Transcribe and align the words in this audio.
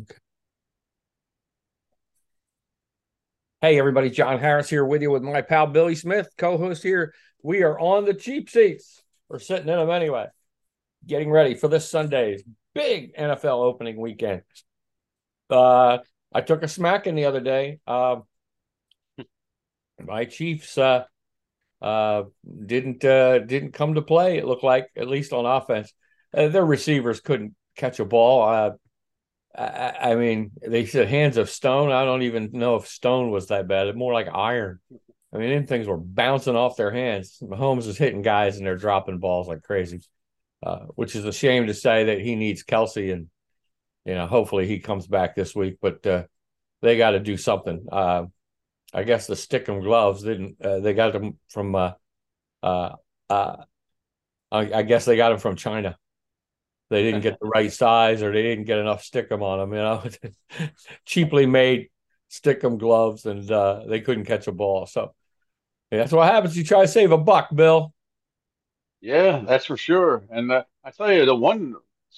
Okay. 0.00 0.16
Hey, 3.62 3.78
everybody. 3.78 4.10
John 4.10 4.38
Harris 4.38 4.68
here 4.68 4.84
with 4.84 5.00
you 5.00 5.10
with 5.10 5.22
my 5.22 5.40
pal 5.40 5.66
Billy 5.66 5.94
Smith, 5.94 6.28
co 6.36 6.58
host 6.58 6.82
here. 6.82 7.14
We 7.42 7.62
are 7.62 7.78
on 7.78 8.04
the 8.04 8.12
cheap 8.12 8.50
seats. 8.50 9.02
We're 9.28 9.38
sitting 9.38 9.68
in 9.68 9.78
them 9.78 9.90
anyway, 9.90 10.26
getting 11.06 11.30
ready 11.30 11.54
for 11.54 11.68
this 11.68 11.88
Sunday's 11.88 12.42
big 12.74 13.16
NFL 13.16 13.64
opening 13.64 13.98
weekend. 13.98 14.42
Uh, 15.48 15.98
I 16.32 16.42
took 16.42 16.62
a 16.62 16.68
smacking 16.68 17.14
the 17.14 17.24
other 17.24 17.40
day. 17.40 17.80
Uh, 17.86 18.16
my 20.04 20.26
Chiefs 20.26 20.76
uh, 20.76 21.04
uh, 21.80 22.24
didn't 22.66 23.02
uh, 23.02 23.38
didn't 23.38 23.72
come 23.72 23.94
to 23.94 24.02
play. 24.02 24.36
It 24.36 24.44
looked 24.44 24.64
like, 24.64 24.88
at 24.94 25.08
least 25.08 25.32
on 25.32 25.46
offense, 25.46 25.92
uh, 26.36 26.48
their 26.48 26.66
receivers 26.66 27.20
couldn't 27.20 27.54
catch 27.76 27.98
a 27.98 28.04
ball. 28.04 28.76
I, 29.56 30.12
I, 30.12 30.14
mean, 30.16 30.50
they 30.66 30.86
said 30.86 31.08
hands 31.08 31.36
of 31.36 31.48
stone. 31.48 31.90
I 31.90 32.04
don't 32.04 32.22
even 32.22 32.50
know 32.52 32.76
if 32.76 32.86
stone 32.86 33.30
was 33.30 33.48
that 33.48 33.66
bad. 33.66 33.94
More 33.96 34.12
like 34.12 34.28
iron. 34.32 34.80
I 35.32 35.38
mean, 35.38 35.50
them 35.50 35.66
things 35.66 35.86
were 35.86 35.96
bouncing 35.96 36.56
off 36.56 36.76
their 36.76 36.90
hands. 36.90 37.38
Mahomes 37.42 37.86
is 37.86 37.98
hitting 37.98 38.22
guys 38.22 38.56
and 38.56 38.66
they're 38.66 38.76
dropping 38.76 39.18
balls 39.18 39.48
like 39.48 39.62
crazy, 39.62 40.02
uh, 40.64 40.80
which 40.94 41.16
is 41.16 41.24
a 41.24 41.32
shame 41.32 41.66
to 41.66 41.74
say 41.74 42.04
that 42.04 42.20
he 42.20 42.36
needs 42.36 42.64
Kelce. 42.64 43.12
and 43.12 43.28
you 44.04 44.14
know 44.14 44.26
hopefully 44.26 44.66
he 44.66 44.78
comes 44.78 45.06
back 45.06 45.34
this 45.34 45.54
week. 45.54 45.78
But 45.80 46.06
uh, 46.06 46.24
they 46.82 46.96
got 46.96 47.10
to 47.10 47.20
do 47.20 47.36
something. 47.36 47.86
Uh, 47.90 48.26
I 48.92 49.04
guess 49.04 49.26
the 49.26 49.34
stickum 49.34 49.82
gloves 49.82 50.22
didn't. 50.22 50.60
Uh, 50.62 50.80
they 50.80 50.94
got 50.94 51.12
them 51.12 51.38
from. 51.48 51.74
Uh, 51.74 51.92
uh, 52.62 52.96
I, 53.30 53.58
I 54.52 54.82
guess 54.82 55.04
they 55.04 55.16
got 55.16 55.30
them 55.30 55.38
from 55.38 55.56
China 55.56 55.96
they 56.90 57.02
didn't 57.02 57.22
get 57.22 57.38
the 57.40 57.46
right 57.46 57.72
size 57.72 58.22
or 58.22 58.32
they 58.32 58.42
didn't 58.42 58.64
get 58.64 58.78
enough 58.78 59.02
stickum 59.02 59.42
on 59.42 59.58
them, 59.58 59.72
you 59.72 59.78
know, 59.78 60.68
cheaply 61.04 61.46
made 61.46 61.88
stickum 62.30 62.78
gloves 62.78 63.26
and 63.26 63.50
uh, 63.50 63.82
they 63.86 64.00
couldn't 64.00 64.24
catch 64.24 64.46
a 64.46 64.52
ball. 64.52 64.86
So 64.86 65.14
yeah, 65.90 65.98
that's 65.98 66.12
what 66.12 66.32
happens. 66.32 66.56
You 66.56 66.64
try 66.64 66.82
to 66.82 66.88
save 66.88 67.12
a 67.12 67.18
buck, 67.18 67.54
Bill. 67.54 67.92
Yeah, 69.00 69.42
that's 69.46 69.66
for 69.66 69.76
sure. 69.76 70.24
And 70.30 70.50
uh, 70.50 70.64
I 70.82 70.90
tell 70.90 71.12
you, 71.12 71.24
the 71.26 71.34
one 71.34 71.74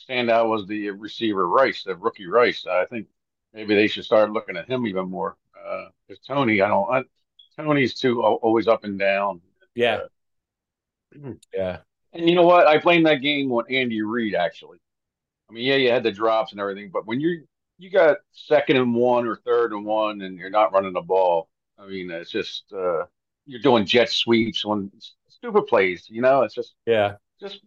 standout 0.08 0.48
was 0.48 0.66
the 0.66 0.90
receiver 0.90 1.46
Rice, 1.46 1.84
the 1.84 1.96
rookie 1.96 2.26
Rice. 2.26 2.66
I 2.66 2.86
think 2.86 3.08
maybe 3.52 3.74
they 3.74 3.88
should 3.88 4.04
start 4.04 4.30
looking 4.32 4.56
at 4.56 4.68
him 4.68 4.86
even 4.86 5.10
more. 5.10 5.36
Because 6.06 6.20
uh, 6.30 6.34
Toney, 6.34 6.60
I 6.62 6.68
don't, 6.68 6.90
I, 6.90 7.02
Toney's 7.60 7.94
too 7.94 8.22
always 8.22 8.68
up 8.68 8.84
and 8.84 8.98
down. 8.98 9.40
Yeah. 9.74 10.00
Uh, 11.24 11.30
yeah. 11.54 11.78
And 12.12 12.28
you 12.28 12.34
know 12.34 12.44
what? 12.44 12.66
I 12.66 12.78
blamed 12.78 13.06
that 13.06 13.22
game 13.22 13.52
on 13.52 13.64
Andy 13.70 14.02
Reid. 14.02 14.34
Actually, 14.34 14.78
I 15.48 15.52
mean, 15.52 15.64
yeah, 15.64 15.76
you 15.76 15.90
had 15.90 16.02
the 16.02 16.12
drops 16.12 16.52
and 16.52 16.60
everything, 16.60 16.90
but 16.92 17.06
when 17.06 17.20
you 17.20 17.44
you 17.78 17.90
got 17.90 18.18
second 18.32 18.76
and 18.76 18.94
one 18.94 19.26
or 19.26 19.36
third 19.36 19.72
and 19.72 19.84
one, 19.84 20.22
and 20.22 20.38
you're 20.38 20.50
not 20.50 20.72
running 20.72 20.92
the 20.92 21.00
ball, 21.00 21.48
I 21.78 21.86
mean, 21.86 22.10
it's 22.10 22.30
just 22.30 22.64
uh, 22.72 23.04
you're 23.46 23.60
doing 23.60 23.86
jet 23.86 24.10
sweeps 24.10 24.64
on 24.64 24.90
stupid 25.28 25.66
plays. 25.66 26.06
You 26.08 26.22
know, 26.22 26.42
it's 26.42 26.54
just 26.54 26.74
yeah, 26.86 27.16
just 27.40 27.60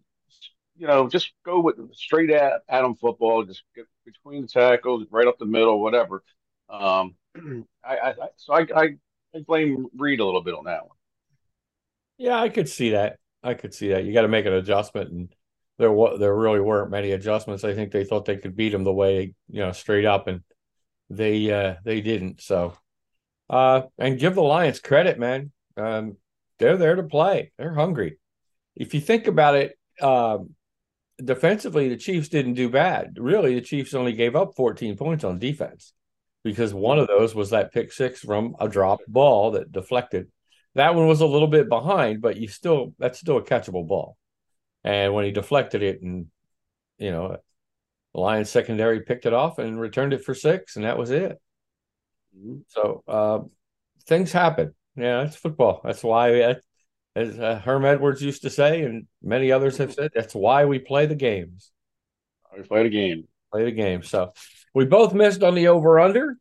you 0.77 0.87
know, 0.87 1.07
just 1.07 1.31
go 1.45 1.59
with 1.59 1.77
straight 1.93 2.31
at 2.31 2.63
Adam 2.67 2.95
football. 2.95 3.43
Just 3.43 3.63
get 3.75 3.85
between 4.05 4.43
the 4.43 4.47
tackles, 4.47 5.05
right 5.11 5.27
up 5.27 5.37
the 5.37 5.45
middle, 5.45 5.81
whatever. 5.81 6.23
Um, 6.69 7.15
I, 7.83 7.97
I 7.97 8.13
so 8.37 8.53
I, 8.53 8.65
I 8.75 8.83
I 9.35 9.39
blame 9.45 9.87
Reid 9.97 10.19
a 10.19 10.25
little 10.25 10.41
bit 10.41 10.55
on 10.55 10.65
that 10.65 10.87
one. 10.87 10.97
Yeah, 12.17 12.39
I 12.39 12.49
could 12.49 12.69
see 12.69 12.91
that. 12.91 13.17
I 13.43 13.53
could 13.53 13.73
see 13.73 13.89
that. 13.89 14.03
You 14.03 14.13
got 14.13 14.21
to 14.21 14.27
make 14.27 14.45
an 14.45 14.53
adjustment, 14.53 15.11
and 15.11 15.35
there 15.77 15.93
there 16.17 16.35
really 16.35 16.59
weren't 16.59 16.91
many 16.91 17.11
adjustments. 17.11 17.63
I 17.63 17.73
think 17.73 17.91
they 17.91 18.03
thought 18.03 18.25
they 18.25 18.37
could 18.37 18.55
beat 18.55 18.69
them 18.69 18.83
the 18.83 18.93
way 18.93 19.33
you 19.49 19.59
know 19.59 19.71
straight 19.71 20.05
up, 20.05 20.27
and 20.27 20.41
they 21.09 21.51
uh, 21.51 21.75
they 21.83 22.01
didn't. 22.01 22.41
So, 22.41 22.73
uh, 23.49 23.83
and 23.97 24.19
give 24.19 24.35
the 24.35 24.43
Lions 24.43 24.79
credit, 24.79 25.19
man. 25.19 25.51
Um, 25.77 26.17
they're 26.59 26.77
there 26.77 26.95
to 26.95 27.03
play. 27.03 27.51
They're 27.57 27.73
hungry. 27.73 28.19
If 28.75 28.93
you 28.93 29.01
think 29.01 29.27
about 29.27 29.55
it, 29.55 29.77
um, 30.01 30.55
defensively, 31.23 31.89
the 31.89 31.97
Chiefs 31.97 32.29
didn't 32.29 32.53
do 32.53 32.69
bad. 32.69 33.17
Really, 33.17 33.55
the 33.55 33.61
Chiefs 33.61 33.93
only 33.93 34.13
gave 34.13 34.35
up 34.35 34.55
14 34.55 34.95
points 34.97 35.23
on 35.23 35.39
defense 35.39 35.93
because 36.43 36.73
one 36.73 36.99
of 36.99 37.07
those 37.07 37.35
was 37.35 37.49
that 37.49 37.73
pick 37.73 37.91
six 37.91 38.21
from 38.21 38.55
a 38.59 38.67
dropped 38.67 39.11
ball 39.11 39.51
that 39.51 39.71
deflected 39.71 40.27
that 40.75 40.95
one 40.95 41.07
was 41.07 41.21
a 41.21 41.25
little 41.25 41.47
bit 41.47 41.69
behind, 41.69 42.21
but 42.21 42.37
you 42.37 42.47
still 42.47 42.93
that's 42.97 43.19
still 43.19 43.37
a 43.37 43.43
catchable 43.43 43.87
ball. 43.87 44.17
And 44.83 45.13
when 45.13 45.25
he 45.25 45.31
deflected 45.31 45.83
it, 45.83 46.01
and 46.01 46.27
you 46.97 47.11
know, 47.11 47.37
the 48.13 48.19
Lions 48.19 48.49
secondary 48.49 49.01
picked 49.01 49.25
it 49.25 49.33
off 49.33 49.59
and 49.59 49.79
returned 49.79 50.13
it 50.13 50.23
for 50.23 50.33
six, 50.33 50.75
and 50.75 50.85
that 50.85 50.97
was 50.97 51.11
it. 51.11 51.39
Mm-hmm. 52.37 52.59
So 52.67 53.03
uh, 53.07 53.39
things 54.05 54.31
happen. 54.31 54.73
Yeah, 54.95 55.23
it's 55.23 55.35
football. 55.35 55.81
That's 55.83 56.03
why, 56.03 56.55
as 57.15 57.39
uh, 57.39 57.61
Herm 57.63 57.85
Edwards 57.85 58.21
used 58.21 58.41
to 58.43 58.49
say, 58.49 58.83
and 58.83 59.07
many 59.21 59.51
others 59.51 59.77
have 59.77 59.93
said, 59.93 60.11
that's 60.13 60.35
why 60.35 60.65
we 60.65 60.79
play 60.79 61.05
the 61.05 61.15
games. 61.15 61.71
We 62.55 62.63
play 62.63 62.83
the 62.83 62.89
game. 62.89 63.27
Play 63.51 63.65
the 63.65 63.71
game. 63.71 64.03
So 64.03 64.33
we 64.73 64.85
both 64.85 65.13
missed 65.13 65.43
on 65.43 65.55
the 65.55 65.69
over 65.69 65.99
under, 65.99 66.37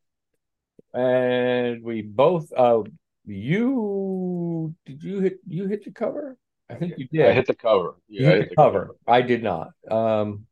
and 0.92 1.82
we 1.82 2.02
both 2.02 2.52
uh, 2.56 2.82
you 3.30 4.74
did 4.86 5.02
you 5.02 5.20
hit 5.20 5.38
you 5.46 5.66
hit 5.66 5.84
the 5.84 5.92
cover? 5.92 6.36
I 6.68 6.74
think 6.74 6.94
you 6.98 7.08
did. 7.08 7.26
I 7.26 7.32
hit 7.32 7.46
the 7.46 7.54
cover. 7.54 7.96
Yeah, 8.08 8.28
hit, 8.28 8.38
hit 8.38 8.48
the 8.50 8.56
cover. 8.56 8.80
cover. 8.86 8.96
I 9.06 9.22
did 9.22 9.42
not. 9.42 9.70
Um, 9.91 10.46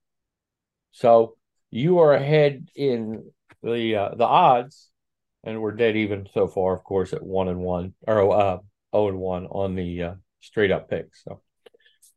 so 0.91 1.37
you 1.71 1.99
are 2.01 2.13
ahead 2.15 2.69
in 2.75 3.31
the 3.63 3.97
uh, 3.97 4.15
the 4.15 4.25
odds, 4.25 4.91
and 5.45 5.61
we're 5.61 5.73
dead 5.73 5.97
even 5.97 6.27
so 6.33 6.49
far, 6.49 6.75
of 6.75 6.85
course, 6.85 7.13
at 7.13 7.23
one 7.23 7.49
and 7.49 7.61
one 7.61 7.95
or 8.07 8.33
uh, 8.33 8.59
oh 8.93 9.09
and 9.09 9.19
one 9.19 9.47
on 9.47 9.75
the 9.75 10.03
uh, 10.03 10.15
straight 10.41 10.71
up 10.71 10.89
picks. 10.91 11.23
So, 11.25 11.41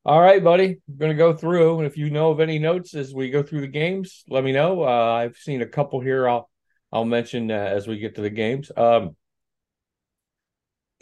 all 0.06 0.22
right, 0.22 0.44
buddy, 0.44 0.78
I'm 0.88 0.98
gonna 0.98 1.14
go 1.14 1.34
through, 1.34 1.80
and 1.80 1.88
if 1.88 1.98
you 1.98 2.10
know 2.10 2.32
of 2.32 2.40
any 2.40 2.60
notes 2.60 2.96
as 2.96 3.14
we 3.14 3.30
go 3.30 3.44
through 3.44 3.62
the 3.62 3.68
games, 3.68 4.24
let 4.30 4.44
me 4.44 4.52
know. 4.52 4.84
Uh, 4.84 5.14
I've 5.14 5.38
seen 5.38 5.62
a 5.62 5.68
couple 5.68 6.00
here. 6.02 6.28
I'll 6.28 6.50
I'll 6.92 7.06
mention 7.06 7.52
uh, 7.52 7.56
as 7.56 7.88
we 7.88 8.00
get 8.00 8.16
to 8.16 8.22
the 8.22 8.30
games. 8.30 8.72
Um, 8.76 9.16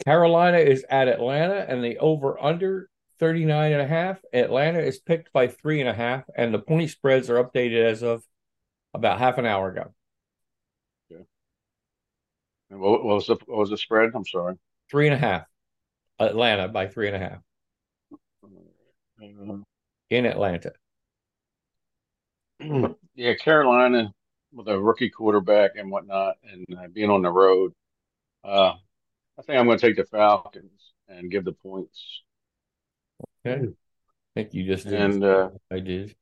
Carolina 0.04 0.58
is 0.58 0.84
at 0.88 1.08
Atlanta 1.08 1.64
and 1.68 1.84
the 1.84 1.98
over 1.98 2.42
under 2.42 2.88
39 3.18 3.72
and 3.72 3.82
a 3.82 3.86
half. 3.86 4.18
Atlanta 4.32 4.80
is 4.80 4.98
picked 4.98 5.32
by 5.32 5.46
three 5.46 5.80
and 5.80 5.88
a 5.88 5.92
half, 5.92 6.24
and 6.34 6.54
the 6.54 6.58
point 6.58 6.90
spreads 6.90 7.28
are 7.28 7.42
updated 7.42 7.84
as 7.84 8.02
of 8.02 8.24
about 8.94 9.18
half 9.18 9.38
an 9.38 9.46
hour 9.46 9.70
ago. 9.70 9.92
Okay. 11.12 11.22
And 12.70 12.80
what, 12.80 13.04
what 13.04 13.14
was 13.16 13.26
the 13.26 13.36
what 13.46 13.58
was 13.58 13.70
the 13.70 13.76
spread? 13.76 14.10
I'm 14.14 14.26
sorry. 14.26 14.56
Three 14.90 15.06
and 15.06 15.14
a 15.14 15.18
half. 15.18 15.44
Atlanta 16.18 16.68
by 16.68 16.86
three 16.86 17.08
and 17.08 17.16
a 17.16 17.18
half. 17.18 17.38
Uh, 19.22 19.58
In 20.10 20.26
Atlanta. 20.26 20.72
Yeah, 23.16 23.34
Carolina 23.34 24.14
with 24.52 24.68
a 24.68 24.80
rookie 24.80 25.10
quarterback 25.10 25.72
and 25.76 25.90
whatnot, 25.90 26.36
and 26.42 26.66
uh, 26.78 26.88
being 26.88 27.10
on 27.10 27.20
the 27.20 27.30
road. 27.30 27.72
Uh, 28.42 28.74
I 29.40 29.42
think 29.42 29.58
I'm 29.58 29.64
going 29.64 29.78
to 29.78 29.86
take 29.86 29.96
the 29.96 30.04
Falcons 30.04 30.92
and 31.08 31.30
give 31.30 31.46
the 31.46 31.52
points. 31.52 32.22
Okay. 33.46 33.68
I 33.68 33.72
think 34.34 34.52
you 34.52 34.66
just 34.66 34.84
did. 34.84 35.00
And 35.00 35.24
uh, 35.24 35.48
I 35.70 35.78
did. 35.80 36.14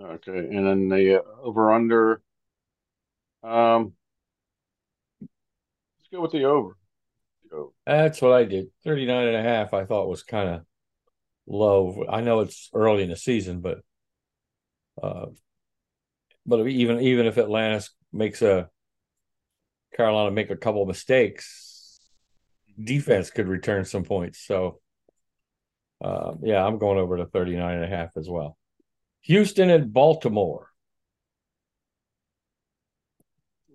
Okay. 0.00 0.36
And 0.36 0.66
then 0.66 0.88
the 0.88 1.20
uh, 1.20 1.22
over 1.40 1.72
under. 1.72 2.20
Um, 3.44 3.92
let's 5.20 6.08
go 6.12 6.20
with 6.20 6.32
the 6.32 6.44
over. 6.44 6.76
That's 7.86 8.20
what 8.20 8.32
I 8.32 8.44
did. 8.44 8.66
39 8.82 9.28
and 9.28 9.36
a 9.36 9.42
half, 9.42 9.72
I 9.72 9.84
thought 9.84 10.08
was 10.08 10.24
kind 10.24 10.48
of 10.48 10.62
low. 11.46 12.04
I 12.10 12.20
know 12.20 12.40
it's 12.40 12.68
early 12.74 13.04
in 13.04 13.10
the 13.10 13.16
season, 13.16 13.60
but 13.60 13.78
uh, 15.00 15.26
but 16.44 16.66
even 16.66 17.00
even 17.00 17.26
if 17.26 17.38
Atlantis 17.38 17.90
makes 18.12 18.42
a 18.42 18.68
Carolina 19.96 20.32
make 20.32 20.50
a 20.50 20.56
couple 20.56 20.82
of 20.82 20.88
mistakes, 20.88 21.67
defense 22.82 23.30
could 23.30 23.48
return 23.48 23.84
some 23.84 24.04
points. 24.04 24.44
So, 24.44 24.80
uh, 26.02 26.34
yeah, 26.42 26.64
I'm 26.64 26.78
going 26.78 26.98
over 26.98 27.16
to 27.16 27.26
39 27.26 27.74
and 27.74 27.84
a 27.84 27.88
half 27.88 28.16
as 28.16 28.28
well. 28.28 28.56
Houston 29.22 29.70
and 29.70 29.92
Baltimore. 29.92 30.70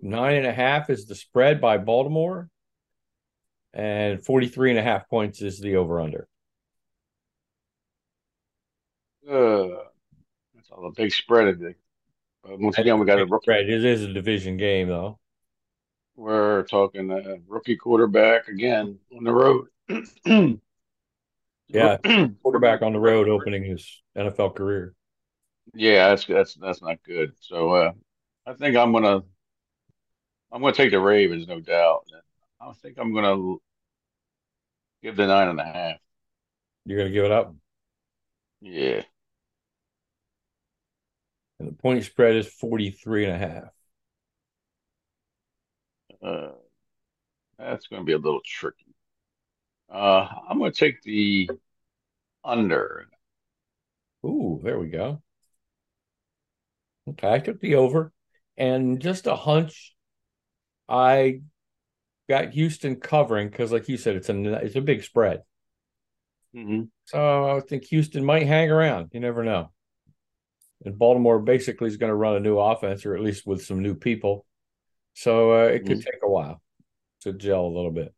Nine 0.00 0.36
and 0.36 0.46
a 0.46 0.52
half 0.52 0.90
is 0.90 1.06
the 1.06 1.14
spread 1.14 1.60
by 1.62 1.78
Baltimore, 1.78 2.50
and 3.72 4.22
43 4.22 4.70
and 4.70 4.78
a 4.78 4.82
half 4.82 5.08
points 5.08 5.40
is 5.40 5.60
the 5.60 5.76
over 5.76 5.98
under. 6.00 6.28
Uh, 9.26 9.68
that's 10.54 10.70
all 10.70 10.86
a 10.86 10.92
big 10.92 11.10
spread. 11.10 11.58
Uh, 11.58 12.56
once 12.58 12.76
again, 12.76 12.98
we 12.98 13.06
got 13.06 13.18
a 13.18 13.26
spread. 13.40 13.70
It 13.70 13.82
is 13.82 14.02
a 14.02 14.12
division 14.12 14.58
game, 14.58 14.88
though. 14.88 15.18
We're 16.16 16.62
talking 16.64 17.10
a 17.10 17.38
rookie 17.48 17.76
quarterback 17.76 18.48
again 18.48 18.98
on 19.16 19.24
the 19.24 19.32
road. 19.32 19.66
yeah, 21.68 21.96
quarterback 22.42 22.82
on 22.82 22.92
the 22.92 23.00
road 23.00 23.28
opening 23.28 23.64
his 23.64 24.02
NFL 24.16 24.54
career. 24.54 24.94
Yeah, 25.74 26.08
that's 26.08 26.26
that's 26.26 26.54
that's 26.54 26.82
not 26.82 27.02
good. 27.04 27.32
So 27.40 27.70
uh, 27.70 27.92
I 28.46 28.52
think 28.54 28.76
I'm 28.76 28.92
gonna 28.92 29.22
I'm 30.52 30.60
gonna 30.60 30.72
take 30.72 30.92
the 30.92 31.00
Ravens, 31.00 31.48
no 31.48 31.60
doubt. 31.60 32.04
I 32.60 32.72
think 32.82 32.96
I'm 32.98 33.12
gonna 33.12 33.56
give 35.04 35.16
the 35.16 35.26
nine 35.26 35.48
and 35.48 35.60
a 35.60 35.64
half. 35.64 35.96
You're 36.86 36.98
going 36.98 37.10
to 37.10 37.14
give 37.14 37.24
it 37.26 37.32
up? 37.32 37.54
Yeah. 38.60 39.02
And 41.58 41.68
the 41.68 41.72
point 41.72 42.02
spread 42.04 42.36
is 42.36 42.46
43 42.46 43.26
and 43.26 43.34
a 43.34 43.38
half. 43.38 43.64
Uh, 46.24 46.52
that's 47.58 47.86
going 47.86 48.02
to 48.02 48.06
be 48.06 48.12
a 48.12 48.18
little 48.18 48.40
tricky. 48.44 48.94
Uh, 49.92 50.26
I'm 50.48 50.58
going 50.58 50.72
to 50.72 50.78
take 50.78 51.02
the 51.02 51.50
under. 52.42 53.06
Ooh, 54.24 54.60
there 54.62 54.78
we 54.78 54.88
go. 54.88 55.22
Okay, 57.10 57.30
I 57.30 57.38
took 57.38 57.60
the 57.60 57.74
over, 57.74 58.12
and 58.56 59.00
just 59.00 59.26
a 59.26 59.36
hunch. 59.36 59.94
I 60.88 61.42
got 62.28 62.50
Houston 62.50 62.96
covering 62.96 63.50
because, 63.50 63.70
like 63.70 63.88
you 63.88 63.98
said, 63.98 64.16
it's 64.16 64.30
a 64.30 64.54
it's 64.54 64.76
a 64.76 64.80
big 64.80 65.02
spread. 65.02 65.42
Mm-hmm. 66.56 66.84
So 67.04 67.56
I 67.56 67.60
think 67.60 67.84
Houston 67.84 68.24
might 68.24 68.46
hang 68.46 68.70
around. 68.70 69.10
You 69.12 69.20
never 69.20 69.44
know. 69.44 69.70
And 70.84 70.98
Baltimore 70.98 71.38
basically 71.38 71.88
is 71.88 71.98
going 71.98 72.10
to 72.10 72.16
run 72.16 72.36
a 72.36 72.40
new 72.40 72.58
offense, 72.58 73.04
or 73.04 73.14
at 73.14 73.22
least 73.22 73.46
with 73.46 73.62
some 73.62 73.82
new 73.82 73.94
people. 73.94 74.46
So 75.14 75.52
uh, 75.52 75.66
it 75.66 75.80
could 75.80 75.98
mm-hmm. 75.98 76.00
take 76.00 76.22
a 76.22 76.28
while 76.28 76.60
to 77.22 77.32
gel 77.32 77.66
a 77.66 77.68
little 77.68 77.90
bit. 77.90 78.14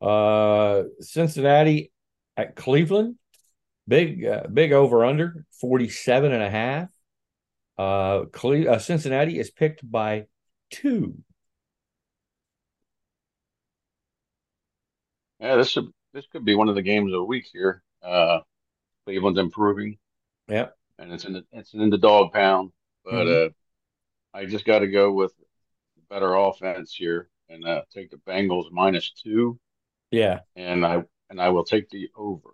Uh, 0.00 0.84
Cincinnati 1.00 1.92
at 2.36 2.56
Cleveland, 2.56 3.16
big 3.86 4.24
uh, 4.24 4.44
big 4.52 4.72
over 4.72 5.04
under 5.04 5.46
47 5.60 6.32
and 6.32 6.42
a 6.42 6.50
half. 6.50 6.88
Uh, 7.78 8.24
Cle- 8.32 8.68
uh, 8.68 8.78
Cincinnati 8.78 9.38
is 9.38 9.50
picked 9.50 9.88
by 9.88 10.26
two. 10.70 11.16
Yeah, 15.40 15.56
this 15.56 15.70
should, 15.70 15.88
this 16.14 16.26
could 16.32 16.46
be 16.46 16.54
one 16.54 16.70
of 16.70 16.74
the 16.74 16.82
games 16.82 17.12
of 17.12 17.18
the 17.18 17.24
week 17.24 17.46
here. 17.52 17.82
Uh, 18.02 18.40
Cleveland's 19.04 19.38
improving. 19.38 19.98
Yeah, 20.48 20.68
and 20.98 21.12
it's 21.12 21.24
in 21.24 21.34
the 21.34 21.44
it's 21.52 21.74
in 21.74 21.90
the 21.90 21.98
dog 21.98 22.32
pound, 22.32 22.72
but 23.04 23.26
mm-hmm. 23.26 23.48
uh, 24.36 24.38
I 24.38 24.46
just 24.46 24.64
got 24.64 24.80
to 24.80 24.86
go 24.86 25.12
with 25.12 25.32
better 26.08 26.34
offense 26.34 26.94
here 26.94 27.28
and 27.48 27.64
uh, 27.64 27.82
take 27.92 28.10
the 28.10 28.18
Bengals 28.18 28.70
minus 28.70 29.12
two. 29.12 29.58
Yeah, 30.10 30.40
and 30.54 30.84
I 30.84 31.02
and 31.30 31.40
I 31.40 31.48
will 31.50 31.64
take 31.64 31.90
the 31.90 32.08
over. 32.16 32.50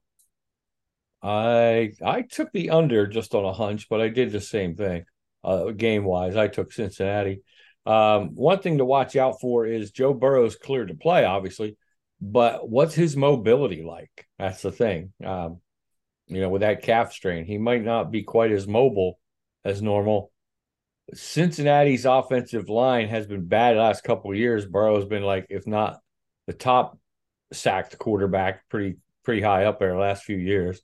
I 1.22 1.92
I 2.04 2.22
took 2.22 2.52
the 2.52 2.70
under 2.70 3.06
just 3.06 3.34
on 3.34 3.44
a 3.44 3.52
hunch, 3.52 3.88
but 3.88 4.00
I 4.00 4.08
did 4.08 4.32
the 4.32 4.40
same 4.40 4.74
thing. 4.74 5.04
Uh, 5.44 5.70
game 5.70 6.04
wise, 6.04 6.36
I 6.36 6.48
took 6.48 6.72
Cincinnati. 6.72 7.42
Um, 7.84 8.34
one 8.34 8.60
thing 8.60 8.78
to 8.78 8.84
watch 8.84 9.16
out 9.16 9.40
for 9.40 9.66
is 9.66 9.90
Joe 9.90 10.14
Burrow's 10.14 10.56
clear 10.56 10.86
to 10.86 10.94
play, 10.94 11.24
obviously, 11.24 11.76
but 12.20 12.68
what's 12.68 12.94
his 12.94 13.16
mobility 13.16 13.82
like? 13.82 14.26
That's 14.38 14.62
the 14.62 14.70
thing. 14.70 15.12
Um, 15.24 15.60
you 16.26 16.40
know, 16.40 16.48
with 16.48 16.62
that 16.62 16.82
calf 16.82 17.12
strain, 17.12 17.44
he 17.44 17.58
might 17.58 17.84
not 17.84 18.10
be 18.10 18.22
quite 18.22 18.52
as 18.52 18.66
mobile 18.66 19.18
as 19.64 19.82
normal. 19.82 20.31
Cincinnati's 21.14 22.04
offensive 22.04 22.68
line 22.68 23.08
has 23.08 23.26
been 23.26 23.46
bad 23.46 23.76
the 23.76 23.80
last 23.80 24.04
couple 24.04 24.30
of 24.30 24.36
years. 24.36 24.64
Burrow's 24.64 25.04
been 25.04 25.22
like, 25.22 25.46
if 25.50 25.66
not 25.66 26.00
the 26.46 26.52
top 26.52 26.98
sacked 27.52 27.98
quarterback, 27.98 28.68
pretty 28.68 28.98
pretty 29.24 29.42
high 29.42 29.64
up 29.64 29.78
there 29.78 29.92
the 29.92 29.98
last 29.98 30.24
few 30.24 30.36
years. 30.36 30.80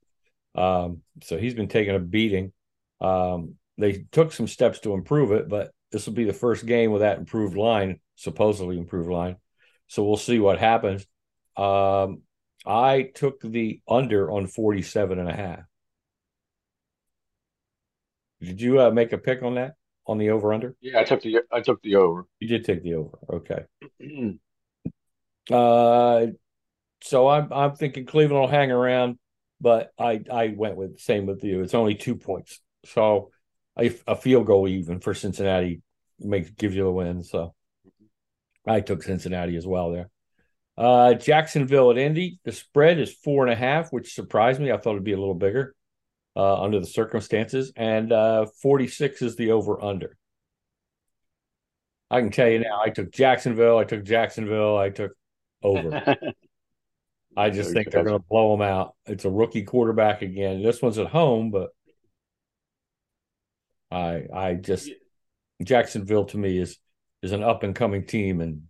Um, 0.54 1.02
so 1.22 1.38
he's 1.38 1.54
been 1.54 1.68
taking 1.68 1.94
a 1.94 1.98
beating. 1.98 2.52
Um, 3.00 3.54
they 3.78 4.06
took 4.12 4.32
some 4.32 4.48
steps 4.48 4.80
to 4.80 4.94
improve 4.94 5.32
it, 5.32 5.48
but 5.48 5.70
this 5.92 6.06
will 6.06 6.14
be 6.14 6.24
the 6.24 6.32
first 6.32 6.66
game 6.66 6.90
with 6.90 7.00
that 7.00 7.18
improved 7.18 7.56
line, 7.56 8.00
supposedly 8.16 8.76
improved 8.76 9.08
line. 9.08 9.36
So 9.86 10.04
we'll 10.04 10.16
see 10.16 10.38
what 10.38 10.58
happens. 10.58 11.06
Um, 11.56 12.22
I 12.66 13.10
took 13.14 13.40
the 13.40 13.80
under 13.88 14.30
on 14.30 14.46
47 14.46 15.18
and 15.18 15.28
a 15.28 15.34
half. 15.34 15.60
Did 18.40 18.60
you 18.60 18.80
uh, 18.80 18.90
make 18.90 19.12
a 19.12 19.18
pick 19.18 19.42
on 19.42 19.54
that 19.54 19.74
on 20.08 20.18
the 20.18 20.30
over 20.30 20.52
under? 20.52 20.74
Yeah, 20.80 20.98
I 20.98 21.04
took 21.04 21.22
the 21.22 21.40
I 21.52 21.60
took 21.60 21.80
the 21.82 21.96
over. 21.96 22.24
You 22.40 22.48
did 22.48 22.64
take 22.64 22.82
the 22.82 22.94
over. 22.94 23.18
Okay. 23.30 23.64
uh 25.52 26.26
so 27.02 27.28
I'm 27.28 27.52
I'm 27.52 27.76
thinking 27.76 28.06
Cleveland 28.06 28.40
will 28.40 28.48
hang 28.48 28.72
around, 28.72 29.18
but 29.60 29.92
I 29.98 30.22
I 30.32 30.54
went 30.56 30.76
with 30.76 30.98
same 30.98 31.26
with 31.26 31.44
you. 31.44 31.62
It's 31.62 31.74
only 31.74 31.94
2 31.94 32.16
points. 32.16 32.60
So 32.86 33.30
a, 33.78 33.94
a 34.06 34.16
field 34.16 34.46
goal 34.46 34.66
even 34.66 35.00
for 35.00 35.14
Cincinnati 35.14 35.82
makes 36.18 36.50
gives 36.50 36.74
you 36.74 36.84
the 36.84 36.90
win. 36.90 37.22
So 37.22 37.54
I 38.66 38.80
took 38.80 39.02
Cincinnati 39.02 39.56
as 39.56 39.66
well 39.66 39.92
there. 39.92 40.10
Uh, 40.76 41.14
Jacksonville 41.14 41.90
at 41.90 41.98
Indy, 41.98 42.38
the 42.44 42.52
spread 42.52 43.00
is 43.00 43.12
four 43.12 43.44
and 43.44 43.52
a 43.52 43.56
half, 43.56 43.92
which 43.92 44.14
surprised 44.14 44.60
me. 44.60 44.70
I 44.70 44.76
thought 44.76 44.92
it'd 44.92 45.04
be 45.04 45.12
a 45.12 45.18
little 45.18 45.34
bigger 45.34 45.74
uh, 46.38 46.62
under 46.62 46.78
the 46.78 46.86
circumstances. 46.86 47.72
And 47.76 48.12
uh, 48.12 48.46
46 48.62 49.22
is 49.22 49.36
the 49.36 49.50
over 49.50 49.82
under. 49.82 50.16
I 52.10 52.20
can 52.20 52.30
tell 52.30 52.48
you 52.48 52.60
now, 52.60 52.80
I 52.80 52.90
took 52.90 53.10
Jacksonville. 53.10 53.76
I 53.76 53.84
took 53.84 54.04
Jacksonville. 54.04 54.78
I 54.78 54.88
took 54.88 55.12
over. 55.62 56.16
I 57.36 57.50
just 57.50 57.72
think 57.72 57.90
they're 57.90 58.04
going 58.04 58.18
to 58.18 58.26
blow 58.26 58.56
them 58.56 58.66
out. 58.66 58.94
It's 59.04 59.24
a 59.24 59.30
rookie 59.30 59.64
quarterback 59.64 60.22
again. 60.22 60.62
This 60.62 60.80
one's 60.80 60.98
at 60.98 61.08
home, 61.08 61.50
but 61.50 61.70
I 63.90 64.24
I 64.32 64.54
just 64.54 64.90
Jacksonville 65.62 66.24
to 66.26 66.38
me 66.38 66.58
is 66.58 66.78
is 67.22 67.32
an 67.32 67.42
up 67.42 67.62
and 67.62 67.74
coming 67.74 68.06
team, 68.06 68.40
and 68.40 68.62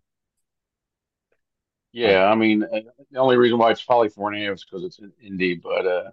yeah, 1.92 2.26
I 2.26 2.34
mean, 2.34 2.62
uh, 2.62 2.80
the 3.10 3.18
only 3.18 3.36
reason 3.36 3.58
why 3.58 3.70
it's 3.70 3.82
probably 3.82 4.10
four 4.10 4.30
and 4.32 4.42
a 4.42 4.46
half 4.46 4.56
is 4.56 4.64
because 4.64 4.84
it's 4.84 4.98
in 4.98 5.12
Indy, 5.22 5.54
but 5.54 5.86
uh, 5.86 6.10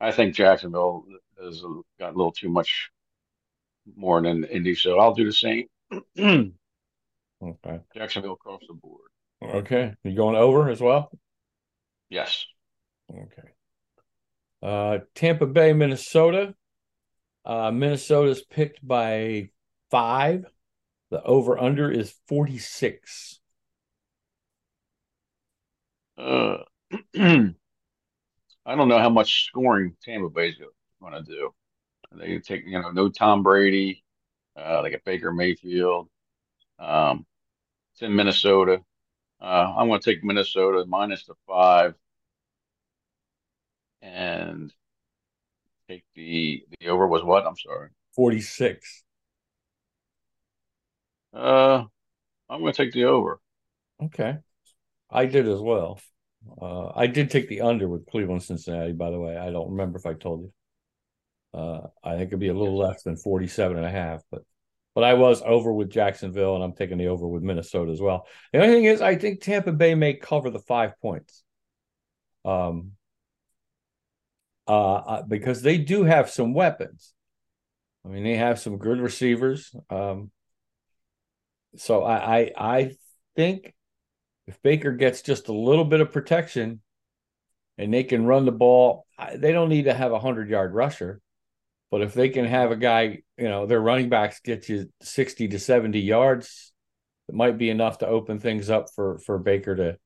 I 0.00 0.12
think 0.12 0.34
Jacksonville 0.34 1.04
has 1.42 1.62
got 1.98 2.14
a 2.14 2.16
little 2.16 2.32
too 2.32 2.48
much 2.48 2.90
more 3.96 4.22
than 4.22 4.44
Indy, 4.44 4.74
so 4.74 4.98
I'll 4.98 5.14
do 5.14 5.24
the 5.24 5.32
same. 5.32 5.66
okay. 6.18 7.80
Jacksonville 7.94 8.32
across 8.32 8.62
the 8.66 8.74
board. 8.74 9.10
Okay. 9.42 9.94
You 10.04 10.14
going 10.14 10.36
over 10.36 10.70
as 10.70 10.80
well? 10.80 11.10
Yes. 12.08 12.46
Okay. 13.10 13.48
Uh, 14.62 14.98
Tampa 15.14 15.46
Bay, 15.46 15.72
Minnesota. 15.72 16.54
Uh, 17.44 17.70
Minnesota's 17.70 18.42
picked 18.42 18.86
by 18.86 19.50
five. 19.90 20.44
The 21.10 21.22
over 21.22 21.58
under 21.58 21.90
is 21.90 22.14
46. 22.28 23.40
Uh, 26.18 26.58
I 28.66 28.74
don't 28.76 28.88
know 28.88 28.98
how 28.98 29.10
much 29.10 29.46
scoring 29.46 29.96
Tampa 30.02 30.28
Bay's 30.28 30.56
going 31.00 31.12
to 31.12 31.22
do. 31.22 31.54
They 32.12 32.38
take, 32.38 32.64
you 32.66 32.80
know, 32.80 32.90
no 32.90 33.08
Tom 33.08 33.42
Brady. 33.42 34.04
Uh, 34.56 34.82
they 34.82 34.90
got 34.90 35.04
Baker 35.04 35.32
Mayfield. 35.32 36.08
Um, 36.78 37.26
it's 37.92 38.02
in 38.02 38.14
Minnesota. 38.14 38.82
Uh, 39.40 39.74
I'm 39.76 39.88
going 39.88 40.00
to 40.00 40.14
take 40.14 40.24
Minnesota 40.24 40.84
minus 40.86 41.24
the 41.26 41.34
five 41.46 41.94
and 44.02 44.72
take 45.88 46.04
the 46.14 46.64
the 46.80 46.88
over 46.88 47.06
was 47.06 47.22
what? 47.22 47.46
I'm 47.46 47.56
sorry. 47.56 47.90
46. 48.14 49.04
Uh, 51.32 51.84
I'm 52.48 52.60
going 52.60 52.72
to 52.72 52.84
take 52.84 52.92
the 52.92 53.04
over. 53.04 53.40
Okay. 54.02 54.38
I 55.10 55.26
did 55.26 55.48
as 55.48 55.60
well. 55.60 56.00
Uh, 56.60 56.90
I 56.94 57.06
did 57.06 57.30
take 57.30 57.48
the 57.48 57.60
under 57.60 57.88
with 57.88 58.06
Cleveland 58.06 58.42
Cincinnati, 58.42 58.92
by 58.92 59.10
the 59.10 59.18
way. 59.18 59.36
I 59.36 59.50
don't 59.50 59.70
remember 59.70 59.98
if 59.98 60.06
I 60.06 60.14
told 60.14 60.42
you. 60.42 60.52
Uh, 61.52 61.88
I 62.04 62.16
think 62.16 62.28
it'd 62.28 62.40
be 62.40 62.48
a 62.48 62.54
little 62.54 62.78
less 62.78 63.02
than 63.02 63.16
47 63.16 63.76
and 63.76 63.86
a 63.86 63.90
half, 63.90 64.22
but 64.30 64.42
but 64.94 65.04
I 65.04 65.14
was 65.14 65.42
over 65.42 65.72
with 65.72 65.90
Jacksonville 65.90 66.56
and 66.56 66.64
I'm 66.64 66.72
taking 66.72 66.98
the 66.98 67.08
over 67.08 67.26
with 67.26 67.42
Minnesota 67.42 67.92
as 67.92 68.00
well. 68.00 68.26
The 68.52 68.60
only 68.60 68.74
thing 68.74 68.84
is 68.84 69.00
I 69.00 69.16
think 69.16 69.40
Tampa 69.40 69.72
Bay 69.72 69.94
may 69.94 70.14
cover 70.14 70.50
the 70.50 70.58
five 70.58 70.92
points. 71.00 71.42
Um 72.44 72.92
uh, 74.66 74.94
uh 74.94 75.22
because 75.22 75.62
they 75.62 75.78
do 75.78 76.04
have 76.04 76.30
some 76.30 76.54
weapons. 76.54 77.12
I 78.04 78.08
mean, 78.08 78.24
they 78.24 78.36
have 78.36 78.58
some 78.58 78.78
good 78.78 79.00
receivers. 79.00 79.74
Um 79.90 80.30
so 81.76 82.02
I 82.02 82.38
I, 82.38 82.52
I 82.56 82.90
think 83.36 83.74
if 84.50 84.60
Baker 84.62 84.90
gets 84.90 85.22
just 85.22 85.48
a 85.48 85.52
little 85.52 85.84
bit 85.84 86.00
of 86.00 86.10
protection 86.10 86.80
and 87.78 87.94
they 87.94 88.02
can 88.02 88.26
run 88.26 88.46
the 88.46 88.52
ball, 88.52 89.06
they 89.36 89.52
don't 89.52 89.68
need 89.68 89.84
to 89.84 89.94
have 89.94 90.10
a 90.10 90.14
100 90.14 90.50
yard 90.50 90.74
rusher. 90.74 91.20
But 91.92 92.02
if 92.02 92.14
they 92.14 92.30
can 92.30 92.46
have 92.46 92.72
a 92.72 92.76
guy, 92.76 93.22
you 93.38 93.48
know, 93.48 93.66
their 93.66 93.80
running 93.80 94.08
backs 94.08 94.40
get 94.40 94.68
you 94.68 94.90
60 95.02 95.46
to 95.48 95.58
70 95.60 96.00
yards, 96.00 96.72
it 97.28 97.34
might 97.36 97.58
be 97.58 97.70
enough 97.70 97.98
to 97.98 98.08
open 98.08 98.40
things 98.40 98.70
up 98.70 98.86
for 98.96 99.18
for 99.18 99.38
Baker 99.38 99.76
to 99.76 99.96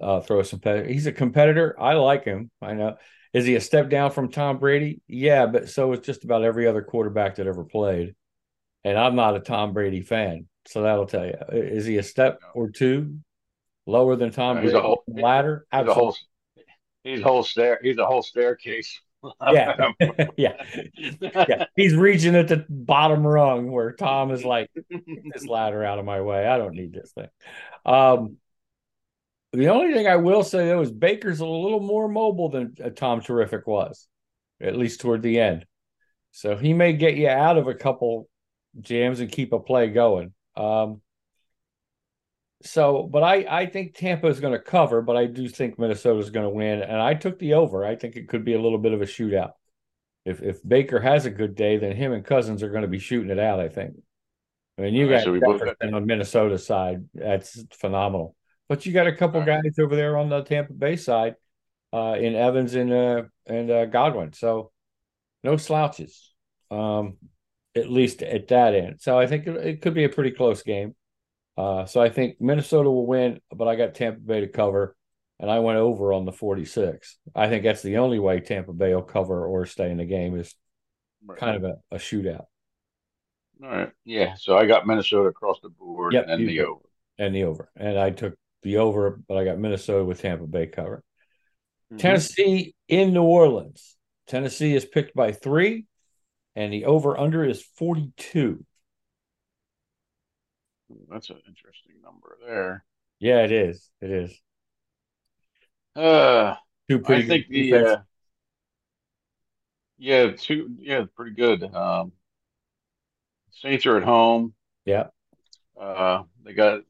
uh, 0.00 0.20
throw 0.20 0.44
some. 0.44 0.60
He's 0.86 1.08
a 1.08 1.12
competitor. 1.12 1.74
I 1.76 1.94
like 1.94 2.24
him. 2.24 2.52
I 2.62 2.74
know. 2.74 2.96
Is 3.32 3.46
he 3.46 3.56
a 3.56 3.60
step 3.60 3.90
down 3.90 4.12
from 4.12 4.30
Tom 4.30 4.58
Brady? 4.58 5.00
Yeah, 5.08 5.46
but 5.46 5.68
so 5.68 5.92
is 5.92 6.00
just 6.06 6.22
about 6.22 6.44
every 6.44 6.68
other 6.68 6.82
quarterback 6.82 7.34
that 7.34 7.48
ever 7.48 7.64
played. 7.64 8.14
and 8.84 8.96
I'm 8.96 9.16
not 9.16 9.34
a 9.34 9.40
Tom 9.40 9.72
Brady 9.72 10.02
fan, 10.02 10.46
so 10.66 10.82
that'll 10.82 11.06
tell 11.06 11.26
you. 11.26 11.34
Is 11.50 11.84
he 11.84 11.96
a 11.96 12.04
step 12.04 12.40
or 12.54 12.70
two 12.70 13.18
lower 13.86 14.16
than 14.16 14.30
Tom 14.30 14.60
He's 14.60 14.72
Brady 14.72 14.78
a 14.78 14.82
whole 14.82 15.04
ladder? 15.08 15.66
he's 15.78 15.88
Absolutely. 15.88 15.94
whole 15.94 16.16
he's 17.04 17.20
a 17.20 17.24
whole 17.24 17.42
stair 17.42 17.80
he's 17.82 17.98
a 17.98 18.06
whole 18.06 18.22
staircase. 18.22 19.00
Yeah, 19.46 19.76
yeah, 20.36 20.52
yeah. 21.48 21.64
He's 21.74 21.94
reaching 21.94 22.36
at 22.36 22.48
the 22.48 22.64
bottom 22.68 23.26
rung 23.26 23.70
where 23.72 23.92
Tom 23.92 24.30
is 24.30 24.44
like, 24.44 24.70
"Get 24.74 25.24
this 25.34 25.46
ladder 25.46 25.82
out 25.84 25.98
of 25.98 26.04
my 26.04 26.20
way. 26.20 26.46
I 26.46 26.58
don't 26.58 26.74
need 26.74 26.92
this 26.92 27.12
thing. 27.12 27.28
Um, 27.84 28.36
the 29.52 29.68
only 29.68 29.94
thing 29.94 30.06
I 30.06 30.16
will 30.16 30.44
say 30.44 30.66
though 30.66 30.82
is 30.82 30.92
Baker's 30.92 31.40
a 31.40 31.46
little 31.46 31.80
more 31.80 32.08
mobile 32.08 32.50
than 32.50 32.74
uh, 32.82 32.90
Tom 32.90 33.20
Terrific 33.20 33.66
was, 33.66 34.06
at 34.60 34.76
least 34.76 35.00
toward 35.00 35.22
the 35.22 35.40
end. 35.40 35.64
So 36.32 36.56
he 36.56 36.72
may 36.74 36.92
get 36.92 37.16
you 37.16 37.28
out 37.28 37.56
of 37.56 37.66
a 37.66 37.74
couple 37.74 38.28
jams 38.80 39.20
and 39.20 39.32
keep 39.32 39.52
a 39.52 39.58
play 39.58 39.88
going. 39.88 40.34
Um, 40.56 41.00
so, 42.66 43.02
but 43.04 43.22
I 43.22 43.46
I 43.48 43.66
think 43.66 43.94
Tampa 43.94 44.26
is 44.26 44.40
going 44.40 44.52
to 44.52 44.58
cover, 44.58 45.02
but 45.02 45.16
I 45.16 45.26
do 45.26 45.48
think 45.48 45.78
Minnesota 45.78 46.18
is 46.18 46.30
going 46.30 46.44
to 46.44 46.50
win, 46.50 46.82
and 46.82 47.00
I 47.00 47.14
took 47.14 47.38
the 47.38 47.54
over. 47.54 47.84
I 47.84 47.96
think 47.96 48.16
it 48.16 48.28
could 48.28 48.44
be 48.44 48.54
a 48.54 48.60
little 48.60 48.78
bit 48.78 48.92
of 48.92 49.02
a 49.02 49.06
shootout. 49.06 49.52
If 50.24 50.42
if 50.42 50.66
Baker 50.66 51.00
has 51.00 51.24
a 51.26 51.30
good 51.30 51.54
day, 51.54 51.78
then 51.78 51.96
him 51.96 52.12
and 52.12 52.24
Cousins 52.24 52.62
are 52.62 52.70
going 52.70 52.82
to 52.82 52.88
be 52.88 52.98
shooting 52.98 53.30
it 53.30 53.38
out. 53.38 53.60
I 53.60 53.68
think. 53.68 53.94
I 54.78 54.82
mean, 54.82 54.94
you 54.94 55.10
right, 55.10 55.18
got 55.18 55.24
so 55.24 55.32
we 55.32 55.40
both 55.40 55.60
Jefferson 55.60 55.94
on 55.94 56.04
Minnesota 56.04 56.58
side. 56.58 57.04
That's 57.14 57.64
phenomenal. 57.72 58.36
But 58.68 58.84
you 58.84 58.92
got 58.92 59.06
a 59.06 59.14
couple 59.14 59.40
right. 59.40 59.62
guys 59.62 59.78
over 59.78 59.96
there 59.96 60.18
on 60.18 60.28
the 60.28 60.42
Tampa 60.42 60.72
Bay 60.72 60.96
side, 60.96 61.36
uh, 61.92 62.16
in 62.18 62.34
Evans 62.34 62.74
and 62.74 62.92
uh, 62.92 63.22
and 63.46 63.70
uh, 63.70 63.86
Godwin. 63.86 64.32
So 64.32 64.72
no 65.42 65.56
slouches, 65.56 66.34
um, 66.70 67.16
at 67.74 67.90
least 67.90 68.22
at 68.22 68.48
that 68.48 68.74
end. 68.74 69.00
So 69.00 69.18
I 69.18 69.26
think 69.26 69.46
it, 69.46 69.56
it 69.56 69.82
could 69.82 69.94
be 69.94 70.04
a 70.04 70.08
pretty 70.08 70.32
close 70.32 70.62
game. 70.62 70.94
Uh, 71.56 71.86
so 71.86 72.00
I 72.00 72.10
think 72.10 72.40
Minnesota 72.40 72.90
will 72.90 73.06
win, 73.06 73.40
but 73.54 73.66
I 73.68 73.76
got 73.76 73.94
Tampa 73.94 74.20
Bay 74.20 74.40
to 74.40 74.48
cover, 74.48 74.94
and 75.40 75.50
I 75.50 75.60
went 75.60 75.78
over 75.78 76.12
on 76.12 76.24
the 76.24 76.32
46. 76.32 77.16
I 77.34 77.48
think 77.48 77.62
that's 77.64 77.82
the 77.82 77.96
only 77.98 78.18
way 78.18 78.40
Tampa 78.40 78.72
Bay 78.72 78.94
will 78.94 79.02
cover 79.02 79.46
or 79.46 79.64
stay 79.66 79.90
in 79.90 79.96
the 79.96 80.04
game 80.04 80.38
is 80.38 80.54
Right. 81.24 81.38
kind 81.38 81.56
of 81.56 81.64
a, 81.64 81.76
a 81.90 81.96
shootout 81.98 82.44
All 83.62 83.68
right. 83.68 83.90
Yeah. 84.04 84.34
So 84.38 84.56
I 84.56 84.66
got 84.66 84.86
Minnesota 84.86 85.28
across 85.28 85.58
the 85.60 85.70
board 85.70 86.12
Yep, 86.12 86.26
and 86.28 86.48
the 86.48 86.60
over. 86.60 86.82
and 87.18 87.34
the 87.34 87.44
over. 87.44 87.68
And 87.74 87.98
I 87.98 88.10
took 88.10 88.34
the 88.62 88.76
over, 88.76 89.18
but 89.26 89.36
I 89.36 89.44
got 89.44 89.58
Minnesota 89.58 90.04
with 90.04 90.20
Tampa 90.20 90.46
Bay 90.46 90.66
cover. 90.66 91.02
Mhm. 91.92 91.98
Tennessee 91.98 92.74
in 92.88 93.12
New 93.12 93.22
Orleans. 93.24 93.96
Tennessee 94.26 94.74
is 94.74 94.84
picked 94.84 95.14
by 95.16 95.32
three, 95.32 95.86
and 96.54 96.72
the 96.72 96.84
over 96.84 97.18
under 97.18 97.44
is 97.44 97.62
42. 97.62 98.64
That's 101.08 101.30
an 101.30 101.40
interesting 101.46 102.00
number 102.02 102.38
there. 102.44 102.84
Yeah, 103.18 103.44
it 103.44 103.52
is. 103.52 103.90
It 104.00 104.10
is. 104.10 104.40
Uh, 105.96 106.54
Two 106.88 106.98
pretty 107.00 107.22
I 107.22 107.26
think 107.26 107.46
good 107.48 107.52
the 107.52 107.74
uh, 107.74 107.96
yeah 109.98 110.32
two 110.36 110.74
yeah 110.78 111.04
pretty 111.14 111.32
good. 111.34 111.62
Um, 111.74 112.12
Saints 113.50 113.86
are 113.86 113.96
at 113.96 114.04
home. 114.04 114.54
yeah, 114.84 115.08
Uh, 115.80 116.22
they 116.44 116.52
got 116.54 116.82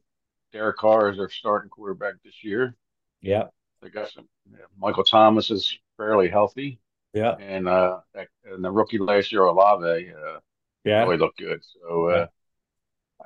Derek 0.53 0.77
Carr 0.77 1.09
as 1.09 1.17
their 1.17 1.29
starting 1.29 1.69
quarterback 1.69 2.15
this 2.23 2.43
year. 2.43 2.75
yeah, 3.21 3.47
They 3.81 3.89
got 3.89 4.09
some. 4.11 4.27
yeah, 4.51 4.65
Michael 4.77 5.03
Thomas 5.03 5.51
is 5.51 5.77
fairly 5.97 6.29
healthy, 6.29 6.79
yeah, 7.13 7.37
and 7.37 7.67
uh, 7.67 8.01
and 8.45 8.63
the 8.63 8.71
rookie 8.71 8.97
last 8.99 9.31
year 9.31 9.43
Olave 9.43 10.11
uh, 10.11 10.39
yeah. 10.83 11.03
really 11.03 11.17
looked 11.17 11.39
good. 11.39 11.63
So 11.63 12.05
uh, 12.09 12.27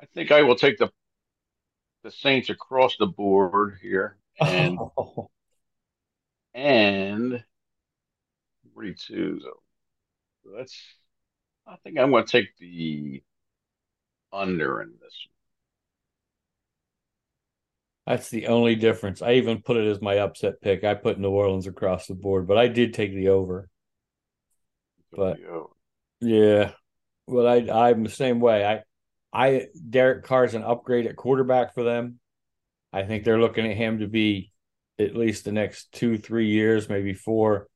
I 0.02 0.06
think 0.06 0.32
I 0.32 0.42
will 0.42 0.56
take 0.56 0.78
the 0.78 0.90
the 2.02 2.10
Saints 2.10 2.50
across 2.50 2.96
the 2.96 3.06
board 3.06 3.78
here, 3.80 4.16
and 4.40 4.76
Oh, 4.78 5.30
and 6.54 7.44
42. 8.74 9.40
So 9.40 9.50
that's. 10.56 10.76
I 11.64 11.76
think 11.84 11.96
I'm 11.98 12.10
going 12.10 12.24
to 12.26 12.30
take 12.30 12.56
the 12.58 13.22
under 14.32 14.82
in 14.82 14.94
this. 15.00 15.14
that's 18.04 18.30
the 18.30 18.48
only 18.48 18.74
difference. 18.74 19.22
I 19.22 19.34
even 19.34 19.62
put 19.62 19.76
it 19.76 19.88
as 19.88 20.00
my 20.02 20.18
upset 20.18 20.60
pick. 20.60 20.82
I 20.82 20.94
put 20.94 21.20
New 21.20 21.30
Orleans 21.30 21.68
across 21.68 22.08
the 22.08 22.14
board, 22.16 22.48
but 22.48 22.58
I 22.58 22.66
did 22.66 22.94
take 22.94 23.14
the 23.14 23.28
over. 23.28 23.68
But- 25.12 25.38
Yeah. 26.20 26.72
Well, 27.28 27.46
I 27.46 27.88
I'm 27.88 28.02
the 28.02 28.10
same 28.10 28.40
way. 28.40 28.66
I 28.66 28.82
I 29.32 29.66
Derek 29.88 30.24
Carr 30.24 30.44
is 30.44 30.54
an 30.54 30.62
upgrade 30.62 31.06
at 31.06 31.16
quarterback 31.16 31.74
for 31.74 31.82
them. 31.82 32.18
I 32.92 33.04
think 33.04 33.24
they're 33.24 33.40
looking 33.40 33.66
at 33.66 33.76
him 33.76 34.00
to 34.00 34.06
be 34.06 34.52
at 34.98 35.16
least 35.16 35.44
the 35.44 35.52
next 35.52 35.92
two, 35.92 36.18
three 36.18 36.48
years, 36.48 36.88
maybe 36.88 37.14
four, 37.14 37.68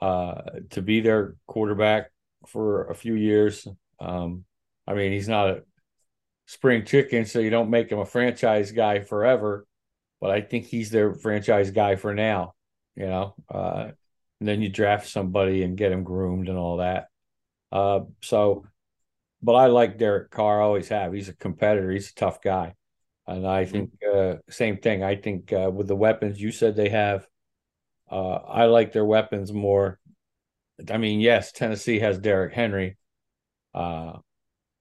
uh, 0.00 0.40
to 0.70 0.82
be 0.82 1.00
their 1.00 1.36
quarterback 1.46 2.10
for 2.46 2.88
a 2.88 2.94
few 2.94 3.14
years. 3.14 3.66
Um, 3.98 4.44
I 4.86 4.94
mean, 4.94 5.12
he's 5.12 5.28
not 5.28 5.50
a 5.50 5.62
spring 6.46 6.84
chicken, 6.84 7.26
so 7.26 7.38
you 7.38 7.50
don't 7.50 7.70
make 7.70 7.90
him 7.90 7.98
a 7.98 8.06
franchise 8.06 8.72
guy 8.72 9.00
forever, 9.00 9.66
but 10.20 10.30
I 10.30 10.40
think 10.40 10.66
he's 10.66 10.90
their 10.90 11.14
franchise 11.14 11.70
guy 11.70 11.96
for 11.96 12.14
now, 12.14 12.54
you 12.96 13.06
know. 13.06 13.34
Uh, 13.48 13.90
and 14.40 14.48
then 14.48 14.62
you 14.62 14.70
draft 14.70 15.06
somebody 15.06 15.62
and 15.62 15.76
get 15.76 15.92
him 15.92 16.02
groomed 16.02 16.48
and 16.48 16.56
all 16.56 16.78
that. 16.78 17.08
Uh, 17.70 18.00
so, 18.22 18.64
but 19.42 19.54
I 19.54 19.66
like 19.66 19.98
Derek 19.98 20.30
Carr, 20.30 20.60
I 20.60 20.64
always 20.64 20.88
have. 20.88 21.12
He's 21.12 21.28
a 21.28 21.34
competitor, 21.34 21.90
he's 21.90 22.10
a 22.10 22.14
tough 22.14 22.42
guy. 22.42 22.74
And 23.26 23.46
I 23.46 23.64
Mhm. 23.64 23.72
think, 23.72 23.90
uh, 24.14 24.36
same 24.50 24.78
thing. 24.78 25.02
I 25.04 25.16
think 25.16 25.52
uh, 25.52 25.70
with 25.72 25.86
the 25.88 25.96
weapons 25.96 26.40
you 26.40 26.50
said 26.52 26.76
they 26.76 26.88
have, 26.90 27.26
uh, 28.10 28.34
I 28.34 28.64
like 28.66 28.92
their 28.92 29.04
weapons 29.04 29.52
more. 29.52 29.98
I 30.90 30.98
mean, 30.98 31.20
yes, 31.20 31.52
Tennessee 31.52 32.00
has 32.00 32.18
Derrick 32.18 32.54
Henry, 32.54 32.96
uh, 33.74 34.18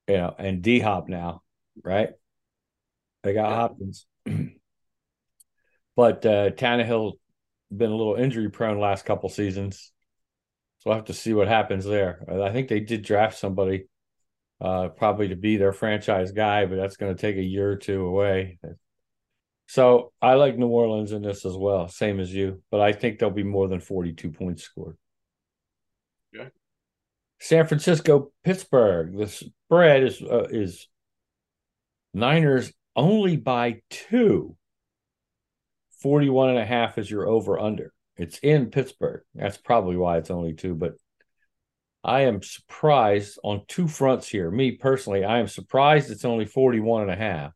you 0.08 0.18
know, 0.18 0.36
and 0.38 0.62
D 0.62 0.80
Hop 0.80 1.10
now, 1.10 1.44
right? 1.84 2.12
They 3.24 3.34
got 3.34 3.50
Yeah. 3.50 3.56
Hopkins. 3.56 4.06
but 5.96 6.26
uh 6.26 6.52
Tannehill 6.52 7.14
been 7.76 7.92
a 7.92 7.96
little 7.96 8.16
injury 8.16 8.50
prone 8.50 8.80
last 8.80 9.06
couple 9.06 9.30
seasons. 9.30 9.92
So 10.80 10.90
I 10.90 10.94
will 10.94 10.98
have 11.00 11.06
to 11.08 11.14
see 11.14 11.34
what 11.34 11.48
happens 11.48 11.86
there. 11.86 12.24
I 12.30 12.52
think 12.52 12.70
they 12.70 12.80
did 12.80 13.04
draft 13.04 13.38
somebody 13.38 13.88
uh 14.62 14.90
probably 14.90 15.30
to 15.30 15.36
be 15.36 15.58
their 15.58 15.74
franchise 15.74 16.32
guy, 16.32 16.66
but 16.66 16.76
that's 16.76 16.98
going 16.98 17.16
to 17.16 17.22
take 17.22 17.38
a 17.38 17.44
year 17.44 17.72
or 17.72 17.76
two 17.76 18.06
away. 18.06 18.60
So 19.68 20.12
I 20.22 20.34
like 20.34 20.58
New 20.58 20.68
Orleans 20.68 21.12
in 21.12 21.22
this 21.22 21.46
as 21.46 21.56
well, 21.56 21.88
same 21.88 22.20
as 22.20 22.34
you, 22.34 22.64
but 22.72 22.82
I 22.82 22.92
think 22.92 23.20
there'll 23.20 23.34
be 23.34 23.44
more 23.44 23.68
than 23.68 23.80
42 23.80 24.32
points 24.32 24.64
scored. 24.64 24.98
Okay. 26.36 26.50
San 27.40 27.68
Francisco, 27.68 28.32
Pittsburgh. 28.44 29.16
The 29.16 29.28
spread 29.28 30.04
is 30.04 30.22
uh, 30.22 30.48
is 30.50 30.88
Niners 32.14 32.74
only 32.96 33.38
by 33.38 33.82
two. 33.90 34.56
41 36.02 36.50
and 36.50 36.58
a 36.58 36.66
half 36.66 36.98
is 36.98 37.12
your 37.12 37.28
over 37.28 37.60
under. 37.60 37.94
It's 38.18 38.40
in 38.40 38.72
Pittsburgh. 38.72 39.22
That's 39.36 39.58
probably 39.58 39.98
why 39.98 40.18
it's 40.18 40.32
only 40.32 40.54
two, 40.54 40.76
but 40.76 40.94
I 42.04 42.22
am 42.22 42.42
surprised 42.42 43.40
on 43.44 43.64
two 43.68 43.88
fronts 43.88 44.28
here. 44.28 44.50
Me 44.50 44.72
personally, 44.72 45.26
I 45.26 45.40
am 45.40 45.48
surprised 45.48 46.10
it's 46.12 46.26
only 46.26 46.46
41 46.46 47.04
and 47.04 47.12
a 47.12 47.16
half. 47.16 47.52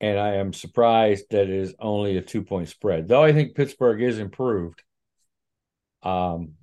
And 0.00 0.18
I 0.18 0.36
am 0.36 0.52
surprised 0.52 1.26
that 1.30 1.42
it 1.44 1.50
is 1.50 1.74
only 1.78 2.16
a 2.16 2.22
two 2.22 2.42
point 2.42 2.68
spread, 2.68 3.08
though 3.08 3.22
I 3.22 3.32
think 3.32 3.54
Pittsburgh 3.54 4.02
is 4.02 4.18
improved. 4.18 4.82
Um, 6.02 6.54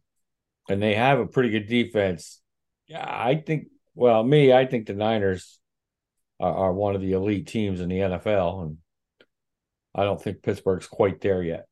and 0.69 0.81
they 0.81 0.95
have 0.95 1.19
a 1.19 1.27
pretty 1.27 1.49
good 1.49 1.67
defense. 1.67 2.41
Yeah, 2.87 3.05
I 3.07 3.35
think, 3.35 3.67
well, 3.93 4.23
me, 4.23 4.53
I 4.53 4.65
think 4.65 4.87
the 4.87 4.93
Niners 4.93 5.59
are, 6.39 6.53
are 6.53 6.73
one 6.73 6.95
of 6.95 7.01
the 7.01 7.13
elite 7.13 7.47
teams 7.47 7.79
in 7.79 7.89
the 7.89 7.99
NFL. 7.99 8.63
And 8.63 8.77
I 9.93 10.03
don't 10.03 10.21
think 10.21 10.41
Pittsburgh's 10.41 10.87
quite 10.87 11.21
there 11.21 11.43
yet. 11.43 11.67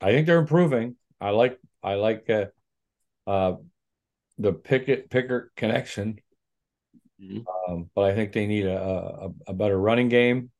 I 0.00 0.12
think 0.12 0.26
they're 0.26 0.38
improving. 0.38 0.96
I 1.20 1.30
like, 1.30 1.58
I 1.82 1.94
like, 1.94 2.28
uh, 2.28 2.46
uh, 3.26 3.54
the 4.38 4.52
Pickett 4.52 5.10
Pickens 5.10 5.50
connection. 5.56 6.20
Mhm. 7.20 7.44
Um, 7.68 7.90
but 7.94 8.02
I 8.02 8.14
think 8.14 8.32
they 8.32 8.46
need 8.46 8.66
a, 8.66 8.78
a 8.80 9.30
a 9.48 9.52
better 9.54 9.78
running 9.78 10.08
game, 10.08 10.50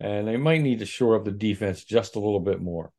and 0.00 0.26
they 0.28 0.36
might 0.36 0.60
need 0.62 0.80
to 0.80 0.86
shore 0.86 1.16
up 1.16 1.24
the 1.24 1.30
defense 1.32 1.84
just 1.84 2.16
a 2.16 2.20
little 2.20 2.40
bit 2.40 2.60
more. 2.60 2.92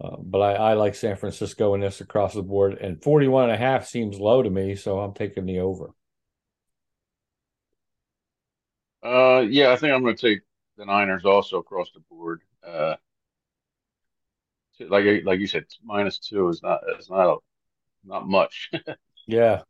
Uh, 0.00 0.16
but 0.20 0.38
I, 0.38 0.52
I 0.54 0.74
like 0.74 0.94
San 0.94 1.16
Francisco 1.16 1.74
in 1.74 1.80
this 1.80 2.00
across 2.00 2.34
the 2.34 2.42
board, 2.42 2.78
and 2.78 3.02
41 3.02 3.44
and 3.44 3.52
a 3.52 3.56
half 3.56 3.86
seems 3.86 4.18
low 4.20 4.42
to 4.42 4.50
me, 4.50 4.76
so 4.76 5.00
I'm 5.00 5.12
taking 5.12 5.46
the 5.46 5.58
over. 5.58 5.92
Uh, 9.02 9.44
yeah, 9.48 9.72
I 9.72 9.76
think 9.76 9.92
I'm 9.92 10.02
going 10.02 10.16
to 10.16 10.28
take 10.34 10.42
the 10.76 10.84
Niners 10.84 11.24
also 11.24 11.58
across 11.58 11.90
the 11.92 12.00
board. 12.00 12.42
Uh, 12.66 12.96
like 14.80 15.24
like 15.24 15.40
you 15.40 15.46
said, 15.46 15.64
minus 15.84 16.18
two 16.18 16.48
is 16.48 16.62
not 16.62 16.80
is 16.98 17.10
not 17.10 17.26
a, 17.34 17.36
not 18.04 18.28
much. 18.28 18.70
Yeah, 19.26 19.62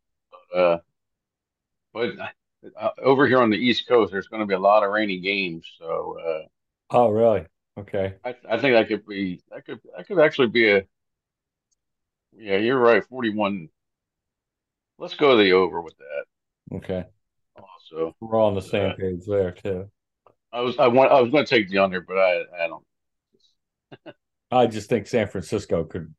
Uh, 0.55 0.77
but 1.93 2.11
uh, 2.77 2.89
over 3.01 3.27
here 3.27 3.39
on 3.41 3.49
the 3.49 3.57
East 3.57 3.87
Coast, 3.87 4.11
there's 4.11 4.27
going 4.27 4.41
to 4.41 4.45
be 4.45 4.53
a 4.53 4.59
lot 4.59 4.83
of 4.83 4.91
rainy 4.91 5.19
games. 5.19 5.65
So 5.79 6.17
uh, 6.19 6.47
Oh, 6.91 7.09
really? 7.09 7.47
Okay. 7.77 8.19
I, 8.23 8.35
I 8.49 8.57
think 8.59 8.73
that 8.73 8.87
could 8.87 9.05
be 9.05 9.41
that 9.49 9.65
could 9.65 9.79
that 9.95 10.07
could 10.07 10.19
actually 10.19 10.47
be 10.47 10.69
a 10.69 10.83
yeah. 12.33 12.57
You're 12.57 12.79
right. 12.79 13.05
41. 13.05 13.69
Let's 14.99 15.15
go 15.15 15.37
to 15.37 15.43
the 15.43 15.53
over 15.53 15.81
with 15.81 15.97
that. 15.97 16.25
Okay. 16.71 17.05
Also, 17.55 18.15
We're 18.21 18.37
all 18.39 18.47
on 18.47 18.55
the 18.55 18.61
same 18.61 18.91
Uh, 18.91 18.95
page 18.95 19.25
there 19.27 19.51
too. 19.51 19.89
I 20.51 20.61
was 20.61 20.77
I 20.79 20.87
want 20.87 21.11
I 21.11 21.21
was 21.21 21.31
going 21.31 21.45
to 21.45 21.49
take 21.49 21.69
the 21.69 21.77
under, 21.79 22.01
but 22.01 22.17
I 22.17 22.41
I 22.63 22.67
don't. 22.67 22.83
I 24.51 24.67
just 24.67 24.89
think 24.89 25.07
San 25.07 25.27
Francisco 25.27 25.83
could 25.83 26.13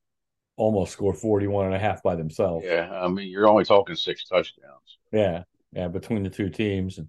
almost 0.57 0.93
score 0.93 1.15
41 1.15 1.67
and 1.67 1.75
a 1.75 1.79
half 1.79 2.03
by 2.03 2.17
themselves. 2.17 2.65
Yeah, 2.67 2.91
I 2.93 3.09
mean 3.09 3.29
you're 3.29 3.49
only 3.49 3.65
talking 3.65 3.97
six 3.97 4.25
touchdowns. 4.25 4.99
Yeah. 5.13 5.45
Yeah. 5.73 5.89
Between 5.89 6.23
the 6.23 6.31
two 6.31 6.51
teams. 6.51 6.99
And 6.99 7.09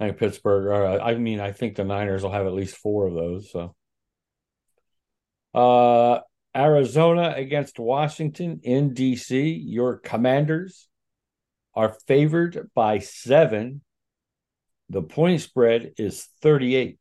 I 0.00 0.06
think 0.06 0.18
Pittsburgh, 0.18 0.66
or 0.66 1.00
I 1.00 1.14
mean, 1.16 1.40
I 1.40 1.52
think 1.52 1.76
the 1.76 1.84
Niners 1.84 2.22
will 2.22 2.32
have 2.32 2.46
at 2.46 2.52
least 2.54 2.76
four 2.76 3.06
of 3.06 3.14
those. 3.14 3.50
So, 3.50 3.74
uh, 5.54 6.20
Arizona 6.56 7.34
against 7.36 7.78
Washington 7.78 8.60
in 8.62 8.94
DC. 8.94 9.60
Your 9.64 9.98
commanders 9.98 10.88
are 11.74 11.96
favored 12.06 12.70
by 12.74 12.98
seven. 12.98 13.82
The 14.88 15.02
point 15.02 15.40
spread 15.40 15.92
is 15.98 16.26
38. 16.42 16.98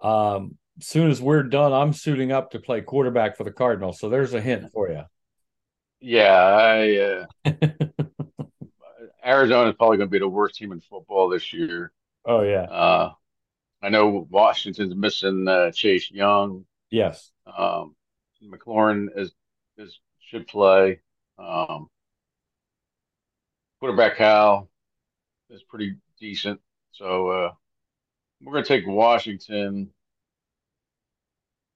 Um, 0.00 0.56
soon 0.80 1.10
as 1.10 1.20
we're 1.20 1.42
done, 1.42 1.72
I'm 1.72 1.92
suiting 1.92 2.32
up 2.32 2.52
to 2.52 2.60
play 2.60 2.80
quarterback 2.80 3.36
for 3.36 3.44
the 3.44 3.52
Cardinals. 3.52 3.98
So 3.98 4.08
there's 4.08 4.34
a 4.34 4.40
hint 4.40 4.70
for 4.72 4.88
you. 4.90 5.02
Yeah, 6.00 6.32
I 6.32 7.26
uh, 7.44 7.52
Arizona 9.24 9.70
is 9.70 9.76
probably 9.76 9.96
going 9.96 10.08
to 10.08 10.12
be 10.12 10.20
the 10.20 10.28
worst 10.28 10.54
team 10.54 10.72
in 10.72 10.80
football 10.80 11.28
this 11.28 11.52
year. 11.52 11.92
oh, 12.24 12.42
yeah. 12.42 12.62
Uh, 12.62 13.12
I 13.82 13.90
know 13.90 14.26
Washington's 14.30 14.94
missing 14.94 15.46
uh, 15.46 15.70
Chase 15.70 16.10
Young. 16.10 16.64
Yes. 16.90 17.30
Um, 17.46 17.94
McLaurin 18.42 19.08
is 19.16 19.32
is 19.76 19.98
should 20.20 20.46
play. 20.46 21.00
Um, 21.38 21.88
quarterback 23.80 24.16
Howell 24.18 24.68
is 25.50 25.62
pretty 25.62 25.96
decent. 26.18 26.60
So 26.92 27.28
uh, 27.28 27.50
we're 28.42 28.52
going 28.52 28.64
to 28.64 28.68
take 28.68 28.86
Washington 28.86 29.90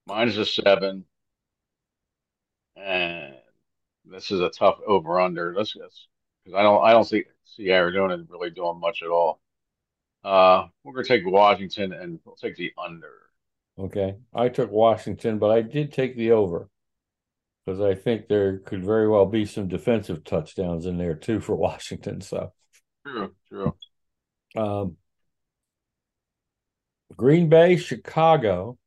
minus 0.06 0.36
a 0.36 0.44
seven, 0.46 1.04
and 2.76 3.34
this 4.04 4.30
is 4.30 4.40
a 4.40 4.50
tough 4.50 4.78
over 4.86 5.20
under. 5.20 5.54
Let's 5.54 5.74
guess 5.74 6.06
because 6.44 6.58
I 6.58 6.62
don't 6.62 6.84
I 6.84 6.92
don't 6.92 7.04
see 7.04 7.24
see 7.44 7.70
Arizona 7.70 8.24
really 8.28 8.50
doing 8.50 8.80
much 8.80 9.02
at 9.02 9.08
all. 9.10 9.40
Uh, 10.24 10.68
we're 10.84 10.94
going 10.94 11.04
to 11.04 11.08
take 11.08 11.26
Washington 11.26 11.92
and 11.92 12.20
we'll 12.24 12.36
take 12.36 12.56
the 12.56 12.72
under. 12.78 13.10
Okay. 13.78 14.16
I 14.34 14.48
took 14.48 14.70
Washington, 14.70 15.38
but 15.38 15.50
I 15.50 15.62
did 15.62 15.92
take 15.92 16.16
the 16.16 16.32
over 16.32 16.68
because 17.64 17.80
I 17.80 17.94
think 17.94 18.28
there 18.28 18.58
could 18.58 18.84
very 18.84 19.08
well 19.08 19.26
be 19.26 19.44
some 19.46 19.68
defensive 19.68 20.24
touchdowns 20.24 20.86
in 20.86 20.98
there 20.98 21.14
too 21.14 21.40
for 21.40 21.56
Washington. 21.56 22.20
So, 22.20 22.52
True, 23.06 23.34
true. 23.48 23.76
um, 24.56 24.96
Green 27.16 27.48
Bay, 27.48 27.76
Chicago, 27.76 28.78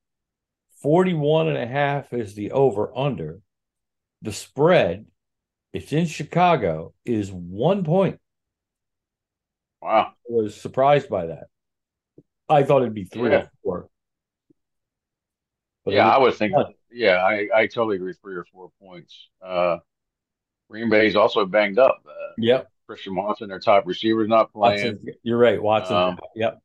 41 0.82 1.48
and 1.50 1.58
a 1.58 1.68
half 1.68 2.14
is 2.14 2.36
the 2.36 2.52
over 2.52 2.96
under. 2.98 3.40
The 4.22 4.32
spread, 4.34 5.06
it's 5.74 5.92
in 5.94 6.06
Chicago, 6.06 6.94
is 7.06 7.32
one 7.32 7.84
point. 7.84 8.20
Wow. 9.82 10.14
I 10.14 10.34
was 10.34 10.60
surprised 10.60 11.10
by 11.10 11.28
that. 11.28 11.46
I 12.50 12.64
thought 12.64 12.82
it'd 12.82 12.94
be 12.94 13.06
three 13.06 13.30
Yeah. 13.32 13.44
or 13.44 13.52
four. 13.64 13.90
But 15.84 15.94
yeah, 15.94 16.10
I 16.10 16.18
was 16.18 16.32
would 16.32 16.38
think. 16.40 16.54
Yeah, 16.92 17.18
I, 17.18 17.48
I 17.54 17.68
totally 17.68 17.98
agree. 17.98 18.14
Three 18.14 18.36
or 18.36 18.46
four 18.46 18.72
points. 18.82 19.28
Uh, 19.42 19.78
Green 20.70 20.90
Bay's 20.90 21.16
also 21.16 21.46
banged 21.46 21.78
up. 21.78 22.02
Uh, 22.08 22.12
Yep. 22.38 22.72
Christian 22.88 23.16
Watson, 23.16 23.50
their 23.50 23.60
top 23.60 23.86
receiver's 23.88 24.28
not 24.30 24.52
playing. 24.54 25.00
You're 25.24 25.38
right. 25.38 25.62
Watson. 25.62 25.96
Um, 25.96 26.20
yep. 26.36 26.60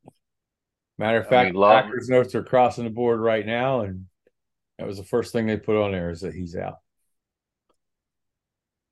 Matter 1.01 1.21
of 1.21 1.29
fact, 1.29 1.57
Packers 1.57 2.11
notes 2.11 2.35
are 2.35 2.43
crossing 2.43 2.85
the 2.85 2.91
board 2.91 3.21
right 3.21 3.47
now, 3.47 3.81
and 3.81 4.05
that 4.77 4.87
was 4.87 4.99
the 4.99 5.03
first 5.03 5.33
thing 5.33 5.47
they 5.47 5.57
put 5.57 5.83
on 5.83 5.93
there 5.93 6.11
is 6.11 6.21
that 6.21 6.35
he's 6.35 6.55
out. 6.55 6.77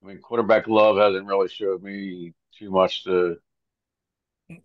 I 0.03 0.07
mean, 0.07 0.19
quarterback 0.19 0.67
Love 0.69 0.97
hasn't 0.97 1.27
really 1.27 1.51
showed 1.51 1.83
me 1.83 2.33
too 2.59 2.71
much 2.71 3.05
to. 3.05 3.37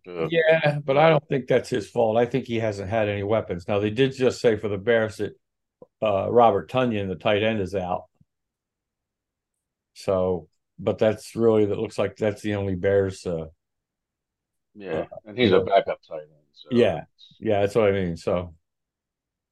to 0.05 0.29
Yeah, 0.31 0.79
but 0.85 0.97
I 0.97 1.09
don't 1.09 1.27
think 1.27 1.47
that's 1.47 1.69
his 1.69 1.89
fault. 1.89 2.15
I 2.15 2.25
think 2.27 2.45
he 2.45 2.59
hasn't 2.61 2.89
had 2.89 3.09
any 3.09 3.23
weapons. 3.23 3.67
Now 3.67 3.79
they 3.79 3.89
did 3.89 4.15
just 4.15 4.39
say 4.39 4.55
for 4.55 4.69
the 4.69 4.77
Bears 4.77 5.17
that 5.17 5.37
uh, 6.01 6.31
Robert 6.31 6.71
Tonyan, 6.71 7.09
the 7.09 7.15
tight 7.15 7.43
end, 7.43 7.59
is 7.59 7.75
out. 7.75 8.05
So, 9.95 10.47
but 10.79 10.97
that's 10.97 11.35
really 11.35 11.65
that 11.65 11.77
looks 11.77 11.97
like 11.97 12.15
that's 12.15 12.41
the 12.41 12.55
only 12.55 12.75
Bears. 12.75 13.25
Uh, 13.25 13.47
yeah, 14.75 15.05
and 15.25 15.37
he's 15.37 15.51
a 15.51 15.59
backup 15.59 16.01
tight 16.07 16.21
end. 16.21 16.29
So 16.53 16.69
Yeah. 16.71 17.03
yeah, 17.39 17.61
that's 17.61 17.75
what 17.75 17.89
I 17.89 17.91
mean. 17.91 18.17
So, 18.17 18.53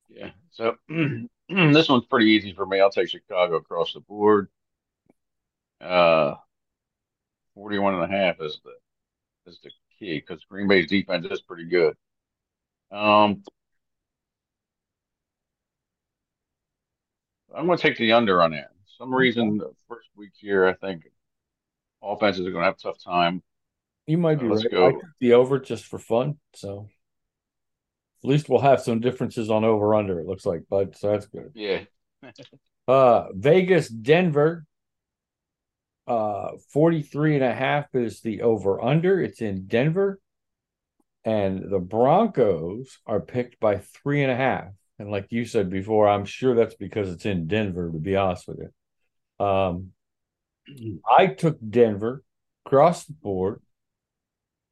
yeah. 0.10 0.32
So 0.52 0.76
this 1.50 1.90
one's 1.90 2.06
pretty 2.06 2.28
easy 2.32 2.54
for 2.54 2.66
me. 2.66 2.80
I'll 2.80 2.90
take 2.92 3.10
Chicago 3.10 3.56
across 3.56 3.94
the 3.94 4.00
board. 4.02 4.50
Uh, 5.80 6.36
41 7.56 7.96
and 7.96 8.04
a 8.04 8.08
half 8.08 8.36
is 8.40 8.60
the 8.64 9.52
is 9.52 9.60
the 9.64 9.72
key 10.00 10.20
because 10.20 10.44
Green 10.46 10.68
Bay's 10.68 10.88
defense 10.90 11.26
is 11.30 11.42
pretty 11.42 11.66
good. 11.66 11.96
Um, 12.92 13.44
I'm 17.56 17.66
going 17.66 17.78
to 17.78 17.82
take 17.82 17.98
the 17.98 18.14
under 18.14 18.42
on 18.42 18.52
that. 18.52 18.70
For 18.70 19.04
some 19.04 19.14
reason, 19.14 19.58
the 19.58 19.72
first 19.88 20.08
week 20.16 20.32
here, 20.36 20.66
I 20.66 20.74
think 20.74 21.04
offenses 22.02 22.46
are 22.46 22.52
going 22.52 22.62
to 22.62 22.66
have 22.66 22.76
a 22.76 22.82
tough 22.82 23.04
time. 23.04 23.42
You 24.08 24.18
might 24.18 24.40
be 24.40 24.48
let's 24.48 24.64
right. 24.64 24.72
go. 24.72 24.88
I 24.88 24.92
took 24.92 25.02
the 25.20 25.34
over 25.34 25.60
just 25.60 25.86
for 25.86 26.00
fun. 26.00 26.38
So 26.56 26.90
at 28.24 28.30
least 28.30 28.50
we'll 28.50 28.62
have 28.62 28.82
some 28.82 29.00
differences 29.00 29.50
on 29.50 29.64
over 29.64 29.96
under, 29.96 30.20
it 30.20 30.28
looks 30.28 30.46
like, 30.46 30.64
bud. 30.70 30.96
So 30.96 31.12
that's 31.12 31.28
good. 31.28 31.52
Yeah. 31.56 31.82
Uh 32.88 33.28
Vegas, 33.34 33.88
Denver. 33.88 34.66
Uh 36.08 36.50
43 36.74 37.36
and 37.36 37.44
a 37.44 37.54
half 37.54 37.94
is 37.94 38.22
the 38.22 38.42
over 38.42 38.84
under. 38.84 39.22
It's 39.22 39.40
in 39.40 39.68
Denver. 39.68 40.20
And 41.24 41.72
the 41.72 41.80
Broncos 41.80 42.98
are 43.06 43.20
picked 43.20 43.60
by 43.60 43.78
three 43.78 44.24
and 44.24 44.32
a 44.32 44.36
half. 44.36 44.70
And 44.98 45.12
like 45.12 45.28
you 45.30 45.46
said 45.46 45.70
before, 45.70 46.10
I'm 46.10 46.26
sure 46.26 46.56
that's 46.56 46.74
because 46.76 47.12
it's 47.12 47.28
in 47.28 47.46
Denver, 47.48 47.92
to 47.92 48.00
be 48.00 48.16
honest 48.16 48.48
with 48.48 48.60
you. 48.60 49.46
Um 49.46 49.92
I 51.08 51.28
took 51.28 51.60
Denver 51.70 52.24
across 52.66 53.06
the 53.06 53.14
board 53.14 53.62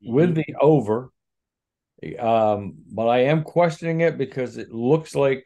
with 0.02 0.36
the 0.36 0.56
over. 0.60 1.12
Um, 2.18 2.76
but 2.92 3.08
I 3.08 3.24
am 3.24 3.44
questioning 3.44 4.02
it 4.02 4.18
because 4.18 4.58
it 4.58 4.72
looks 4.72 5.16
like 5.16 5.46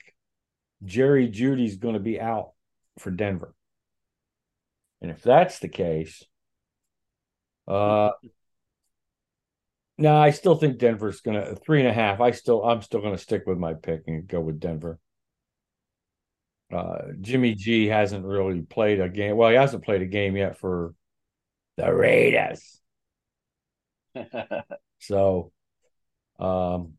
Jerry 0.83 1.27
Jeudy's 1.27 1.77
going 1.77 1.95
to 1.95 1.99
be 1.99 2.19
out 2.19 2.51
for 2.99 3.09
Denver. 3.09 3.55
And 5.01 5.09
if 5.09 5.21
that's 5.23 5.59
the 5.59 5.67
case, 5.67 6.23
uh, 7.67 8.11
no, 9.97 10.15
I 10.15 10.31
still 10.31 10.55
think 10.55 10.77
Denver's 10.77 11.21
going 11.21 11.39
to 11.39 11.55
three 11.55 11.79
and 11.79 11.89
a 11.89 11.93
half. 11.93 12.19
I 12.21 12.31
still, 12.31 12.63
I'm 12.63 12.81
still 12.81 13.01
going 13.01 13.15
to 13.15 13.21
stick 13.21 13.43
with 13.45 13.57
my 13.57 13.73
pick 13.73 14.03
and 14.07 14.27
go 14.27 14.39
with 14.39 14.59
Denver. 14.59 14.99
Uh, 16.71 17.13
Jimmy 17.21 17.53
G 17.53 17.87
hasn't 17.87 18.25
really 18.25 18.61
played 18.61 18.99
a 18.99 19.09
game. 19.09 19.37
Well, 19.37 19.49
he 19.49 19.55
hasn't 19.55 19.85
played 19.85 20.01
a 20.01 20.07
game 20.07 20.35
yet 20.35 20.57
for 20.57 20.95
the 21.77 21.93
Raiders. 21.93 22.79
So, 24.99 25.51
um, 26.39 26.95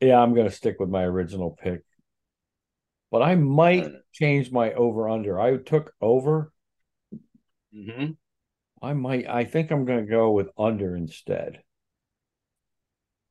yeah, 0.00 0.20
I'm 0.20 0.34
going 0.34 0.48
to 0.48 0.54
stick 0.54 0.76
with 0.78 0.88
my 0.88 1.04
original 1.04 1.50
pick. 1.50 1.82
But 3.10 3.22
I 3.22 3.34
might 3.34 3.88
change 4.12 4.50
my 4.50 4.72
over 4.72 5.08
under. 5.08 5.40
I 5.40 5.56
took 5.56 5.94
over. 6.00 6.52
hmm 7.72 8.12
I 8.82 8.92
might, 8.92 9.26
I 9.26 9.44
think 9.44 9.70
I'm 9.70 9.84
going 9.84 10.04
to 10.04 10.10
go 10.10 10.30
with 10.32 10.48
under 10.58 10.94
instead. 10.94 11.62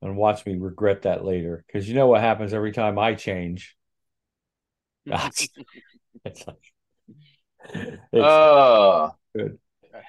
And 0.01 0.17
watch 0.17 0.45
me 0.45 0.57
regret 0.57 1.03
that 1.03 1.25
later. 1.25 1.63
Because 1.65 1.87
you 1.87 1.95
know 1.95 2.07
what 2.07 2.21
happens 2.21 2.53
every 2.53 2.71
time 2.71 2.99
I 2.99 3.15
change? 3.15 3.75
it's, 6.25 6.47
like, 6.47 6.73
it's, 8.13 8.23
Uh, 8.23 9.11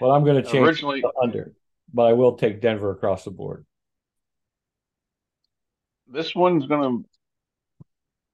well, 0.01 0.13
I'm 0.13 0.25
going 0.25 0.43
to 0.43 0.49
change 0.49 0.69
originally, 0.69 1.03
under, 1.23 1.53
but 1.97 2.05
I 2.09 2.13
will 2.13 2.37
take 2.37 2.61
Denver 2.61 2.91
across 2.93 3.25
the 3.25 3.31
board. 3.33 3.65
this 6.09 6.35
one's 6.35 6.67
gonna. 6.67 7.03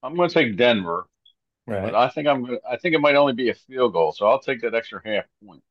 I'm 0.03 0.15
gonna 0.15 0.29
take 0.29 0.57
Denver, 0.57 1.07
Right. 1.65 1.81
but 1.83 1.95
I 1.95 2.09
think 2.09 2.27
I'm 2.27 2.43
gonna, 2.45 2.57
I 2.69 2.77
think 2.77 2.93
it 2.95 2.99
might 2.99 3.15
only 3.15 3.33
be 3.33 3.49
a 3.49 3.53
field 3.55 3.93
goal, 3.93 4.11
so 4.11 4.27
I'll 4.27 4.39
take 4.39 4.61
that 4.61 4.75
extra 4.75 5.01
half 5.03 5.25
point. 5.45 5.63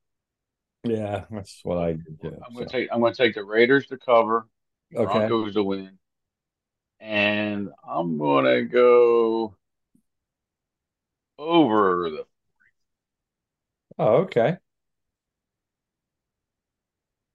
Yeah, 0.85 1.26
that's 1.31 1.61
what 1.64 1.78
I 1.78 1.92
did. 1.92 2.35
I'm 2.46 2.55
gonna 2.55 2.66
so. 2.66 2.72
take 2.72 2.88
I'm 2.92 3.00
gonna 3.00 3.14
take 3.14 3.35
the 3.35 3.44
Raiders 3.44 3.87
to 3.88 3.98
cover, 3.98 4.48
Okay. 4.96 5.05
Broncos 5.05 5.55
to 5.55 5.62
win, 5.62 5.98
and 7.00 7.70
I'm 7.87 8.18
gonna 8.18 8.62
go 8.62 9.55
over 11.38 12.11
the. 12.11 12.26
Oh, 13.98 14.16
okay. 14.22 14.59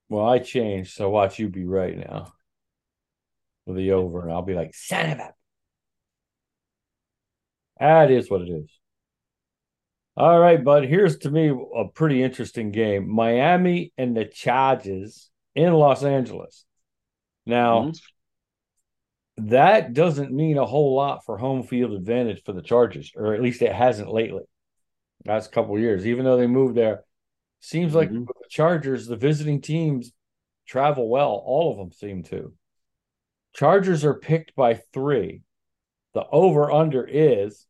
Well, 0.10 0.26
I 0.26 0.40
changed, 0.40 0.94
so 0.94 1.10
watch 1.10 1.38
you 1.40 1.50
be 1.50 1.66
right 1.66 1.98
now 1.98 2.34
with 3.66 3.78
the 3.78 3.92
over, 3.92 4.22
and 4.22 4.32
I'll 4.32 4.42
be 4.42 4.54
like, 4.54 4.74
son 4.74 5.12
of 5.12 5.20
a. 5.20 5.34
That 7.80 8.12
is 8.12 8.30
what 8.30 8.42
it 8.42 8.50
is. 8.50 8.70
All 10.16 10.40
right, 10.40 10.64
bud. 10.64 10.86
Here's 10.86 11.20
to 11.20 11.32
me 11.32 11.50
a 11.50 11.86
pretty 11.94 12.24
interesting 12.24 12.72
game: 12.72 13.08
Miami 13.08 13.94
and 13.98 14.18
the 14.18 14.26
Chargers 14.26 15.30
in 15.54 15.74
Los 15.74 16.04
Angeles. 16.04 16.66
Now, 17.46 17.92
Mhm. 17.92 18.02
that 19.38 19.94
doesn't 19.94 20.32
mean 20.32 20.58
a 20.58 20.66
whole 20.66 20.96
lot 20.96 21.24
for 21.24 21.38
home 21.38 21.64
field 21.64 21.94
advantage 21.94 22.44
for 22.44 22.54
the 22.54 22.64
Chargers, 22.64 23.12
or 23.16 23.36
at 23.36 23.42
least 23.42 23.62
it 23.62 23.72
hasn't 23.74 24.12
lately. 24.12 24.44
Last 25.26 25.52
couple 25.52 25.76
of 25.76 25.82
years, 25.82 26.08
even 26.08 26.26
though 26.26 26.38
they 26.38 26.48
moved 26.48 26.76
there, 26.76 27.04
seems 27.60 27.94
like 27.96 28.10
Mhm. 28.10 28.28
the 28.28 28.34
Chargers, 28.50 29.08
the 29.08 29.16
visiting 29.16 29.62
teams 29.62 30.14
travel 30.66 31.10
well. 31.10 31.42
All 31.46 31.72
of 31.72 31.78
them 31.78 31.92
seem 31.92 32.24
to. 32.24 32.54
Chargers 33.54 34.06
are 34.06 34.14
picked 34.14 34.56
by 34.56 34.76
three. 34.76 35.42
The 36.14 36.28
over 36.28 36.72
under 36.72 37.06
is 37.06 37.66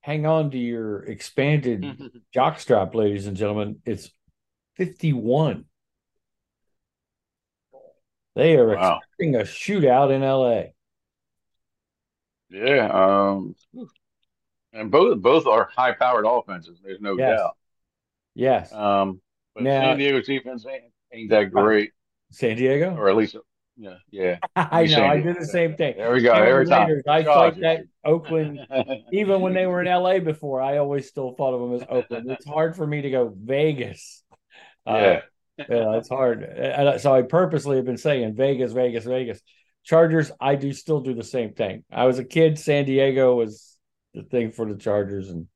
hang 0.00 0.26
on 0.26 0.50
to 0.52 0.58
your 0.58 1.04
expanded 1.04 1.82
jockstrap, 2.34 2.94
ladies 2.94 3.26
and 3.26 3.36
gentlemen. 3.36 3.82
It's 3.84 4.10
51. 4.76 5.64
They 8.34 8.56
are 8.56 8.76
Wow. 8.76 8.98
expecting 8.98 9.34
a 9.36 9.40
shootout 9.40 10.10
in 10.12 10.22
LA. 10.22 10.72
Yeah. 12.50 12.88
Um. 12.92 13.56
And 14.72 14.90
both 14.90 15.20
both 15.22 15.46
are 15.46 15.70
high 15.74 15.92
powered 15.92 16.26
offenses. 16.26 16.80
There's 16.84 17.00
no 17.00 17.16
Yes. 17.16 17.38
doubt. 17.40 17.56
Yes. 18.36 18.72
Um. 18.72 19.20
But 19.54 19.64
Now- 19.64 19.80
San 19.80 19.98
Diego's 19.98 20.26
defense 20.26 20.66
ain't, 20.70 20.84
ain't 21.12 21.30
that 21.30 21.50
great, 21.50 21.92
San 22.30 22.56
Diego? 22.56 22.94
or 22.94 23.08
at 23.08 23.16
least, 23.16 23.36
yeah, 23.78 23.96
yeah. 24.10 24.38
I 24.56 24.84
know. 24.84 25.04
I 25.04 25.20
did 25.20 25.40
the 25.40 25.46
same 25.46 25.76
thing. 25.76 25.94
There 25.96 26.12
we 26.12 26.20
go. 26.20 26.32
Every 26.32 26.66
time. 26.66 26.90
I 27.08 27.22
fight 27.22 27.24
Chargers. 27.24 27.60
that 27.62 27.80
Oakland. 28.04 28.60
Even 29.12 29.40
when 29.40 29.54
they 29.54 29.66
were 29.66 29.80
in 29.82 29.86
LA 29.86 30.18
before, 30.18 30.60
I 30.60 30.76
always 30.76 31.08
still 31.08 31.32
thought 31.32 31.54
of 31.54 31.60
them 31.60 31.80
as 31.80 31.86
Oakland. 31.88 32.30
It's 32.30 32.46
hard 32.46 32.76
for 32.76 32.86
me 32.86 33.02
to 33.02 33.10
go 33.10 33.34
Vegas. 33.34 34.22
Uh, 34.86 34.92
yeah. 34.96 35.20
yeah, 35.58 35.96
it's 35.96 36.08
hard. 36.08 36.42
And 36.42 37.00
so 37.00 37.14
I 37.14 37.22
purposely 37.22 37.76
have 37.76 37.86
been 37.86 37.96
saying 37.96 38.34
Vegas, 38.34 38.72
Vegas, 38.72 39.04
Vegas. 39.04 39.40
Chargers, 39.84 40.30
I 40.40 40.56
do 40.56 40.72
still 40.72 41.00
do 41.00 41.14
the 41.14 41.24
same 41.24 41.54
thing. 41.54 41.84
I 41.90 42.04
was 42.06 42.18
a 42.18 42.24
kid, 42.24 42.58
San 42.58 42.84
Diego 42.84 43.36
was 43.36 43.76
the 44.14 44.22
thing 44.22 44.50
for 44.52 44.66
the 44.66 44.78
Chargers, 44.78 45.30
and 45.30 45.46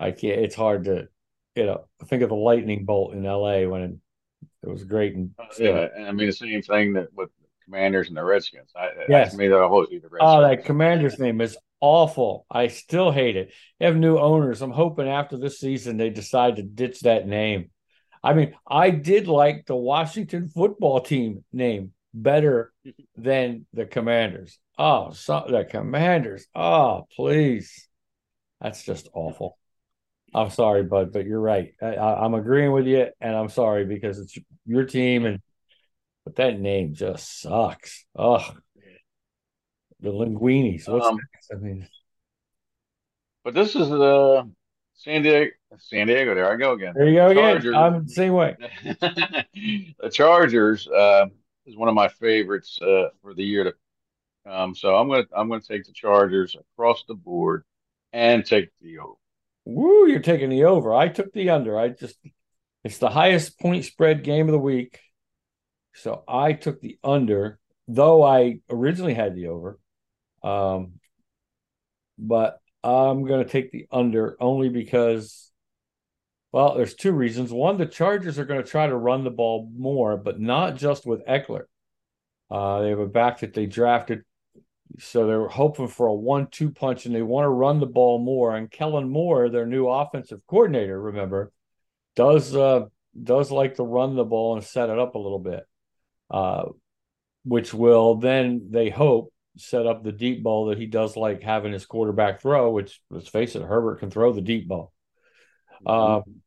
I 0.00 0.12
can't. 0.12 0.40
It's 0.40 0.54
hard 0.54 0.84
to, 0.84 1.08
you 1.54 1.66
know, 1.66 1.84
think 2.06 2.22
of 2.22 2.28
the 2.30 2.34
lightning 2.34 2.84
bolt 2.84 3.14
in 3.14 3.22
LA 3.24 3.66
when 3.68 4.00
it 4.62 4.68
was 4.68 4.84
great. 4.84 5.14
And 5.14 5.30
oh, 5.38 5.44
Yeah, 5.58 5.88
and 5.94 6.06
I 6.06 6.12
mean 6.12 6.26
the 6.26 6.32
same 6.32 6.62
thing 6.62 6.94
that 6.94 7.08
with 7.14 7.30
Commanders 7.64 8.08
and 8.08 8.16
the 8.16 8.24
Redskins. 8.24 8.70
I, 8.76 8.90
Yes. 9.08 9.32
to 9.32 9.38
me, 9.38 9.48
they'll 9.48 9.58
always 9.60 9.88
be 9.88 9.98
the 9.98 10.08
Redskins. 10.08 10.20
Oh, 10.22 10.40
that 10.42 10.64
commander's 10.64 11.18
name 11.18 11.40
is 11.40 11.56
awful. 11.80 12.46
I 12.50 12.68
still 12.68 13.10
hate 13.10 13.36
it. 13.36 13.52
They 13.78 13.86
have 13.86 13.96
new 13.96 14.18
owners. 14.18 14.62
I'm 14.62 14.70
hoping 14.70 15.08
after 15.08 15.36
this 15.36 15.58
season 15.60 15.96
they 15.96 16.10
decide 16.10 16.56
to 16.56 16.62
ditch 16.62 17.00
that 17.00 17.26
name. 17.26 17.70
I 18.22 18.34
mean, 18.34 18.54
I 18.66 18.90
did 18.90 19.26
like 19.26 19.66
the 19.66 19.76
Washington 19.76 20.48
football 20.48 21.00
team 21.00 21.44
name 21.52 21.92
better 22.14 22.72
than 23.16 23.66
the 23.72 23.84
Commanders. 23.84 24.58
Oh, 24.78 25.12
so 25.12 25.44
the 25.48 25.64
Commanders. 25.64 26.46
Oh, 26.54 27.06
please. 27.14 27.88
That's 28.60 28.84
just 28.84 29.08
awful. 29.12 29.58
I'm 30.34 30.50
sorry, 30.50 30.82
bud, 30.82 31.12
but 31.12 31.26
you're 31.26 31.40
right. 31.40 31.74
I, 31.80 31.94
I, 31.94 32.24
I'm 32.24 32.34
agreeing 32.34 32.72
with 32.72 32.86
you, 32.86 33.06
and 33.20 33.36
I'm 33.36 33.48
sorry 33.48 33.84
because 33.84 34.18
it's 34.18 34.36
your 34.66 34.84
team, 34.84 35.26
and 35.26 35.40
but 36.24 36.36
that 36.36 36.58
name 36.58 36.94
just 36.94 37.40
sucks. 37.40 38.04
Oh, 38.16 38.44
The 40.00 40.10
linguinis. 40.10 40.88
What's 40.88 41.06
Um? 41.06 41.18
I 41.52 41.54
mean, 41.56 41.88
But 43.44 43.54
this 43.54 43.76
is 43.76 43.88
the 43.88 44.48
San 44.94 45.22
Diego. 45.22 45.50
San 45.78 46.06
Diego. 46.06 46.34
There 46.34 46.50
I 46.50 46.56
go 46.56 46.72
again. 46.72 46.94
there 46.94 47.08
you 47.08 47.16
go 47.16 47.28
again. 47.28 47.74
I'm 47.74 48.04
the 48.04 48.12
same 48.12 48.32
way. 48.32 48.56
the 48.84 50.10
Chargers 50.10 50.86
uh, 50.88 51.26
is 51.66 51.76
one 51.76 51.88
of 51.88 51.94
my 51.94 52.08
favorites 52.08 52.78
uh, 52.80 53.08
for 53.20 53.34
the 53.34 53.44
year 53.44 53.64
to 53.64 53.74
come. 54.46 54.74
So 54.74 54.96
I'm 54.96 55.08
gonna 55.08 55.24
I'm 55.36 55.48
gonna 55.48 55.60
take 55.60 55.84
the 55.84 55.92
Chargers 55.92 56.56
across 56.56 57.04
the 57.06 57.14
board 57.14 57.64
and 58.12 58.44
take 58.44 58.70
the 58.80 58.98
over. 58.98 59.14
Woo, 59.64 60.08
you're 60.08 60.20
taking 60.20 60.50
the 60.50 60.64
over. 60.64 60.94
I 60.94 61.08
took 61.08 61.32
the 61.32 61.50
under. 61.50 61.78
I 61.78 61.88
just 61.88 62.16
it's 62.84 62.98
the 62.98 63.10
highest 63.10 63.58
point 63.60 63.84
spread 63.84 64.24
game 64.24 64.48
of 64.48 64.52
the 64.52 64.58
week. 64.58 64.98
So 65.94 66.24
I 66.26 66.52
took 66.54 66.80
the 66.80 66.98
under, 67.04 67.58
though 67.86 68.22
I 68.22 68.60
originally 68.70 69.14
had 69.14 69.34
the 69.34 69.48
over. 69.48 69.78
Um 70.42 70.94
but 72.18 72.58
I'm 72.82 73.24
gonna 73.24 73.44
take 73.44 73.70
the 73.70 73.86
under 73.90 74.36
only 74.40 74.68
because 74.68 75.52
well, 76.52 76.74
there's 76.76 76.94
two 76.94 77.12
reasons. 77.12 77.50
One, 77.50 77.78
the 77.78 77.86
Chargers 77.86 78.38
are 78.38 78.44
going 78.44 78.62
to 78.62 78.70
try 78.70 78.86
to 78.86 78.96
run 78.96 79.24
the 79.24 79.30
ball 79.30 79.70
more, 79.74 80.18
but 80.18 80.38
not 80.38 80.76
just 80.76 81.06
with 81.06 81.26
Ekeler. 81.26 81.64
Uh, 82.50 82.82
they 82.82 82.90
have 82.90 82.98
a 82.98 83.06
back 83.06 83.40
that 83.40 83.54
they 83.54 83.64
drafted 83.64 84.22
so 84.98 85.26
they're 85.26 85.48
hoping 85.48 85.88
for 85.88 86.06
a 86.06 86.14
one-two 86.14 86.70
punch, 86.70 87.06
and 87.06 87.14
they 87.14 87.22
want 87.22 87.44
to 87.44 87.48
run 87.48 87.80
the 87.80 87.86
ball 87.86 88.18
more. 88.18 88.56
And 88.56 88.70
Kellen 88.70 89.08
Moore, 89.08 89.48
their 89.48 89.66
new 89.66 89.88
offensive 89.88 90.46
coordinator, 90.46 91.00
remember, 91.00 91.52
does 92.16 92.54
uh, 92.54 92.86
does 93.20 93.50
like 93.50 93.76
to 93.76 93.82
run 93.82 94.16
the 94.16 94.24
ball 94.24 94.54
and 94.54 94.64
set 94.64 94.90
it 94.90 94.98
up 94.98 95.14
a 95.14 95.18
little 95.18 95.38
bit, 95.38 95.64
uh, 96.30 96.64
which 97.44 97.72
will 97.72 98.16
then 98.16 98.68
they 98.70 98.90
hope 98.90 99.32
set 99.56 99.86
up 99.86 100.02
the 100.02 100.12
deep 100.12 100.42
ball 100.42 100.66
that 100.66 100.78
he 100.78 100.86
does 100.86 101.16
like 101.16 101.42
having 101.42 101.72
his 101.72 101.86
quarterback 101.86 102.40
throw. 102.40 102.70
Which 102.70 103.00
let's 103.10 103.28
face 103.28 103.56
it, 103.56 103.62
Herbert 103.62 104.00
can 104.00 104.10
throw 104.10 104.32
the 104.32 104.40
deep 104.40 104.68
ball. 104.68 104.92
Um, 105.86 106.42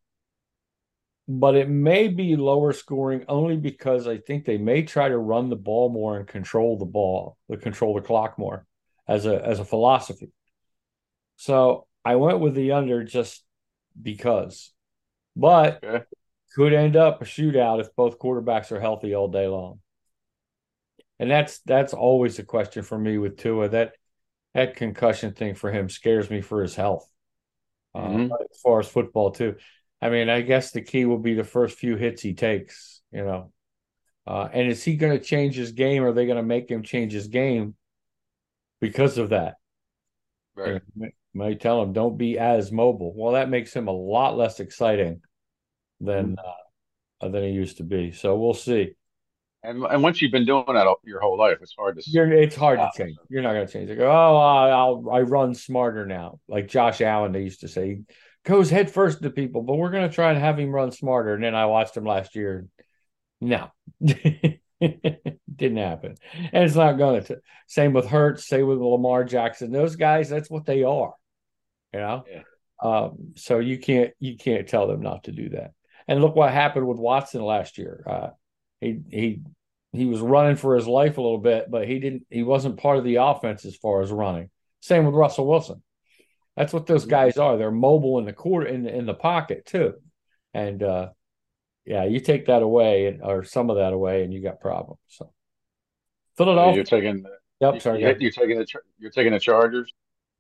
but 1.28 1.56
it 1.56 1.70
may 1.70 2.08
be 2.08 2.36
lower 2.36 2.74
scoring 2.74 3.26
only 3.28 3.58
because 3.58 4.08
I 4.08 4.18
think 4.18 4.46
they 4.46 4.58
may 4.58 4.84
try 4.84 5.10
to 5.10 5.18
run 5.18 5.50
the 5.50 5.56
ball 5.56 5.90
more 5.90 6.18
and 6.18 6.28
control 6.28 6.78
the 6.78 6.86
ball, 6.86 7.38
the 7.50 7.58
control 7.58 7.96
the 7.96 8.02
clock 8.02 8.38
more 8.38 8.66
as 9.08 9.26
a 9.26 9.44
as 9.46 9.60
a 9.60 9.66
philosophy. 9.66 10.32
So 11.38 11.88
I 12.04 12.16
went 12.16 12.40
with 12.40 12.54
the 12.56 12.72
under 12.74 13.04
just 13.04 13.44
because, 14.02 14.72
but 15.36 15.84
Okay. 15.84 16.06
could 16.56 16.74
end 16.74 16.96
up 16.96 17.22
a 17.22 17.26
shootout 17.26 17.82
if 17.82 17.96
both 17.96 18.20
quarterbacks 18.20 18.72
are 18.72 18.80
healthy 18.80 19.14
all 19.16 19.28
day 19.28 19.48
long. 19.48 19.80
And 21.20 21.32
that's 21.32 21.60
that's 21.60 21.94
always 21.94 22.40
a 22.40 22.44
question 22.44 22.84
for 22.84 22.98
me 22.98 23.18
with 23.18 23.38
Tua. 23.38 23.70
That 23.70 23.94
that 24.54 24.76
concussion 24.76 25.34
thing 25.34 25.56
for 25.56 25.72
him 25.72 25.90
scares 25.90 26.30
me 26.30 26.42
for 26.42 26.62
his 26.62 26.76
health. 26.76 27.10
Uh, 27.94 28.10
Mhm. 28.10 28.32
as 28.52 28.60
far 28.62 28.80
as 28.80 28.88
football 28.88 29.32
too. 29.32 29.56
I 30.02 30.10
mean, 30.10 30.30
I 30.30 30.42
guess 30.42 30.72
the 30.72 30.82
key 30.82 31.06
will 31.06 31.20
be 31.20 31.34
the 31.34 31.44
first 31.44 31.78
few 31.78 31.96
hits 31.96 32.22
he 32.22 32.34
takes, 32.34 33.02
you 33.12 33.24
know. 33.24 33.52
Uh, 34.28 34.50
and 34.52 34.68
is 34.68 34.84
he 34.84 34.96
going 34.96 35.18
to 35.18 35.24
change 35.24 35.56
his 35.56 35.72
game? 35.72 36.04
Or 36.04 36.10
are 36.10 36.14
they 36.14 36.26
going 36.26 36.38
to 36.38 36.44
make 36.44 36.70
him 36.70 36.84
change 36.84 37.14
his 37.14 37.28
game 37.28 37.76
because 38.82 39.18
of 39.18 39.30
that? 39.30 39.56
Right. 40.56 40.82
Might 41.34 41.60
tell 41.60 41.82
him, 41.82 41.92
don't 41.94 42.18
be 42.18 42.40
as 42.40 42.72
mobile. 42.72 43.14
Well, 43.16 43.34
that 43.34 43.50
makes 43.50 43.74
him 43.74 43.88
a 43.88 43.92
lot 43.92 44.38
less 44.38 44.60
exciting 44.60 45.22
than 46.00 46.38
uh, 47.22 47.28
than 47.28 47.44
he 47.44 47.50
used 47.50 47.78
to 47.78 47.84
be. 47.84 48.12
So 48.12 48.38
we'll 48.38 48.54
see. 48.54 48.96
And 49.64 49.84
and 49.84 50.02
once 50.02 50.22
you've 50.22 50.32
been 50.32 50.46
doing 50.46 50.64
that 50.68 50.88
all, 50.88 51.00
your 51.04 51.20
whole 51.20 51.38
life, 51.38 51.58
it's 51.62 51.74
hard 51.78 51.98
to. 51.98 52.04
You're, 52.06 52.32
it's 52.32 52.56
hard 52.56 52.80
to 52.80 52.90
change. 52.96 53.18
You're 53.30 53.42
not 53.42 53.54
going 53.54 53.68
to 53.68 53.74
change 53.74 53.90
it. 53.90 53.98
Go, 53.98 54.10
oh, 54.10 54.38
I- 54.38 54.70
I'll 54.70 55.10
I 55.12 55.22
run 55.22 55.56
smarter 55.56 56.06
now. 56.06 56.40
Like 56.48 56.68
Josh 56.68 57.02
Allen, 57.02 57.32
they 57.32 57.42
used 57.42 57.62
to 57.62 57.68
say, 57.68 58.02
goes 58.46 58.70
head 58.70 58.92
first 58.92 59.22
to 59.22 59.30
people, 59.30 59.64
but 59.64 59.76
we're 59.76 59.92
going 59.92 60.08
to 60.08 60.16
try 60.16 60.32
and 60.32 60.40
have 60.40 60.60
him 60.60 60.72
run 60.72 60.92
smarter. 60.92 61.34
And 61.34 61.44
then 61.44 61.56
I 61.56 61.66
watched 61.66 61.98
him 61.98 62.06
last 62.06 62.36
year. 62.36 62.68
No, 63.42 63.70
didn't 64.02 64.58
happen, 65.78 66.16
and 66.54 66.64
it's 66.64 66.76
not 66.76 66.94
going 66.94 67.24
to. 67.26 67.40
Same 67.68 67.92
with 67.92 68.08
Hurts, 68.08 68.48
Same 68.48 68.68
with 68.68 68.80
Lamar 68.80 69.26
Jackson. 69.26 69.72
Those 69.72 69.98
guys, 69.98 70.30
that's 70.30 70.50
what 70.50 70.66
they 70.66 70.84
are. 70.84 71.14
You 71.94 72.00
know. 72.00 72.24
Yeah. 72.32 72.42
Um, 72.82 73.34
so 73.36 73.60
you 73.60 73.78
can't 73.78 74.14
you 74.20 74.38
can't 74.38 74.68
tell 74.68 74.88
them 74.88 75.02
not 75.02 75.26
to 75.26 75.32
do 75.32 75.50
that. 75.50 75.72
And 76.08 76.22
look 76.22 76.36
what 76.36 76.52
happened 76.52 76.88
with 76.88 76.98
Watson 76.98 77.42
last 77.42 77.78
year. 77.78 78.04
Uh, 78.08 78.30
he 78.80 79.00
he 79.10 79.42
he 79.92 80.06
was 80.06 80.20
running 80.20 80.56
for 80.56 80.76
his 80.76 80.88
life 80.88 81.18
a 81.18 81.22
little 81.22 81.40
bit, 81.40 81.70
but 81.70 81.88
he 81.88 82.00
didn't. 82.00 82.26
He 82.30 82.44
wasn't 82.44 82.78
part 82.78 82.98
of 82.98 83.04
the 83.04 83.16
offense 83.16 83.66
as 83.66 83.76
far 83.76 84.02
as 84.02 84.12
running. 84.12 84.50
Same 84.82 85.06
with 85.06 85.16
Russell 85.16 85.48
Wilson. 85.48 85.82
That's 86.56 86.74
what 86.74 86.86
those 86.86 87.06
guys 87.06 87.38
are. 87.38 87.58
They're 87.58 87.72
mobile 87.72 88.20
in 88.20 88.26
the 88.26 88.34
quarter 88.34 88.68
in 88.68 88.84
the, 88.84 88.96
in 88.96 89.06
the 89.06 89.14
pocket 89.14 89.66
too, 89.66 89.96
and 90.54 90.82
uh, 90.82 91.10
yeah, 91.86 92.06
you 92.06 92.20
take 92.20 92.46
that 92.46 92.62
away 92.62 93.20
or 93.22 93.44
some 93.44 93.70
of 93.70 93.78
that 93.78 93.94
away, 93.94 94.24
and 94.24 94.34
you 94.34 94.42
got 94.42 94.62
problems. 94.62 95.00
So 95.08 95.32
Philadelphia, 96.38 96.76
You're 96.76 96.84
taking. 96.84 97.24
The, 97.24 97.30
Yep, 97.62 97.82
sorry. 97.82 98.02
You, 98.02 98.16
you're 98.20 98.32
taking 98.32 98.58
the 98.58 98.68
you're 99.00 99.12
taking 99.12 99.32
the 99.32 99.40
Chargers. 99.40 99.92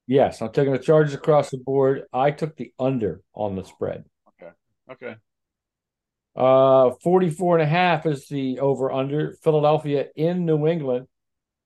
Yes, 0.07 0.41
I'm 0.41 0.51
taking 0.51 0.73
the 0.73 0.79
Chargers 0.79 1.13
across 1.13 1.49
the 1.49 1.57
board. 1.57 2.03
I 2.13 2.31
took 2.31 2.55
the 2.57 2.73
under 2.77 3.21
on 3.33 3.55
the 3.55 3.63
spread. 3.63 4.05
Okay. 4.41 4.51
Okay. 4.91 5.15
Uh 6.35 6.91
44 7.01 7.59
and 7.59 7.63
a 7.63 7.65
half 7.65 8.05
is 8.05 8.27
the 8.27 8.59
over 8.59 8.91
under. 8.91 9.33
Philadelphia 9.43 10.07
in 10.15 10.45
New 10.45 10.67
England. 10.67 11.07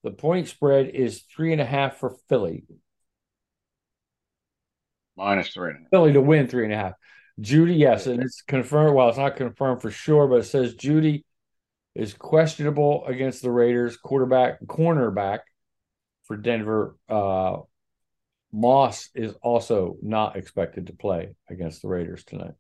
The 0.03 0.11
point 0.11 0.47
spread 0.47 0.89
is 0.89 1.23
three 1.35 1.51
and 1.51 1.61
a 1.61 1.65
half 1.65 1.97
for 1.97 2.15
Philly. 2.29 2.63
Minus 5.19 5.49
three 5.49 5.71
and 5.71 5.79
a 5.79 5.81
half. 5.81 5.89
Philly 5.91 6.13
to 6.13 6.21
win 6.21 6.47
three 6.47 6.63
and 6.63 6.73
a 6.73 6.77
half. 6.77 6.93
Jeudy, 7.41 7.77
yes, 7.77 8.07
and 8.07 8.23
it's 8.23 8.41
confirmed. 8.41 8.95
Well, 8.95 9.09
it's 9.09 9.17
not 9.17 9.35
confirmed 9.35 9.81
for 9.81 9.91
sure, 9.91 10.27
but 10.27 10.39
it 10.39 10.45
says 10.45 10.75
Jeudy 10.75 11.25
is 11.93 12.13
questionable 12.13 13.05
against 13.05 13.41
the 13.41 13.51
Raiders. 13.51 13.97
Quarterback, 13.97 14.61
cornerback 14.61 15.39
for 16.23 16.37
Denver. 16.37 16.95
Uh, 17.09 17.57
Moss 18.53 19.09
is 19.13 19.33
also 19.41 19.97
not 20.01 20.37
expected 20.37 20.87
to 20.87 20.93
play 20.93 21.35
against 21.49 21.81
the 21.81 21.89
Raiders 21.89 22.23
tonight. 22.23 22.53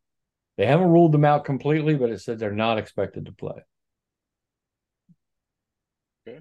They 0.57 0.65
haven't 0.65 0.89
ruled 0.89 1.13
them 1.13 1.23
out 1.23 1.45
completely, 1.45 1.95
but 1.95 2.09
it 2.09 2.19
said 2.19 2.39
they're 2.39 2.51
not 2.51 2.77
expected 2.77 3.27
to 3.27 3.31
play. 3.31 3.63
Okay. 6.27 6.39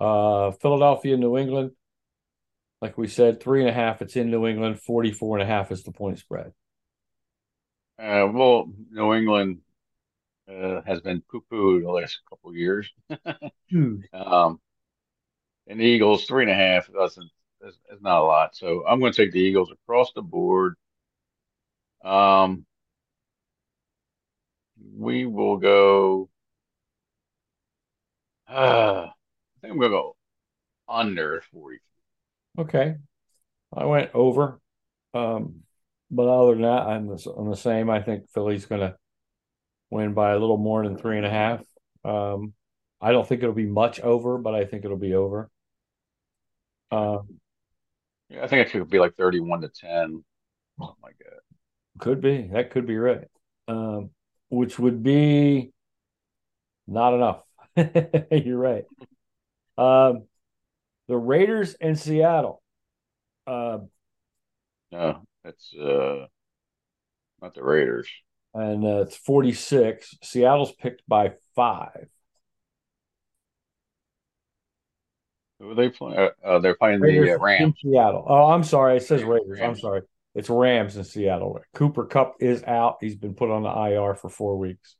Uh, 0.00 0.50
Philadelphia, 0.50 1.16
New 1.16 1.38
England. 1.38 1.70
Like 2.84 2.98
we 2.98 3.08
said, 3.08 3.40
three 3.40 3.60
and 3.60 3.70
a 3.70 3.72
half. 3.72 4.02
It's 4.02 4.14
in 4.14 4.30
New 4.30 4.46
England. 4.46 4.78
44 4.78 5.38
and 5.38 5.42
a 5.42 5.50
half 5.50 5.72
is 5.72 5.84
the 5.84 5.90
point 5.90 6.18
spread. 6.18 6.52
Uh, 7.98 8.28
well, 8.30 8.70
New 8.90 9.14
England 9.14 9.60
uh, 10.46 10.82
has 10.86 11.00
been 11.00 11.22
poo-pooed 11.30 11.82
the 11.82 11.90
last 11.90 12.20
couple 12.28 12.50
of 12.50 12.56
years. 12.56 12.92
um, 14.12 14.60
and 15.66 15.80
the 15.80 15.84
Eagles 15.84 16.26
three 16.26 16.42
and 16.42 16.52
a 16.52 16.54
half 16.54 16.92
doesn't 16.92 17.30
is, 17.62 17.74
is 17.90 18.02
not 18.02 18.20
a 18.20 18.24
lot. 18.24 18.54
So 18.54 18.84
I'm 18.86 19.00
going 19.00 19.14
to 19.14 19.24
take 19.24 19.32
the 19.32 19.40
Eagles 19.40 19.72
across 19.72 20.12
the 20.14 20.20
board. 20.20 20.74
Um, 22.04 22.66
we 24.94 25.24
will 25.24 25.56
go. 25.56 26.28
Uh, 28.46 29.06
I 29.06 29.60
think 29.62 29.72
I'm 29.72 29.78
going 29.78 29.90
to 29.90 29.96
go 29.96 30.16
under 30.86 31.42
40. 31.50 31.78
Okay. 32.58 32.96
I 33.76 33.84
went 33.86 34.10
over. 34.14 34.60
Um, 35.14 35.62
but 36.10 36.28
other 36.28 36.52
than 36.54 36.62
that, 36.62 36.86
I'm 36.86 37.08
the, 37.08 37.34
I'm 37.36 37.50
the 37.50 37.56
same. 37.56 37.90
I 37.90 38.02
think 38.02 38.30
Philly's 38.30 38.66
going 38.66 38.82
to 38.82 38.96
win 39.90 40.14
by 40.14 40.32
a 40.32 40.38
little 40.38 40.58
more 40.58 40.84
than 40.84 40.98
three 40.98 41.16
and 41.16 41.26
a 41.26 41.30
half. 41.30 41.62
Um, 42.04 42.54
I 43.00 43.12
don't 43.12 43.28
think 43.28 43.42
it'll 43.42 43.54
be 43.54 43.66
much 43.66 44.00
over, 44.00 44.38
but 44.38 44.54
I 44.54 44.64
think 44.64 44.84
it'll 44.84 44.96
be 44.98 45.14
over. 45.14 45.50
Um, 46.90 47.40
yeah, 48.28 48.44
I 48.44 48.48
think 48.48 48.66
it 48.66 48.72
could 48.72 48.90
be 48.90 48.98
like 48.98 49.16
31 49.16 49.62
to 49.62 49.68
10. 49.68 50.24
Oh 50.80 50.96
my 51.02 51.10
God. 51.10 51.40
Could 52.00 52.20
be. 52.20 52.48
That 52.52 52.70
could 52.70 52.86
be 52.86 52.98
right. 52.98 53.28
Um, 53.68 54.10
which 54.50 54.78
would 54.78 55.02
be 55.02 55.72
not 56.86 57.14
enough. 57.14 57.42
You're 58.30 58.58
right. 58.58 58.84
Um, 59.78 60.24
the 61.08 61.16
Raiders 61.16 61.74
and 61.80 61.98
Seattle. 61.98 62.62
Uh, 63.46 63.78
no, 64.90 65.26
that's 65.42 65.74
uh, 65.74 66.26
not 67.42 67.54
the 67.54 67.62
Raiders. 67.62 68.08
And 68.54 68.84
uh, 68.84 69.02
it's 69.02 69.16
46. 69.16 70.16
Seattle's 70.22 70.72
picked 70.72 71.02
by 71.08 71.32
five. 71.56 72.08
Who 75.58 75.70
are 75.70 75.74
they 75.74 75.88
playing? 75.88 76.18
Uh, 76.18 76.28
uh, 76.44 76.58
they're 76.60 76.76
playing 76.76 77.00
Raiders 77.00 77.28
the 77.28 77.34
uh, 77.34 77.38
Rams. 77.38 77.74
Seattle. 77.82 78.24
Oh, 78.26 78.52
I'm 78.52 78.64
sorry. 78.64 78.98
It 78.98 79.02
says 79.02 79.24
Raiders. 79.24 79.58
Rams. 79.60 79.78
I'm 79.78 79.80
sorry. 79.80 80.02
It's 80.34 80.50
Rams 80.50 80.96
in 80.96 81.04
Seattle. 81.04 81.60
Cooper 81.74 82.06
Kupp 82.06 82.36
is 82.40 82.62
out. 82.64 82.98
He's 83.00 83.16
been 83.16 83.34
put 83.34 83.50
on 83.50 83.62
the 83.62 83.70
IR 83.70 84.14
for 84.14 84.28
four 84.28 84.58
weeks. 84.58 84.96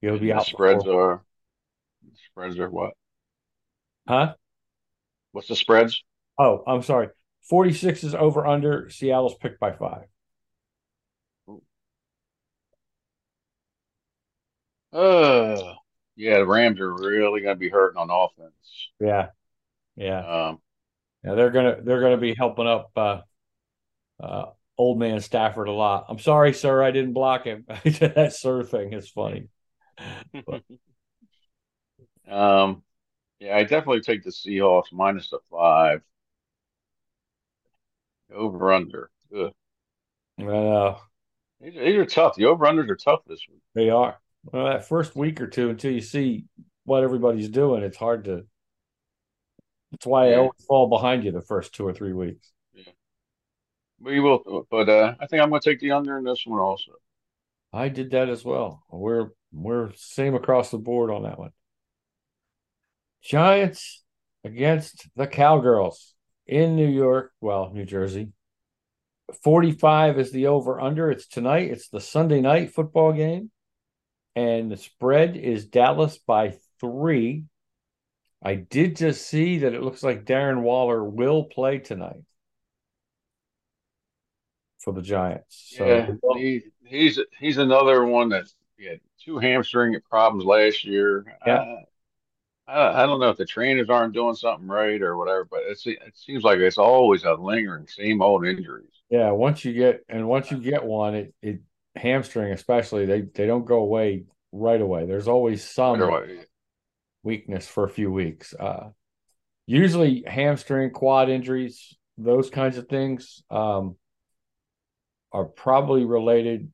He'll 0.00 0.18
be 0.18 0.32
out. 0.32 0.46
Spreads 0.46 0.86
are 0.86 1.24
spreads 2.30 2.58
are 2.58 2.70
what? 2.70 2.92
Huh? 4.06 4.34
What's 5.32 5.48
the 5.48 5.56
spreads? 5.56 6.02
Oh, 6.38 6.62
I'm 6.66 6.82
sorry. 6.82 7.08
46 7.48 8.04
is 8.04 8.14
over 8.14 8.46
under. 8.46 8.90
Seattle's 8.90 9.34
picked 9.36 9.60
by 9.60 9.72
five. 9.72 10.04
Uh, 14.92 15.74
yeah, 16.16 16.38
the 16.38 16.46
Rams 16.46 16.80
are 16.80 16.92
really 16.92 17.42
going 17.42 17.54
to 17.54 17.58
be 17.58 17.68
hurting 17.68 17.98
on 17.98 18.08
offense. 18.10 18.52
Yeah, 19.00 19.28
yeah, 19.96 20.48
um, 20.48 20.60
yeah. 21.22 21.34
They're 21.34 21.50
gonna 21.50 21.76
they're 21.82 22.00
gonna 22.00 22.16
be 22.16 22.34
helping 22.34 22.66
up 22.66 22.90
uh, 22.96 23.20
uh, 24.22 24.46
old 24.78 24.98
man 24.98 25.20
Stafford 25.20 25.68
a 25.68 25.72
lot. 25.72 26.06
I'm 26.08 26.18
sorry, 26.18 26.54
sir, 26.54 26.82
I 26.82 26.90
didn't 26.90 27.12
block 27.12 27.44
him. 27.44 27.64
that 27.68 28.34
sir 28.34 28.62
thing 28.62 28.92
is 28.94 29.10
funny. 29.10 29.48
um, 32.30 32.82
yeah, 33.40 33.56
I 33.56 33.62
definitely 33.62 34.00
take 34.00 34.22
the 34.24 34.30
Seahawks 34.30 34.92
minus 34.92 35.30
the 35.30 35.38
five. 35.50 36.02
Over 38.34 38.72
under. 38.72 39.10
Ugh. 39.36 39.52
Uh, 40.40 40.94
these, 41.60 41.74
these 41.74 41.96
are 41.96 42.06
tough. 42.06 42.36
The 42.36 42.46
over 42.46 42.66
unders 42.66 42.90
are 42.90 42.96
tough 42.96 43.20
this 43.26 43.40
week. 43.50 43.62
They 43.74 43.90
are. 43.90 44.20
Well, 44.44 44.66
that 44.66 44.86
first 44.86 45.16
week 45.16 45.40
or 45.40 45.46
two, 45.46 45.70
until 45.70 45.92
you 45.92 46.00
see 46.00 46.44
what 46.84 47.02
everybody's 47.02 47.48
doing, 47.48 47.82
it's 47.82 47.96
hard 47.96 48.24
to. 48.24 48.44
That's 49.90 50.06
why 50.06 50.28
yeah. 50.28 50.34
I 50.34 50.38
always 50.38 50.64
fall 50.66 50.88
behind 50.88 51.24
you 51.24 51.32
the 51.32 51.40
first 51.40 51.74
two 51.74 51.86
or 51.86 51.92
three 51.92 52.12
weeks. 52.12 52.52
Yeah, 52.74 52.92
we 54.00 54.20
will, 54.20 54.66
but 54.70 54.88
uh, 54.88 55.14
I 55.18 55.26
think 55.26 55.42
I'm 55.42 55.48
going 55.48 55.60
to 55.60 55.70
take 55.70 55.80
the 55.80 55.92
under 55.92 56.18
in 56.18 56.24
this 56.24 56.44
one 56.44 56.60
also. 56.60 56.92
I 57.72 57.88
did 57.88 58.10
that 58.10 58.28
as 58.28 58.44
well. 58.44 58.82
We're 58.90 59.30
we're 59.52 59.92
same 59.96 60.34
across 60.34 60.70
the 60.70 60.78
board 60.78 61.10
on 61.10 61.22
that 61.22 61.38
one. 61.38 61.50
Giants 63.22 64.04
against 64.44 65.08
the 65.16 65.26
Cowgirls 65.26 66.14
in 66.46 66.76
New 66.76 66.88
York, 66.88 67.32
well, 67.40 67.70
New 67.72 67.84
Jersey. 67.84 68.32
45 69.42 70.18
is 70.18 70.32
the 70.32 70.46
over 70.46 70.80
under. 70.80 71.10
It's 71.10 71.26
tonight. 71.26 71.70
It's 71.70 71.88
the 71.88 72.00
Sunday 72.00 72.40
night 72.40 72.72
football 72.72 73.12
game 73.12 73.50
and 74.38 74.70
the 74.70 74.76
spread 74.76 75.36
is 75.36 75.66
Dallas 75.66 76.18
by 76.18 76.54
three. 76.80 77.44
I 78.40 78.54
did 78.54 78.94
just 78.94 79.26
see 79.26 79.58
that 79.58 79.74
it 79.74 79.82
looks 79.82 80.04
like 80.04 80.24
Darren 80.24 80.62
Waller 80.62 81.02
will 81.02 81.44
play 81.44 81.78
tonight 81.78 82.22
for 84.78 84.92
the 84.92 85.02
Giants. 85.02 85.72
So 85.76 85.84
yeah, 85.84 86.10
he, 86.36 86.62
he's 86.84 87.18
he's 87.40 87.58
another 87.58 88.04
one 88.04 88.28
that 88.28 88.44
he 88.76 88.86
had 88.86 89.00
two 89.24 89.38
hamstring 89.38 89.96
problems 90.08 90.44
last 90.44 90.84
year. 90.84 91.24
Yeah. 91.44 91.54
Uh, 91.54 91.76
I, 92.68 93.02
I 93.02 93.06
don't 93.06 93.20
know 93.20 93.30
if 93.30 93.36
the 93.38 93.46
trainers 93.46 93.88
aren't 93.88 94.14
doing 94.14 94.34
something 94.34 94.68
right 94.68 95.00
or 95.00 95.16
whatever, 95.16 95.44
but 95.44 95.60
it's, 95.66 95.86
it 95.86 95.98
seems 96.14 96.44
like 96.44 96.58
it's 96.58 96.78
always 96.78 97.24
a 97.24 97.32
lingering, 97.32 97.86
same 97.86 98.20
old 98.20 98.46
injuries. 98.46 98.90
Yeah, 99.10 99.30
once 99.30 99.64
you 99.64 99.72
get 99.72 100.04
and 100.08 100.28
once 100.28 100.50
you 100.50 100.58
get 100.58 100.84
one, 100.84 101.14
it, 101.14 101.34
it 101.42 101.60
hamstring 101.96 102.52
especially 102.52 103.06
they 103.06 103.22
they 103.22 103.46
don't 103.46 103.64
go 103.64 103.80
away 103.80 104.24
right 104.52 104.80
away. 104.80 105.06
There's 105.06 105.28
always 105.28 105.64
some 105.64 106.00
right 106.00 106.46
weakness 107.22 107.66
for 107.66 107.84
a 107.84 107.88
few 107.88 108.10
weeks. 108.12 108.54
Uh, 108.54 108.90
usually 109.66 110.24
hamstring, 110.26 110.90
quad 110.90 111.28
injuries, 111.28 111.96
those 112.16 112.50
kinds 112.50 112.78
of 112.78 112.88
things 112.88 113.42
um, 113.50 113.96
are 115.32 115.44
probably 115.44 116.04
related 116.04 116.72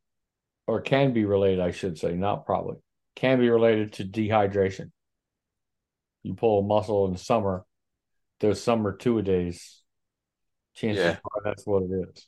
or 0.66 0.80
can 0.80 1.12
be 1.12 1.24
related, 1.24 1.60
I 1.60 1.72
should 1.72 1.98
say, 1.98 2.12
not 2.12 2.46
probably, 2.46 2.76
can 3.16 3.38
be 3.38 3.50
related 3.50 3.94
to 3.94 4.04
dehydration. 4.04 4.90
You 6.24 6.34
pull 6.34 6.60
a 6.60 6.62
muscle 6.62 7.06
in 7.06 7.16
summer, 7.16 7.64
those 8.40 8.60
summer 8.60 8.96
two 8.96 9.18
a 9.18 9.22
days, 9.22 9.82
chances 10.74 11.04
yeah. 11.04 11.16
are 11.22 11.42
that's 11.44 11.64
what 11.66 11.84
it 11.84 12.08
is. 12.08 12.26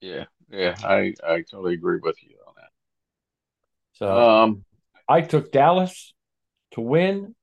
Yeah, 0.00 0.24
yeah, 0.50 0.76
I 0.82 1.14
I 1.22 1.42
totally 1.42 1.74
agree 1.74 1.98
with 2.02 2.16
you 2.22 2.36
on 2.46 2.54
that. 2.56 2.70
So 3.92 4.18
um, 4.18 4.64
I 5.06 5.20
took 5.20 5.52
Dallas 5.52 6.14
to 6.72 6.80
win. 6.80 7.34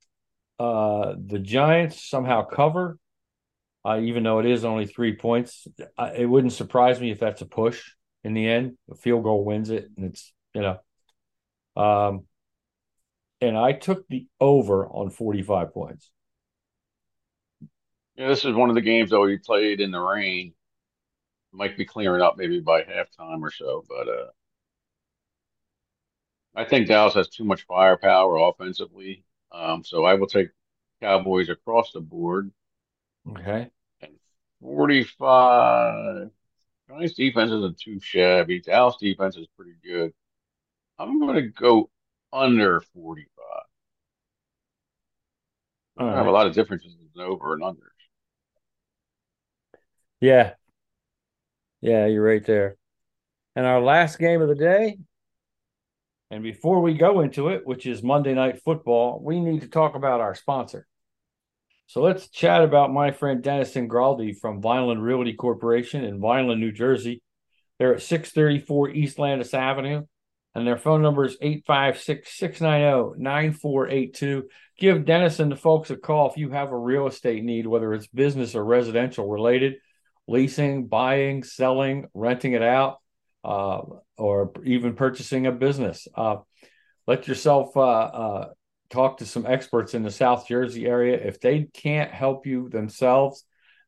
Uh, 0.58 1.14
the 1.24 1.38
Giants 1.38 2.10
somehow 2.10 2.44
cover, 2.44 2.98
uh, 3.86 4.00
even 4.02 4.24
though 4.24 4.40
it 4.40 4.48
is 4.48 4.66
only 4.66 4.88
three 4.88 5.16
points. 5.16 5.68
I, 5.96 6.14
it 6.14 6.26
wouldn't 6.26 6.54
surprise 6.54 7.00
me 7.00 7.12
if 7.12 7.20
that's 7.20 7.42
a 7.42 7.46
push 7.46 7.92
in 8.24 8.34
the 8.34 8.48
end. 8.48 8.78
A 8.90 8.96
field 8.96 9.24
goal 9.24 9.46
wins 9.46 9.70
it, 9.70 9.92
and 9.96 10.06
it's 10.08 10.34
you 10.56 10.62
know. 10.62 10.80
Um, 11.76 12.24
and 13.42 13.58
I 13.58 13.72
took 13.74 14.08
the 14.08 14.28
over 14.40 14.88
on 14.88 15.10
forty-five 15.10 15.74
points. 15.74 16.10
Yeah, 18.16 18.30
this 18.30 18.46
is 18.46 18.56
one 18.56 18.70
of 18.70 18.76
the 18.76 18.82
games 18.82 19.12
that 19.12 19.20
we 19.20 19.38
played 19.38 19.80
in 19.80 19.92
the 19.92 20.00
rain 20.00 20.54
might 21.52 21.78
be 21.78 21.86
clearing 21.86 22.22
up 22.22 22.38
maybe 22.38 22.60
by 22.60 22.82
halftime 22.82 23.42
or 23.42 23.52
so. 23.52 23.84
But 23.88 24.08
uh, 24.08 24.28
I 26.56 26.66
think 26.66 26.88
Dallas 26.88 27.14
has 27.14 27.30
too 27.30 27.44
much 27.44 27.66
firepower 27.68 28.38
offensively. 28.38 29.24
Um, 29.52 29.84
so 29.84 30.06
I 30.06 30.16
will 30.16 30.28
take 30.28 30.50
Cowboys 31.02 31.50
across 31.50 31.92
the 31.92 32.02
board. 32.02 32.52
Okay. 33.30 33.70
And 34.02 34.14
45. 34.62 36.30
Giants 36.90 37.14
defense 37.16 37.52
isn't 37.52 37.80
too 37.80 38.00
shabby. 38.00 38.62
Dallas 38.62 38.96
defense 39.00 39.36
is 39.38 39.48
pretty 39.56 39.76
good. 39.84 40.14
I'm 40.98 41.20
going 41.20 41.36
to 41.36 41.50
go 41.50 41.90
under 42.32 42.82
45. 42.94 43.28
I 46.00 46.18
have 46.18 46.28
a 46.28 46.32
lot 46.32 46.48
of 46.48 46.54
differences 46.54 46.96
in 47.16 47.22
over 47.22 47.54
and 47.54 47.64
unders. 47.64 47.78
Yeah. 50.20 50.54
Yeah, 51.82 52.06
you're 52.06 52.24
right 52.24 52.46
there. 52.46 52.76
And 53.56 53.66
our 53.66 53.82
last 53.82 54.20
game 54.20 54.42
of 54.42 54.48
the 54.48 54.56
day, 54.56 54.98
and 56.30 56.44
before 56.44 56.82
we 56.82 56.94
go 56.94 57.22
into 57.22 57.50
it, 57.50 57.66
which 57.66 57.86
is 57.86 58.04
Monday 58.04 58.34
Night 58.34 58.62
Football, 58.64 59.20
we 59.24 59.40
need 59.40 59.62
to 59.62 59.70
talk 59.70 59.96
about 59.96 60.20
our 60.20 60.36
sponsor. 60.36 60.86
So 61.88 62.02
let's 62.02 62.28
chat 62.28 62.64
about 62.64 62.92
my 62.92 63.12
friend 63.12 63.42
Dennis 63.42 63.74
Ingraldi 63.74 64.38
from 64.38 64.62
Vineland 64.62 65.02
Realty 65.02 65.34
Corporation 65.34 66.04
in 66.04 66.20
Vineland, 66.20 66.60
New 66.60 66.74
Jersey. 66.74 67.24
They're 67.80 67.96
at 67.96 68.02
634 68.02 68.90
East 68.90 69.20
Landis 69.20 69.54
Avenue, 69.54 70.06
and 70.58 70.66
their 70.66 70.78
phone 70.78 71.04
number 71.04 71.24
is 71.24 71.38
856 71.40 72.36
690 72.36 73.22
9482. 73.22 74.50
Give 74.80 75.06
Dennis 75.06 75.40
and 75.40 75.52
the 75.52 75.56
folks 75.56 75.92
a 75.92 75.96
call 75.96 76.32
if 76.32 76.38
you 76.38 76.50
have 76.50 76.72
a 76.72 76.78
real 76.78 77.06
estate 77.06 77.44
need, 77.44 77.68
whether 77.68 77.94
it's 77.94 78.08
business 78.08 78.56
or 78.56 78.66
residential 78.66 79.30
related, 79.30 79.76
leasing, 80.28 80.88
buying, 80.88 81.44
selling, 81.44 82.08
renting 82.16 82.54
it 82.54 82.64
out, 82.64 82.98
uh, 83.44 83.82
or 84.18 84.52
even 84.66 84.96
purchasing 84.96 85.46
a 85.46 85.52
business. 85.52 86.08
Uh, 86.16 86.38
let 87.06 87.28
yourself 87.28 87.78
uh, 87.78 87.82
uh 87.82 88.50
talk 88.90 89.18
to 89.18 89.28
some 89.28 89.46
experts 89.46 89.94
in 89.94 90.02
the 90.02 90.10
South 90.10 90.48
Jersey 90.48 90.88
area. 90.88 91.18
If 91.18 91.40
they 91.40 91.68
can't 91.72 92.10
help 92.10 92.48
you 92.48 92.68
themselves, 92.70 93.44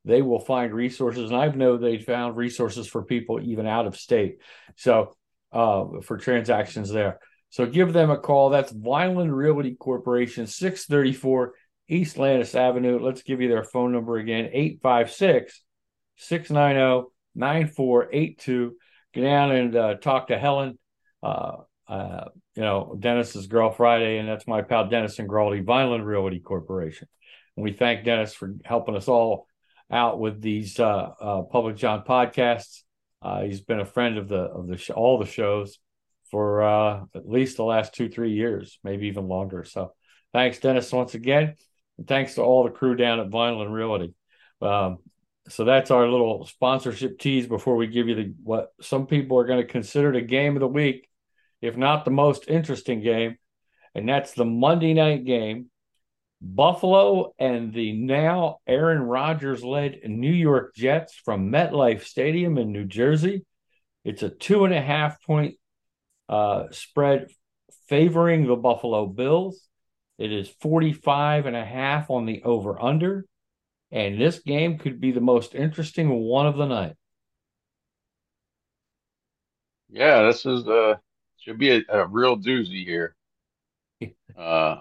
they 0.06 0.22
will 0.22 0.40
find 0.40 0.72
resources. 0.72 1.32
And 1.32 1.40
I 1.40 1.48
know 1.48 1.78
they 1.78 1.98
found 1.98 2.38
resources 2.38 2.86
for 2.86 3.04
people 3.04 3.42
even 3.42 3.66
out 3.66 3.88
of 3.88 3.98
state. 3.98 4.38
So 4.76 5.16
uh, 5.52 5.86
for 6.04 6.18
transactions 6.18 6.90
there. 6.90 7.20
So 7.50 7.66
give 7.66 7.94
them 7.94 8.12
a 8.12 8.18
call. 8.18 8.50
That's 8.50 8.72
Vineland 8.72 9.36
Realty 9.36 9.76
Corporation, 9.76 10.46
634 10.46 11.54
East 11.88 12.18
Landis 12.18 12.54
Avenue. 12.54 13.00
Let's 13.00 13.24
give 13.24 13.42
you 13.42 13.50
their 13.50 13.64
phone 13.64 13.92
number 13.92 14.18
again, 14.18 14.50
856 14.54 15.64
690 16.18 17.10
9482. 17.36 18.76
Get 19.14 19.22
down 19.22 19.52
and 19.52 19.76
uh, 19.76 19.96
talk 19.96 20.28
to 20.28 20.38
Helen. 20.38 20.78
Uh, 21.24 21.58
uh, 21.88 22.26
you 22.56 22.62
know, 22.62 22.96
Dennis's 23.00 23.48
Girl 23.48 23.72
Friday, 23.72 24.20
and 24.20 24.30
that's 24.30 24.46
my 24.46 24.62
pal 24.62 24.88
Dennis 24.88 25.18
Ingraldi, 25.18 25.64
Vineland 25.66 26.06
Realty 26.06 26.40
Corporation. 26.40 27.08
And 27.58 27.64
we 27.64 27.74
thank 27.74 28.06
Dennis 28.06 28.34
for 28.34 28.54
helping 28.64 28.96
us 28.96 29.08
all 29.08 29.48
out 29.92 30.20
with 30.20 30.42
these 30.42 30.80
uh, 30.80 31.10
uh, 31.20 31.42
Public 31.44 31.78
John 31.78 32.04
podcasts. 32.08 32.84
Uh, 33.22 33.42
he's 33.44 33.62
been 33.62 33.80
a 33.80 33.86
friend 33.86 34.18
of 34.18 34.28
the 34.28 34.42
of 34.42 34.68
the 34.68 34.78
sh- 34.78 34.92
all 34.92 35.18
the 35.18 35.26
shows 35.26 35.80
for 36.32 36.62
uh, 36.62 37.04
at 37.16 37.28
least 37.28 37.58
the 37.58 37.64
last 37.64 37.94
two 37.94 38.10
three 38.10 38.32
years, 38.32 38.80
maybe 38.84 39.08
even 39.08 39.28
longer. 39.28 39.64
So 39.64 39.94
thanks, 40.34 40.60
Dennis, 40.60 40.92
once 40.92 41.16
again, 41.16 41.56
and 41.98 42.08
thanks 42.08 42.36
to 42.36 42.44
all 42.44 42.64
the 42.64 42.70
crew 42.70 42.96
down 42.96 43.20
at 43.20 43.30
Vineland 43.30 43.74
Realty. 43.74 44.14
Um, 44.62 45.00
so 45.48 45.66
that's 45.66 45.90
our 45.92 46.08
little 46.08 46.46
sponsorship 46.46 47.18
tease 47.18 47.48
before 47.48 47.76
we 47.76 47.88
give 47.88 48.08
you 48.08 48.16
the 48.16 48.34
what 48.44 48.70
some 48.82 49.08
people 49.08 49.40
are 49.40 49.46
going 49.46 49.62
to 49.62 49.72
consider 49.72 50.12
the 50.12 50.22
game 50.22 50.56
of 50.56 50.60
the 50.60 50.68
week 50.68 51.10
if 51.62 51.76
not 51.76 52.06
the 52.06 52.12
most 52.12 52.46
interesting 52.48 53.02
game, 53.02 53.38
and 53.94 54.08
that's 54.08 54.34
the 54.34 54.46
Monday 54.46 54.94
night 54.94 55.26
game. 55.26 55.70
Buffalo 56.42 57.34
and 57.38 57.74
the 57.74 57.92
now 57.94 58.60
Aaron 58.66 59.02
Rodgers 59.02 59.64
led 59.64 60.00
New 60.06 60.32
York 60.32 60.74
Jets 60.76 61.16
from 61.16 61.52
MetLife 61.52 62.04
Stadium 62.04 62.58
in 62.58 62.72
New 62.72 62.86
Jersey. 62.86 63.46
It's 64.06 64.24
a 64.24 64.30
two 64.30 64.66
and 64.66 64.74
a 64.74 64.82
half 64.82 65.22
point 65.24 65.56
uh, 66.30 66.66
spread 66.72 67.28
favoring 67.88 68.48
the 68.48 68.56
Buffalo 68.56 69.06
Bills. 69.06 69.68
It 70.18 70.32
is 70.32 70.50
45 70.62 71.46
and 71.46 71.56
a 71.56 71.66
half 71.66 72.10
on 72.10 72.26
the 72.26 72.44
over 72.44 72.82
under. 72.82 73.26
And 73.92 74.22
this 74.22 74.40
game 74.40 74.78
could 74.78 75.02
be 75.02 75.12
the 75.12 75.22
most 75.22 75.56
interesting 75.56 76.10
one 76.10 76.46
of 76.46 76.56
the 76.56 76.66
night. 76.66 76.96
Yeah, 79.90 80.24
this 80.24 80.46
is 80.46 80.68
uh 80.68 80.96
should 81.38 81.58
be 81.58 81.72
a, 81.72 81.82
a 81.90 82.06
real 82.06 82.38
doozy 82.38 82.86
here. 82.86 83.16
Uh, 84.38 84.80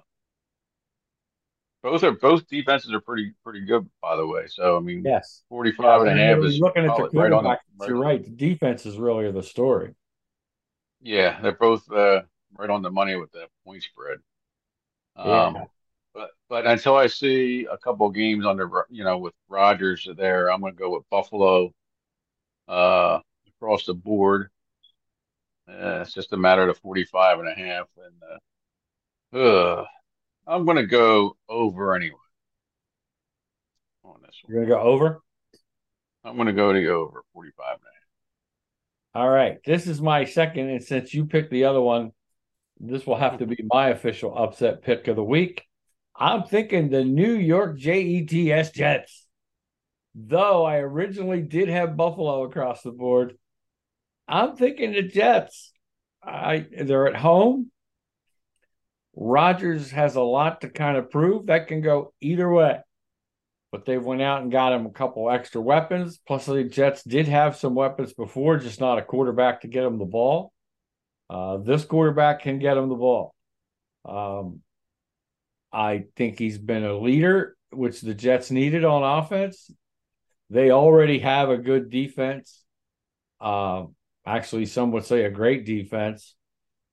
both 1.91 2.05
are 2.05 2.13
both 2.13 2.47
defenses 2.49 2.93
are 2.93 3.01
pretty 3.01 3.33
pretty 3.43 3.61
good, 3.61 3.89
by 4.03 4.17
the 4.17 4.27
way. 4.27 4.47
So 4.49 4.77
I 4.77 4.81
mean, 4.81 5.03
yes, 5.05 5.43
45 5.49 6.03
and 6.03 6.21
a 6.21 6.23
half 6.23 6.39
is 6.39 6.59
looking 6.59 6.85
at 6.85 6.97
the 6.97 7.09
right 7.13 7.33
on 7.33 7.45
the, 7.45 7.51
right. 7.51 7.89
You're 7.89 7.99
right. 7.99 8.23
The 8.23 8.31
defense 8.31 8.85
is 8.87 8.97
really 8.97 9.31
the 9.31 9.43
story. 9.43 9.95
Yeah, 11.01 11.41
they're 11.41 11.53
both 11.53 11.91
uh, 11.91 12.23
right 12.57 12.71
on 12.71 12.83
the 12.83 12.91
money 12.91 13.17
with 13.17 13.33
that 13.33 13.49
point 13.65 13.83
spread. 13.83 14.19
Um, 15.17 15.55
yeah. 15.55 15.65
But 16.15 16.31
but 16.49 16.67
until 16.67 16.97
I 16.97 17.07
see 17.07 17.67
a 17.71 17.79
couple 17.79 18.11
games 18.11 18.45
under 18.45 18.69
you 18.91 19.05
know 19.05 19.19
with 19.19 19.35
Rodgers 19.49 20.07
there, 20.17 20.51
I'm 20.53 20.61
going 20.61 20.75
to 20.75 20.79
go 20.79 20.91
with 20.91 21.09
Buffalo 21.11 21.73
uh, 22.69 23.21
across 23.49 23.87
the 23.87 23.95
board. 23.95 24.51
Uh, 25.69 26.01
it's 26.03 26.15
just 26.15 26.33
a 26.33 26.37
matter 26.37 26.69
of 26.69 26.79
45 26.79 27.41
and 27.41 27.49
a 27.49 27.55
half. 27.55 27.87
And 29.33 29.43
uh, 29.43 29.85
I'm 30.49 30.65
going 30.65 30.79
to 30.79 30.87
go 30.87 31.37
over 31.47 31.95
anyway 31.95 32.17
on 34.03 34.17
this 34.23 34.41
one. 34.43 34.55
You're 34.55 34.65
going 34.65 34.69
to 34.69 34.75
go 34.75 34.81
over? 34.81 35.21
I'm 36.25 36.37
going 36.37 36.47
to 36.47 36.55
go 36.55 36.73
to 36.73 36.89
over 36.89 37.23
45 37.35 37.67
and 37.67 37.81
a 39.15 39.21
half. 39.21 39.23
All 39.23 39.29
right. 39.31 39.59
This 39.67 39.87
is 39.87 40.01
my 40.01 40.25
second. 40.25 40.71
And 40.71 40.83
since 40.83 41.13
you 41.13 41.27
picked 41.27 41.51
the 41.51 41.67
other 41.67 41.83
one, 41.83 42.13
this 42.81 43.07
will 43.07 43.17
have 43.17 43.39
to 43.39 43.47
be 43.47 43.63
my 43.63 43.89
official 43.89 44.37
upset 44.37 44.83
pick 44.83 45.07
of 45.07 45.17
the 45.17 45.23
week. 45.23 45.65
I'm 46.17 46.45
thinking 46.45 46.89
the 46.89 47.05
New 47.05 47.35
York 47.35 47.79
Jets 47.79 48.71
Jets. 48.71 49.27
Though 50.15 50.65
I 50.65 50.79
originally 50.79 51.43
did 51.43 51.69
have 51.69 51.97
Buffalo 51.97 52.45
across 52.45 52.83
the 52.83 52.91
board, 52.91 53.37
I'm 54.27 54.57
thinking 54.57 54.93
the 54.93 55.03
Jets. 55.03 55.73
I 56.23 56.67
they're 56.83 57.07
at 57.07 57.17
home. 57.17 57.71
Rodgers 59.21 59.91
has 59.91 60.15
a 60.15 60.23
lot 60.23 60.61
to 60.61 60.69
kind 60.69 60.97
of 60.97 61.11
prove. 61.11 61.47
That 61.47 61.67
can 61.67 61.81
go 61.81 62.13
either 62.21 62.51
way. 62.51 62.79
But 63.73 63.85
they 63.85 63.99
went 63.99 64.23
out 64.23 64.43
and 64.43 64.53
got 64.53 64.73
him 64.73 64.87
a 64.87 64.91
couple 64.91 65.31
extra 65.31 65.61
weapons. 65.61 66.19
Plus, 66.27 66.47
the 66.47 66.65
Jets 66.65 67.03
did 67.03 67.29
have 67.29 67.57
some 67.57 67.75
weapons 67.75 68.15
before, 68.15 68.57
just 68.57 68.81
not 68.81 68.99
a 68.99 69.03
quarterback 69.03 69.63
to 69.63 69.69
get 69.69 69.85
him 69.85 69.99
the 69.99 70.05
ball. 70.05 70.53
Uh, 71.29 71.59
this 71.59 71.85
quarterback 71.85 72.43
can 72.43 72.59
get 72.59 72.79
him 72.79 72.89
the 72.89 72.95
ball. 72.95 73.35
Um, 74.09 74.63
I 75.71 76.05
think 76.17 76.39
he's 76.39 76.57
been 76.57 76.85
a 76.85 76.97
leader, 76.97 77.57
which 77.71 78.01
the 78.01 78.15
Jets 78.15 78.51
needed 78.51 78.85
on 78.85 79.03
offense. 79.03 79.71
They 80.49 80.71
already 80.71 81.19
have 81.19 81.51
a 81.51 81.59
good 81.59 81.91
defense. 81.91 82.65
Um, 83.41 83.95
Actually, 84.29 84.67
some 84.67 84.93
would 84.93 85.07
say 85.07 85.25
a 85.25 85.31
great 85.31 85.65
defense. 85.65 86.35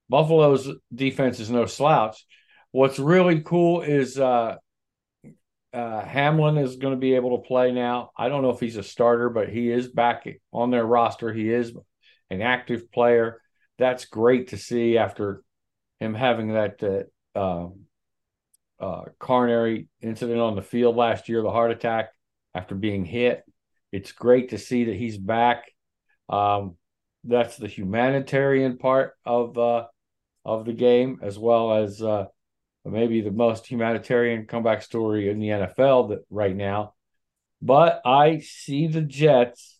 Buffalo's 0.10 0.70
defense 0.94 1.40
is 1.40 1.50
no 1.50 1.66
slouch. 1.66 2.26
What's 2.72 3.00
really 3.00 3.42
cool 3.42 3.82
is 3.82 4.20
uh, 4.20 4.56
uh, 5.74 6.06
Hamlin 6.06 6.58
is 6.58 6.78
going 6.78 6.94
to 6.94 7.00
be 7.00 7.16
able 7.16 7.38
to 7.38 7.48
play 7.48 7.72
now. 7.72 8.12
I 8.18 8.30
don't 8.30 8.42
know 8.42 8.52
if 8.52 8.60
he's 8.60 8.78
a 8.78 8.84
starter, 8.84 9.30
but 9.30 9.50
he 9.50 9.72
is 9.72 9.88
back 9.88 10.28
on 10.54 10.72
their 10.72 10.86
roster. 10.86 11.34
He 11.34 11.50
is 11.50 11.74
an 12.30 12.42
active 12.42 12.92
player. 12.92 13.42
That's 13.78 14.06
great 14.06 14.50
to 14.50 14.58
see 14.58 14.98
after 14.98 15.44
him 16.00 16.14
having 16.14 16.54
that 16.54 17.10
uh, 17.36 17.40
um, 17.40 17.82
uh, 18.80 19.04
coronary 19.20 19.88
incident 20.02 20.40
on 20.40 20.56
the 20.56 20.62
field 20.62 20.96
last 20.96 21.30
year, 21.30 21.42
the 21.42 21.52
heart 21.52 21.72
attack 21.72 22.10
after 22.54 22.76
being 22.76 23.06
hit. 23.06 23.44
It's 23.92 24.12
great 24.12 24.50
to 24.50 24.58
see 24.58 24.86
that 24.86 24.96
he's 24.96 25.18
back. 25.18 25.72
Um, 26.30 26.78
that's 27.24 27.58
the 27.58 27.68
humanitarian 27.68 28.78
part 28.78 29.14
of 29.26 29.58
uh, 29.58 29.86
of 30.46 30.66
the 30.66 30.74
game, 30.74 31.20
as 31.22 31.38
well 31.40 31.74
as 31.74 32.02
uh, 32.02 32.26
maybe 32.86 33.22
the 33.22 33.32
most 33.32 33.66
humanitarian 33.66 34.46
comeback 34.46 34.84
story 34.84 35.30
in 35.30 35.40
the 35.40 35.48
NFL 35.48 36.10
that 36.10 36.20
right 36.30 36.56
now. 36.56 36.94
But 37.62 38.02
I 38.06 38.40
see 38.40 38.88
the 38.88 39.02
Jets 39.02 39.80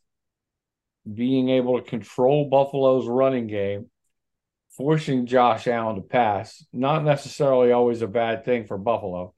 being 1.12 1.50
able 1.50 1.80
to 1.80 1.88
control 1.88 2.50
Buffalo's 2.50 3.08
running 3.08 3.46
game, 3.46 3.92
forcing 4.72 5.28
Josh 5.28 5.68
Allen 5.68 5.98
to 5.98 6.02
pass. 6.02 6.66
Not 6.74 7.04
necessarily 7.04 7.72
always 7.72 8.02
a 8.02 8.08
bad 8.08 8.44
thing 8.44 8.66
for 8.66 8.78
Buffalo. 8.78 9.36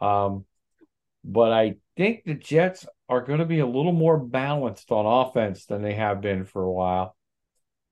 Um, 0.00 0.46
but 1.24 1.52
I 1.52 1.76
think 1.96 2.24
the 2.24 2.34
Jets 2.34 2.86
are 3.08 3.20
going 3.20 3.40
to 3.40 3.44
be 3.44 3.58
a 3.58 3.66
little 3.66 3.92
more 3.92 4.18
balanced 4.18 4.90
on 4.90 5.04
offense 5.04 5.66
than 5.66 5.82
they 5.82 5.94
have 5.94 6.20
been 6.22 6.44
for 6.44 6.62
a 6.62 6.72
while. 6.72 7.16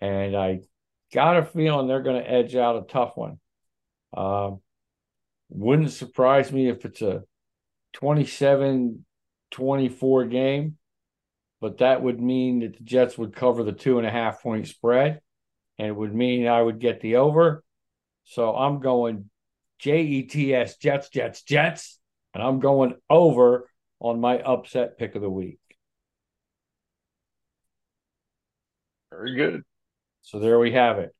And 0.00 0.34
I 0.34 0.60
got 1.12 1.36
a 1.36 1.44
feeling 1.44 1.86
they're 1.86 2.02
going 2.02 2.22
to 2.22 2.30
edge 2.30 2.56
out 2.56 2.76
a 2.76 2.86
tough 2.86 3.12
one. 3.16 3.38
Um, 4.16 4.60
wouldn't 5.50 5.92
surprise 5.92 6.50
me 6.50 6.68
if 6.68 6.84
it's 6.84 7.02
a 7.02 7.22
27 7.94 9.04
24 9.50 10.24
game, 10.24 10.78
but 11.60 11.78
that 11.78 12.02
would 12.02 12.20
mean 12.20 12.60
that 12.60 12.78
the 12.78 12.84
Jets 12.84 13.18
would 13.18 13.36
cover 13.36 13.62
the 13.62 13.72
two 13.72 13.98
and 13.98 14.06
a 14.06 14.10
half 14.10 14.42
point 14.42 14.66
spread, 14.66 15.20
and 15.78 15.88
it 15.88 15.94
would 15.94 16.14
mean 16.14 16.46
I 16.46 16.62
would 16.62 16.78
get 16.78 17.00
the 17.00 17.16
over. 17.16 17.62
So 18.24 18.54
I'm 18.56 18.80
going 18.80 19.28
J 19.78 20.02
E 20.02 20.22
T 20.22 20.54
S, 20.54 20.76
Jets, 20.78 21.10
Jets, 21.10 21.42
Jets, 21.42 21.98
and 22.32 22.42
I'm 22.42 22.60
going 22.60 22.94
over 23.10 23.68
on 24.00 24.20
my 24.20 24.40
upset 24.40 24.96
pick 24.96 25.14
of 25.14 25.22
the 25.22 25.30
week. 25.30 25.58
Very 29.10 29.34
good. 29.34 29.62
So 30.22 30.38
there 30.38 30.58
we 30.58 30.72
have 30.72 30.98
it. 30.98 31.14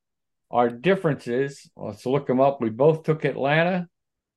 Our 0.51 0.69
differences, 0.69 1.69
let's 1.77 2.07
look 2.07 2.27
them 2.27 2.41
up. 2.41 2.61
We 2.61 2.71
both 2.71 3.05
took 3.05 3.25
Atlanta 3.25 3.89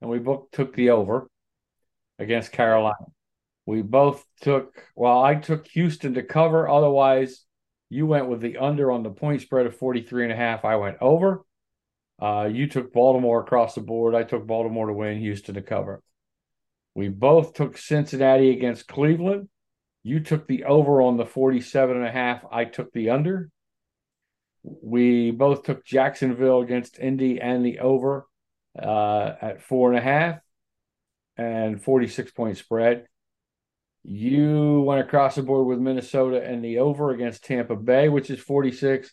and 0.02 0.10
we 0.10 0.20
both 0.20 0.52
took 0.52 0.76
the 0.76 0.92
over 0.92 1.30
against 2.20 2.52
Carolina. 2.52 2.96
We 3.66 3.82
both 3.82 4.24
took, 4.42 4.76
well, 4.96 5.22
I 5.24 5.36
took 5.36 5.68
Houston 5.68 6.14
to 6.14 6.24
cover. 6.24 6.70
Otherwise, 6.70 7.44
you 7.90 8.06
went 8.06 8.28
with 8.28 8.42
the 8.42 8.58
under 8.58 8.92
on 8.92 9.04
the 9.04 9.10
point 9.10 9.42
spread 9.42 9.66
of 9.66 9.76
43 9.76 10.24
and 10.24 10.32
a 10.32 10.36
half. 10.36 10.66
I 10.66 10.76
went 10.76 10.98
over. 11.02 11.44
Uh, 12.22 12.50
you 12.52 12.68
took 12.68 12.94
Baltimore 12.94 13.42
across 13.42 13.76
the 13.76 13.82
board. 13.82 14.16
I 14.16 14.24
took 14.24 14.48
Baltimore 14.48 14.88
to 14.88 14.94
win, 14.94 15.20
Houston 15.20 15.56
to 15.56 15.62
cover. 15.62 16.02
We 16.94 17.10
both 17.10 17.54
took 17.54 17.78
Cincinnati 17.78 18.52
against 18.52 18.88
Cleveland. 18.88 19.50
You 20.04 20.22
took 20.22 20.48
the 20.48 20.64
over 20.64 21.02
on 21.02 21.18
the 21.18 21.26
47 21.26 21.98
and 21.98 22.06
a 22.06 22.12
half. 22.12 22.46
I 22.52 22.66
took 22.66 22.94
the 22.94 23.10
under. 23.10 23.50
We 24.66 25.32
both 25.32 25.64
took 25.64 25.86
Jacksonville 25.86 26.62
against 26.62 27.00
Indy 27.00 27.40
and 27.40 27.64
the 27.64 27.80
over 27.80 28.26
uh, 28.78 29.34
at 29.42 29.62
four 29.62 29.90
and 29.90 30.00
a 30.00 30.02
half 30.02 30.40
and 31.38 31.82
46 31.82 32.32
point 32.32 32.58
spread. 32.58 33.06
You 34.04 34.82
went 34.82 35.02
across 35.02 35.36
the 35.36 35.44
board 35.44 35.68
with 35.68 35.80
Minnesota 35.80 36.44
and 36.44 36.64
the 36.64 36.80
over 36.80 37.12
against 37.12 37.44
Tampa 37.44 37.76
Bay, 37.76 38.10
which 38.10 38.30
is 38.30 38.40
46. 38.40 39.12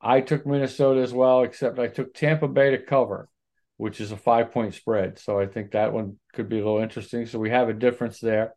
I 0.00 0.20
took 0.20 0.46
Minnesota 0.46 1.00
as 1.00 1.12
well, 1.12 1.42
except 1.42 1.78
I 1.78 1.88
took 1.88 2.14
Tampa 2.14 2.48
Bay 2.48 2.70
to 2.70 2.78
cover, 2.78 3.28
which 3.76 4.00
is 4.00 4.12
a 4.12 4.16
five 4.16 4.52
point 4.52 4.74
spread. 4.74 5.18
So 5.18 5.38
I 5.38 5.46
think 5.46 5.72
that 5.72 5.92
one 5.92 6.18
could 6.32 6.48
be 6.48 6.58
a 6.58 6.64
little 6.64 6.80
interesting. 6.80 7.26
So 7.26 7.38
we 7.38 7.50
have 7.50 7.68
a 7.68 7.74
difference 7.74 8.20
there. 8.20 8.54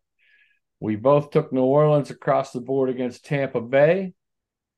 We 0.79 0.95
both 0.95 1.31
took 1.31 1.51
New 1.51 1.63
Orleans 1.63 2.11
across 2.11 2.51
the 2.51 2.61
board 2.61 2.89
against 2.89 3.25
Tampa 3.25 3.61
Bay. 3.61 4.13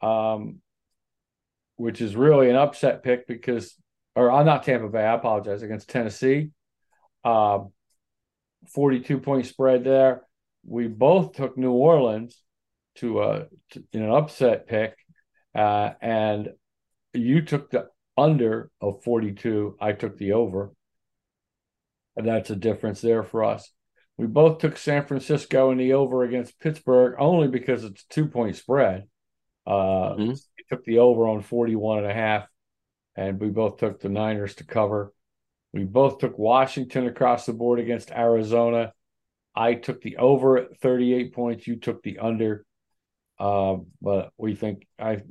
Um, 0.02 0.62
which 1.80 2.01
is 2.01 2.13
really 2.13 2.49
an 2.49 2.57
upset 2.57 3.03
pick 3.03 3.25
because, 3.25 3.73
or 4.13 4.30
I'm 4.30 4.45
not 4.45 4.63
Tampa 4.63 4.89
Bay, 4.89 5.05
I 5.05 5.13
apologize, 5.13 5.61
against 5.61 5.88
Tennessee. 5.88 6.49
Uh, 7.23 7.59
42 8.73 9.19
point 9.19 9.45
spread 9.45 9.86
there. 9.86 10.23
We 10.67 10.88
both 10.88 11.32
took 11.32 11.57
New 11.57 11.71
Orleans 11.71 12.38
to, 12.95 13.19
uh, 13.19 13.45
to 13.71 13.84
in 13.93 14.03
an 14.03 14.11
upset 14.11 14.67
pick, 14.67 14.93
uh, 15.55 15.91
and 16.01 16.49
you 17.13 17.43
took 17.43 17.71
the 17.71 17.88
under 18.17 18.69
of 18.82 19.01
42. 19.05 19.77
I 19.80 19.93
took 19.93 20.17
the 20.17 20.34
over. 20.34 20.73
And 22.17 22.27
that's 22.27 22.49
a 22.49 22.57
difference 22.57 22.99
there 22.99 23.23
for 23.23 23.45
us. 23.45 23.71
We 24.17 24.27
both 24.27 24.57
took 24.57 24.75
San 24.75 25.05
Francisco 25.05 25.71
in 25.71 25.77
the 25.77 25.93
over 25.93 26.25
against 26.25 26.59
Pittsburgh 26.59 27.15
only 27.17 27.47
because 27.47 27.86
it's 27.86 28.03
a 28.03 28.13
two 28.13 28.27
point 28.27 28.57
spread. 28.57 29.05
Uh, 29.65 30.15
mm-hmm 30.15 30.34
took 30.70 30.84
the 30.86 30.99
over 30.99 31.28
on 31.28 31.41
41 31.41 31.99
and 31.99 32.07
a 32.07 32.13
half, 32.13 32.47
and 33.15 33.39
we 33.39 33.49
both 33.49 33.78
took 33.78 33.99
the 33.99 34.09
Niners 34.09 34.55
to 34.55 34.63
cover. 34.63 35.13
We 35.74 35.84
both 35.84 36.20
took 36.20 36.38
Washington 36.38 37.07
across 37.07 37.45
the 37.45 37.53
board 37.53 37.80
against 37.80 38.11
Arizona. 38.11 38.93
I 39.55 39.76
took 39.76 40.01
the 40.01 40.17
over 40.17 40.57
at 40.57 40.80
38 40.80 41.34
points. 41.34 41.67
You 41.67 41.76
took 41.76 42.01
the 42.01 42.20
under. 42.20 42.65
Uh, 43.38 43.78
but 44.01 44.32
we 44.38 44.55
think 44.55 44.88
I 44.97 45.22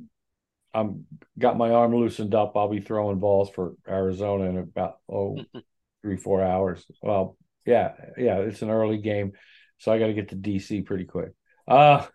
I'm 0.73 1.05
got 1.37 1.57
my 1.57 1.71
arm 1.71 1.95
loosened 1.95 2.35
up. 2.35 2.55
I'll 2.55 2.69
be 2.69 2.79
throwing 2.79 3.19
balls 3.19 3.49
for 3.49 3.75
Arizona 3.87 4.45
in 4.45 4.57
about 4.57 4.97
oh 5.11 5.39
three, 6.01 6.17
four 6.17 6.43
hours. 6.43 6.83
Well, 7.01 7.37
yeah, 7.65 7.93
yeah, 8.17 8.37
it's 8.39 8.61
an 8.61 8.69
early 8.69 8.97
game. 8.97 9.33
So 9.79 9.91
I 9.91 9.99
got 9.99 10.07
to 10.07 10.13
get 10.13 10.29
to 10.29 10.35
DC 10.35 10.85
pretty 10.85 11.05
quick. 11.05 11.31
Uh 11.67 12.05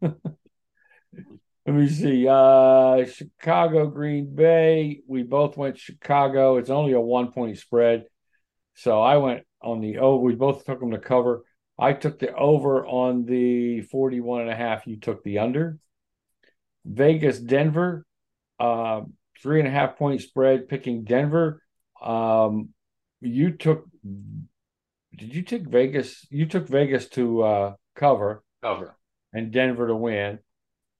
Let 1.70 1.78
me 1.78 1.88
see. 1.88 2.26
Uh, 2.26 3.06
Chicago, 3.06 3.86
Green 3.86 4.34
Bay. 4.34 5.02
We 5.06 5.22
both 5.22 5.56
went 5.56 5.78
Chicago. 5.78 6.56
It's 6.56 6.68
only 6.68 6.94
a 6.94 7.00
one 7.00 7.30
point 7.30 7.58
spread. 7.58 8.06
So 8.74 9.00
I 9.00 9.18
went 9.18 9.44
on 9.62 9.80
the 9.80 9.98
over. 9.98 10.20
We 10.20 10.34
both 10.34 10.64
took 10.64 10.80
them 10.80 10.90
to 10.90 10.98
cover. 10.98 11.44
I 11.78 11.92
took 11.92 12.18
the 12.18 12.34
over 12.34 12.84
on 12.84 13.24
the 13.24 13.82
41 13.82 14.40
and 14.40 14.50
a 14.50 14.56
half. 14.56 14.88
You 14.88 14.96
took 14.96 15.22
the 15.22 15.38
under. 15.38 15.78
Vegas, 16.84 17.38
Denver. 17.38 18.04
Uh, 18.58 19.02
three 19.40 19.60
and 19.60 19.68
a 19.68 19.70
half 19.70 19.96
point 19.96 20.22
spread, 20.22 20.68
picking 20.68 21.04
Denver. 21.04 21.62
Um, 22.02 22.70
you 23.20 23.52
took, 23.52 23.86
did 25.16 25.32
you 25.32 25.42
take 25.42 25.68
Vegas? 25.68 26.26
You 26.30 26.46
took 26.46 26.66
Vegas 26.66 27.08
to 27.10 27.42
uh, 27.44 27.74
cover. 27.94 28.42
Cover. 28.60 28.96
And 29.32 29.52
Denver 29.52 29.86
to 29.86 29.94
win. 29.94 30.40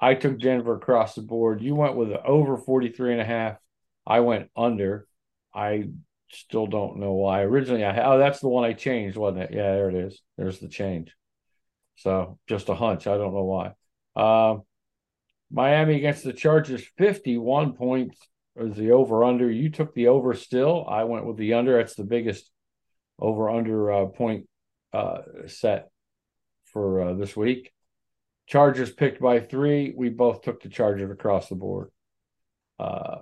I 0.00 0.14
took 0.14 0.38
Denver 0.38 0.76
across 0.76 1.14
the 1.14 1.22
board. 1.22 1.62
You 1.62 1.74
went 1.74 1.96
with 1.96 2.10
over 2.10 2.56
43 2.56 3.12
and 3.12 3.20
a 3.20 3.24
half. 3.24 3.58
I 4.06 4.20
went 4.20 4.50
under. 4.56 5.06
I 5.54 5.90
still 6.30 6.66
don't 6.66 6.98
know 6.98 7.12
why. 7.12 7.42
Originally, 7.42 7.84
I 7.84 8.02
oh, 8.04 8.18
that's 8.18 8.40
the 8.40 8.48
one 8.48 8.64
I 8.64 8.72
changed, 8.72 9.16
wasn't 9.16 9.44
it? 9.44 9.50
Yeah, 9.52 9.72
there 9.72 9.90
it 9.90 9.96
is. 9.96 10.20
There's 10.38 10.58
the 10.58 10.68
change. 10.68 11.14
So 11.96 12.38
just 12.48 12.68
a 12.68 12.74
hunch. 12.74 13.06
I 13.06 13.18
don't 13.18 13.34
know 13.34 13.44
why. 13.44 13.72
Uh, 14.16 14.58
Miami 15.50 15.96
against 15.96 16.24
the 16.24 16.32
Chargers, 16.32 16.84
51 16.96 17.74
points 17.74 18.18
is 18.56 18.76
the 18.76 18.92
over 18.92 19.24
under. 19.24 19.50
You 19.50 19.70
took 19.70 19.94
the 19.94 20.08
over 20.08 20.34
still. 20.34 20.86
I 20.88 21.04
went 21.04 21.26
with 21.26 21.36
the 21.36 21.54
under. 21.54 21.76
That's 21.76 21.94
the 21.94 22.04
biggest 22.04 22.50
over 23.18 23.50
under 23.50 23.92
uh, 23.92 24.06
point 24.06 24.48
uh, 24.92 25.18
set 25.46 25.90
for 26.72 27.02
uh, 27.02 27.14
this 27.14 27.36
week. 27.36 27.72
Chargers 28.50 28.90
picked 28.90 29.20
by 29.20 29.38
three. 29.38 29.94
We 29.96 30.08
both 30.08 30.42
took 30.42 30.60
the 30.60 30.68
Chargers 30.68 31.08
across 31.08 31.48
the 31.48 31.54
board. 31.54 31.90
Uh, 32.80 33.18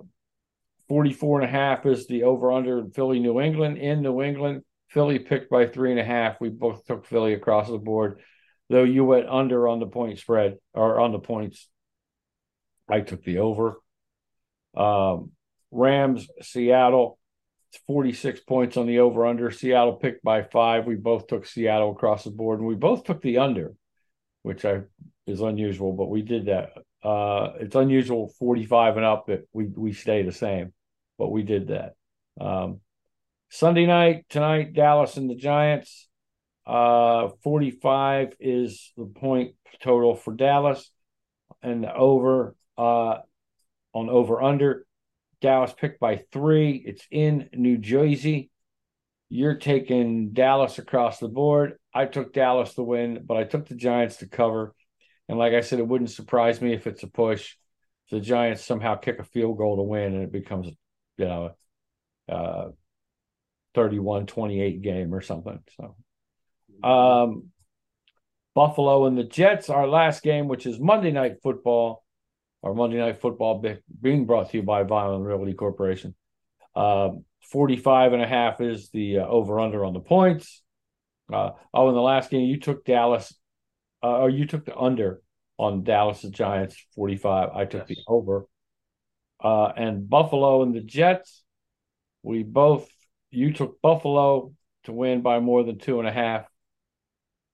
44 0.88 1.42
and 1.42 1.48
a 1.48 1.52
half 1.52 1.84
is 1.84 2.06
the 2.06 2.22
over 2.22 2.50
under 2.50 2.86
Philly, 2.94 3.20
New 3.20 3.38
England. 3.38 3.76
In 3.76 4.00
New 4.00 4.22
England, 4.22 4.62
Philly 4.88 5.18
picked 5.18 5.50
by 5.50 5.66
three 5.66 5.90
and 5.90 6.00
a 6.00 6.04
half. 6.04 6.40
We 6.40 6.48
both 6.48 6.86
took 6.86 7.04
Philly 7.04 7.34
across 7.34 7.68
the 7.68 7.76
board, 7.76 8.20
though 8.70 8.84
you 8.84 9.04
went 9.04 9.28
under 9.28 9.68
on 9.68 9.80
the 9.80 9.86
point 9.86 10.18
spread 10.18 10.56
or 10.72 10.98
on 10.98 11.12
the 11.12 11.18
points. 11.18 11.68
I 12.88 13.00
took 13.00 13.22
the 13.22 13.40
over. 13.40 13.76
Um, 14.74 15.32
Rams, 15.70 16.26
Seattle, 16.40 17.18
46 17.86 18.40
points 18.40 18.78
on 18.78 18.86
the 18.86 19.00
over 19.00 19.26
under. 19.26 19.50
Seattle 19.50 19.96
picked 19.96 20.24
by 20.24 20.42
five. 20.42 20.86
We 20.86 20.94
both 20.94 21.26
took 21.26 21.44
Seattle 21.44 21.92
across 21.92 22.24
the 22.24 22.30
board, 22.30 22.60
and 22.60 22.68
we 22.68 22.76
both 22.76 23.04
took 23.04 23.20
the 23.20 23.36
under, 23.36 23.74
which 24.48 24.64
I 24.64 24.80
is 25.26 25.42
unusual, 25.42 25.92
but 25.92 26.08
we 26.08 26.22
did 26.22 26.46
that. 26.46 26.70
Uh, 27.06 27.52
it's 27.60 27.76
unusual 27.76 28.32
45 28.38 28.96
and 28.96 29.04
up 29.04 29.26
that 29.26 29.46
we 29.52 29.66
we 29.66 29.92
stay 29.92 30.22
the 30.22 30.32
same, 30.32 30.72
but 31.18 31.30
we 31.30 31.42
did 31.42 31.68
that. 31.68 31.92
Um, 32.40 32.80
Sunday 33.50 33.84
night 33.84 34.24
tonight, 34.30 34.72
Dallas 34.72 35.18
and 35.18 35.28
the 35.28 35.34
Giants. 35.34 36.08
Uh, 36.66 37.28
45 37.44 38.36
is 38.40 38.90
the 38.96 39.04
point 39.04 39.54
total 39.82 40.14
for 40.14 40.32
Dallas, 40.32 40.90
and 41.62 41.84
over 41.84 42.56
uh, 42.78 43.18
on 43.92 44.08
over 44.08 44.42
under. 44.42 44.86
Dallas 45.42 45.74
picked 45.78 46.00
by 46.00 46.24
three. 46.32 46.82
It's 46.86 47.06
in 47.10 47.50
New 47.52 47.76
Jersey. 47.76 48.50
You're 49.28 49.58
taking 49.58 50.32
Dallas 50.32 50.78
across 50.78 51.18
the 51.18 51.28
board. 51.28 51.77
I 51.94 52.04
took 52.04 52.32
Dallas 52.32 52.74
to 52.74 52.82
win, 52.82 53.24
but 53.24 53.36
I 53.36 53.44
took 53.44 53.66
the 53.66 53.74
Giants 53.74 54.16
to 54.16 54.28
cover. 54.28 54.74
And 55.28 55.38
like 55.38 55.52
I 55.52 55.60
said, 55.60 55.78
it 55.78 55.86
wouldn't 55.86 56.10
surprise 56.10 56.60
me 56.60 56.72
if 56.72 56.86
it's 56.86 57.02
a 57.02 57.08
push. 57.08 57.56
If 58.06 58.10
the 58.10 58.20
Giants 58.20 58.64
somehow 58.64 58.96
kick 58.96 59.18
a 59.18 59.24
field 59.24 59.58
goal 59.58 59.76
to 59.76 59.82
win 59.82 60.14
and 60.14 60.22
it 60.22 60.32
becomes, 60.32 60.68
you 61.16 61.24
know, 61.24 61.50
uh 62.28 62.68
31-28 63.74 64.82
game 64.82 65.14
or 65.14 65.20
something. 65.20 65.60
So 65.76 66.88
um 66.88 67.50
Buffalo 68.54 69.06
and 69.06 69.16
the 69.16 69.24
Jets, 69.24 69.70
our 69.70 69.86
last 69.86 70.22
game, 70.22 70.48
which 70.48 70.66
is 70.66 70.80
Monday 70.80 71.12
night 71.12 71.36
football, 71.42 72.04
or 72.60 72.74
Monday 72.74 72.98
night 72.98 73.20
football 73.20 73.64
being 74.00 74.26
brought 74.26 74.50
to 74.50 74.56
you 74.56 74.62
by 74.62 74.82
Vineland 74.82 75.24
Realty 75.24 75.54
Corporation. 75.54 76.14
Um, 76.74 77.24
45 77.52 78.14
and 78.14 78.22
a 78.22 78.26
half 78.26 78.60
is 78.60 78.90
the 78.90 79.20
uh, 79.20 79.26
over 79.26 79.60
under 79.60 79.84
on 79.84 79.92
the 79.92 80.00
points. 80.00 80.62
Uh, 81.32 81.50
oh, 81.74 81.88
in 81.88 81.94
the 81.94 82.00
last 82.00 82.30
game, 82.30 82.42
you 82.42 82.58
took 82.58 82.84
Dallas 82.84 83.32
Uh, 84.02 84.22
oh, 84.22 84.26
you 84.26 84.46
took 84.46 84.64
the 84.64 84.76
under 84.76 85.20
on 85.58 85.82
Dallas 85.82 86.22
the 86.22 86.30
Giants 86.30 86.76
45. 86.94 87.50
I 87.54 87.64
took 87.64 87.88
yes. 87.88 87.98
the 87.98 88.04
over. 88.06 88.46
Uh, 89.42 89.66
and 89.76 90.08
Buffalo 90.08 90.62
and 90.62 90.74
the 90.74 90.80
Jets, 90.80 91.42
we 92.22 92.42
both, 92.42 92.88
you 93.30 93.52
took 93.52 93.80
Buffalo 93.80 94.52
to 94.84 94.92
win 94.92 95.20
by 95.22 95.40
more 95.40 95.62
than 95.64 95.78
two 95.78 95.98
and 95.98 96.08
a 96.08 96.12
half. 96.12 96.46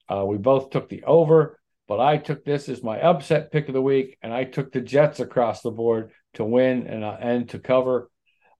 Uh, 0.08 0.24
we 0.26 0.36
both 0.36 0.70
took 0.70 0.88
the 0.88 1.02
over, 1.04 1.58
but 1.88 2.00
I 2.00 2.18
took 2.18 2.44
this 2.44 2.68
as 2.68 2.82
my 2.82 3.00
upset 3.00 3.50
pick 3.50 3.68
of 3.68 3.74
the 3.74 3.82
week, 3.82 4.18
and 4.22 4.32
I 4.32 4.44
took 4.44 4.72
the 4.72 4.80
Jets 4.80 5.20
across 5.20 5.62
the 5.62 5.70
board 5.70 6.12
to 6.34 6.44
win 6.44 6.86
and 6.86 7.04
uh, 7.04 7.16
and 7.20 7.48
to 7.50 7.58
cover. 7.58 8.10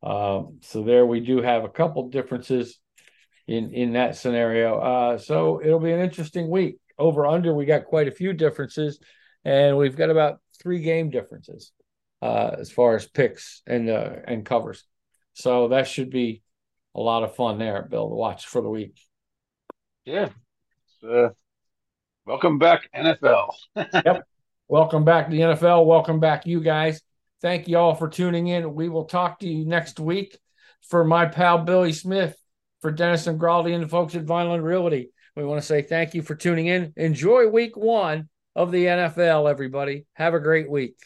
Um, 0.02 0.58
so 0.62 0.82
there 0.82 1.06
we 1.06 1.20
do 1.20 1.40
have 1.42 1.64
a 1.64 1.68
couple 1.68 2.08
differences 2.08 2.78
in 3.46 3.72
in 3.72 3.92
that 3.94 4.16
scenario. 4.16 4.78
Uh, 4.78 5.18
so 5.18 5.60
it'll 5.62 5.80
be 5.80 5.92
an 5.92 6.00
interesting 6.00 6.48
week. 6.48 6.78
Over 6.98 7.26
under, 7.26 7.54
we 7.54 7.64
got 7.64 7.86
quite 7.86 8.08
a 8.08 8.12
few 8.12 8.32
differences, 8.32 9.00
and 9.44 9.76
we've 9.76 9.96
got 9.96 10.10
about 10.10 10.40
three 10.62 10.80
game 10.80 11.10
differences 11.10 11.72
uh, 12.22 12.52
as 12.58 12.70
far 12.70 12.94
as 12.94 13.06
picks 13.06 13.62
and 13.66 13.90
uh, 13.90 14.10
and 14.26 14.44
covers. 14.44 14.84
So 15.34 15.68
that 15.68 15.88
should 15.88 16.10
be 16.10 16.42
a 16.94 17.00
lot 17.00 17.24
of 17.24 17.34
fun 17.34 17.58
there, 17.58 17.86
Bill, 17.90 18.08
to 18.08 18.14
watch 18.14 18.46
for 18.46 18.62
the 18.62 18.70
week. 18.70 18.98
Yeah. 20.04 20.28
Uh, 21.06 21.30
welcome 22.24 22.58
back, 22.58 22.88
NFL. 22.94 23.50
yep. 23.76 24.26
Welcome 24.68 25.04
back 25.04 25.26
to 25.26 25.32
the 25.32 25.40
NFL. 25.40 25.86
Welcome 25.86 26.20
back, 26.20 26.46
you 26.46 26.60
guys. 26.60 27.02
Thank 27.42 27.68
you 27.68 27.76
all 27.76 27.94
for 27.94 28.08
tuning 28.08 28.46
in. 28.46 28.74
We 28.74 28.88
will 28.88 29.04
talk 29.04 29.40
to 29.40 29.48
you 29.48 29.66
next 29.66 30.00
week. 30.00 30.38
For 30.88 31.04
my 31.04 31.26
pal 31.26 31.58
Billy 31.58 31.92
Smith, 31.92 32.36
for 32.84 32.90
Dennis 32.90 33.26
Ingraldi 33.26 33.72
and 33.72 33.82
the 33.82 33.88
folks 33.88 34.14
at 34.14 34.24
Vineland 34.24 34.62
Realty, 34.62 35.08
we 35.36 35.42
want 35.42 35.58
to 35.58 35.66
say 35.66 35.80
thank 35.80 36.12
you 36.12 36.20
for 36.20 36.34
tuning 36.34 36.66
in. 36.66 36.92
Enjoy 36.98 37.48
week 37.48 37.78
one 37.78 38.28
of 38.54 38.72
the 38.72 38.84
NFL, 38.84 39.50
everybody. 39.50 40.04
Have 40.12 40.34
a 40.34 40.38
great 40.38 40.70
week. 40.70 40.98